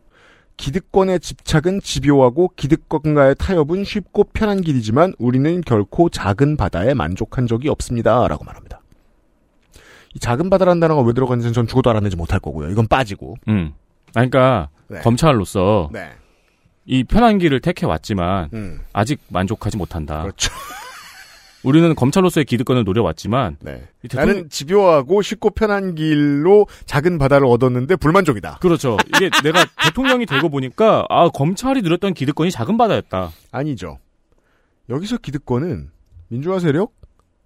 [0.56, 8.26] 기득권의 집착은 집요하고 기득권과의 타협은 쉽고 편한 길이지만 우리는 결코 작은 바다에 만족한 적이 없습니다.
[8.26, 8.80] 라고 말합니다.
[10.14, 12.70] 이 작은 바다라는 단어가 왜 들어갔는지는 전 죽어도 알아내지 못할 거고요.
[12.70, 13.36] 이건 빠지고.
[13.46, 13.72] 음.
[14.10, 14.98] 그러니까 네.
[15.00, 16.10] 검찰로서 네.
[16.86, 18.80] 이 편한 길을 택해 왔지만 음.
[18.92, 20.22] 아직 만족하지 못한다.
[20.22, 20.50] 그렇죠.
[21.64, 23.88] 우리는 검찰로서의 기득권을 노려왔지만 네.
[24.04, 28.58] 이 대통령- 나는 집요하고 쉽고 편한 길로 작은 바다를 얻었는데 불만족이다.
[28.60, 28.96] 그렇죠.
[29.16, 33.32] 이게 내가 대통령이 되고 보니까 아 검찰이 누렸던 기득권이 작은 바다였다.
[33.50, 33.98] 아니죠.
[34.88, 35.90] 여기서 기득권은
[36.28, 36.94] 민주화 세력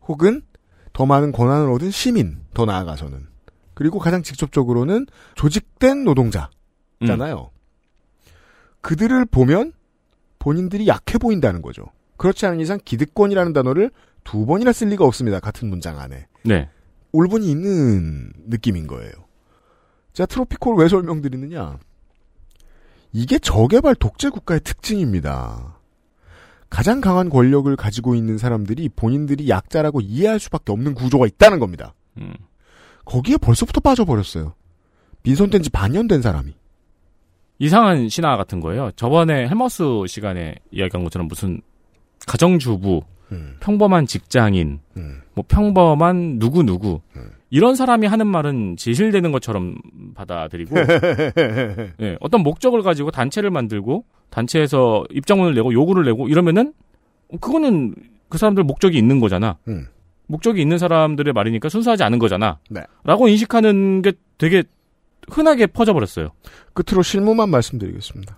[0.07, 0.43] 혹은
[0.93, 3.27] 더 많은 권한을 얻은 시민 더 나아가서는
[3.75, 5.07] 그리고 가장 직접적으로는
[5.37, 7.51] 조직된 노동자잖아요.
[8.83, 9.73] 그들을 보면
[10.39, 11.85] 본인들이 약해 보인다는 거죠.
[12.23, 13.91] 그렇지 않은 이상 기득권이라는 단어를
[14.23, 15.41] 두 번이나 쓸 리가 없습니다.
[15.41, 16.29] 같은 문장 안에.
[16.45, 16.69] 네.
[17.11, 19.11] 올분이 있는 느낌인 거예요.
[20.13, 21.81] 제가 트로피콜 왜 설명드리느냐.
[23.13, 25.81] 이게 저개발 독재 국가의 특징입니다.
[26.71, 31.93] 가장 강한 권력을 가지고 있는 사람들이 본인들이 약자라고 이해할 수밖에 없는 구조가 있다는 겁니다.
[32.19, 32.33] 음.
[33.05, 34.55] 거기에 벌써부터 빠져버렸어요.
[35.25, 36.55] 민선된 지 반년 된 사람이.
[37.59, 38.93] 이상한 신화 같은 거예요.
[38.95, 41.61] 저번에 헬마우스 시간에 이야기한 것처럼 무슨
[42.27, 43.57] 가정주부, 음.
[43.61, 44.81] 평범한 직장인,
[45.35, 47.01] 뭐 평범한 누구 누구
[47.51, 49.77] 이런 사람이 하는 말은 진실되는 것처럼
[50.15, 50.75] 받아들이고
[52.01, 56.73] 예, 어떤 목적을 가지고 단체를 만들고 단체에서 입장문을 내고 요구를 내고 이러면은
[57.41, 57.95] 그거는
[58.29, 59.59] 그 사람들 목적이 있는 거잖아.
[59.69, 59.87] 음.
[60.27, 62.59] 목적이 있는 사람들의 말이니까 순수하지 않은 거잖아.
[62.71, 62.83] 네.
[63.05, 64.65] 라고 인식하는 게 되게
[65.31, 66.31] 흔하게 퍼져버렸어요.
[66.73, 68.37] 끝으로 실무만 말씀드리겠습니다.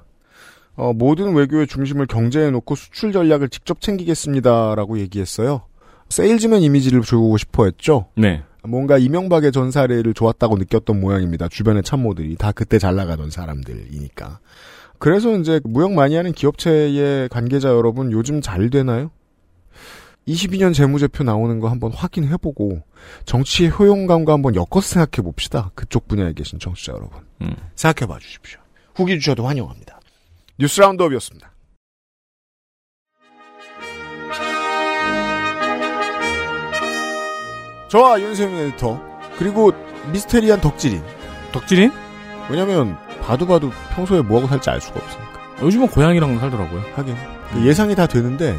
[0.77, 5.63] 어, 모든 외교의 중심을 경제에 놓고 수출 전략을 직접 챙기겠습니다라고 얘기했어요.
[6.09, 8.07] 세일즈맨 이미지를 주고 싶어 했죠.
[8.17, 8.43] 네.
[8.63, 11.49] 뭔가 이명박의 전 사례를 좋았다고 느꼈던 모양입니다.
[11.49, 14.41] 주변의 참모들이 다 그때 잘 나가던 사람들이니까.
[14.99, 19.11] 그래서 이제 무역 많이 하는 기업체의 관계자 여러분 요즘 잘 되나요?
[20.27, 22.81] 22년 재무제표 나오는 거 한번 확인해보고
[23.27, 25.71] 정치의 효용감과 한번 엮어서 생각해 봅시다.
[25.75, 27.21] 그쪽 분야에 계신 정치자 여러분.
[27.43, 27.55] 음.
[27.75, 28.61] 생각해 봐 주십시오.
[28.95, 29.94] 후기 주셔도 환영합니다.
[30.59, 31.53] 뉴스 라운드업이었습니다.
[37.89, 39.01] 저와 윤세민 에디터
[39.39, 39.73] 그리고
[40.13, 41.03] 미스테리한 덕질인
[41.53, 41.93] 덕질인?
[42.51, 46.83] 왜냐면 봐도 봐도 평소에 뭐하고 살지 알 수가 없으니까 요즘은 고양이랑 살더라고요.
[46.95, 47.17] 하긴
[47.53, 48.59] 그 예상이 다 되는데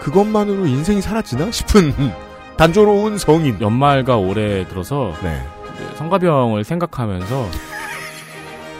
[0.00, 1.92] 그것만으로 인생이 사라지나 싶은
[2.56, 5.42] 단조로운 성인 연말과 올해 들어서 네.
[5.96, 7.48] 성가병을 생각하면서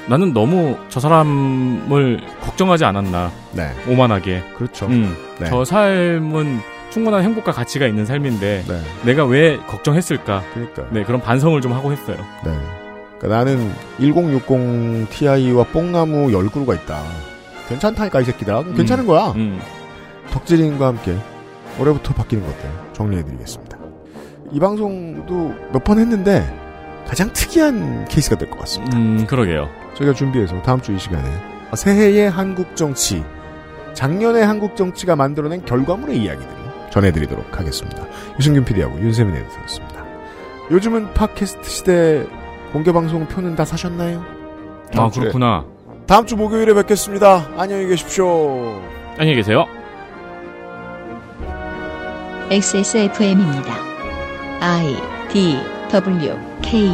[0.09, 3.31] 나는 너무 저 사람을 걱정하지 않았나.
[3.53, 3.71] 네.
[3.89, 4.43] 오만하게.
[4.57, 4.87] 그렇죠.
[4.87, 5.47] 음, 네.
[5.49, 6.61] 저 삶은
[6.91, 8.81] 충분한 행복과 가치가 있는 삶인데 네.
[9.05, 10.43] 내가 왜 걱정했을까?
[10.53, 10.85] 그러니까.
[10.91, 12.17] 네 그런 반성을 좀 하고 했어요.
[12.45, 12.53] 네.
[13.19, 17.01] 그러니까 나는 1060 Ti와 뽕나무 10그루가 있다.
[17.69, 18.61] 괜찮다니까 이 새끼들아.
[18.63, 19.29] 그럼 괜찮은 거야.
[19.37, 19.61] 음.
[20.33, 21.17] 덕질인과 함께
[21.79, 23.79] 올해부터 바뀌는 것들 정리해드리겠습니다.
[24.53, 26.45] 이 방송도 몇 번 했는데
[27.09, 28.97] 가장 특이한 케이스가 될 것 같습니다.
[28.99, 29.69] 음, 그러게요.
[29.95, 31.23] 저희가 준비해서 다음 주 이 시간에
[31.75, 33.25] 새해의 한국 정치,
[33.95, 36.57] 작년의 한국 정치가 만들어낸 결과물의 이야기들을
[36.91, 38.05] 전해드리도록 하겠습니다.
[38.39, 40.05] 유승균 PD하고 윤세민 에디터였습니다.
[40.71, 42.27] 요즘은 팟캐스트 시대
[42.73, 44.25] 공개방송 표는 다 사셨나요?
[44.97, 45.65] 아 그렇구나.
[46.07, 47.49] 다음 주 목요일에 뵙겠습니다.
[47.57, 48.81] 안녕히 계십시오.
[49.19, 49.65] 안녕히 계세요.
[52.51, 53.73] XSFM입니다.
[54.61, 54.95] I
[55.33, 55.59] D
[55.91, 56.91] W K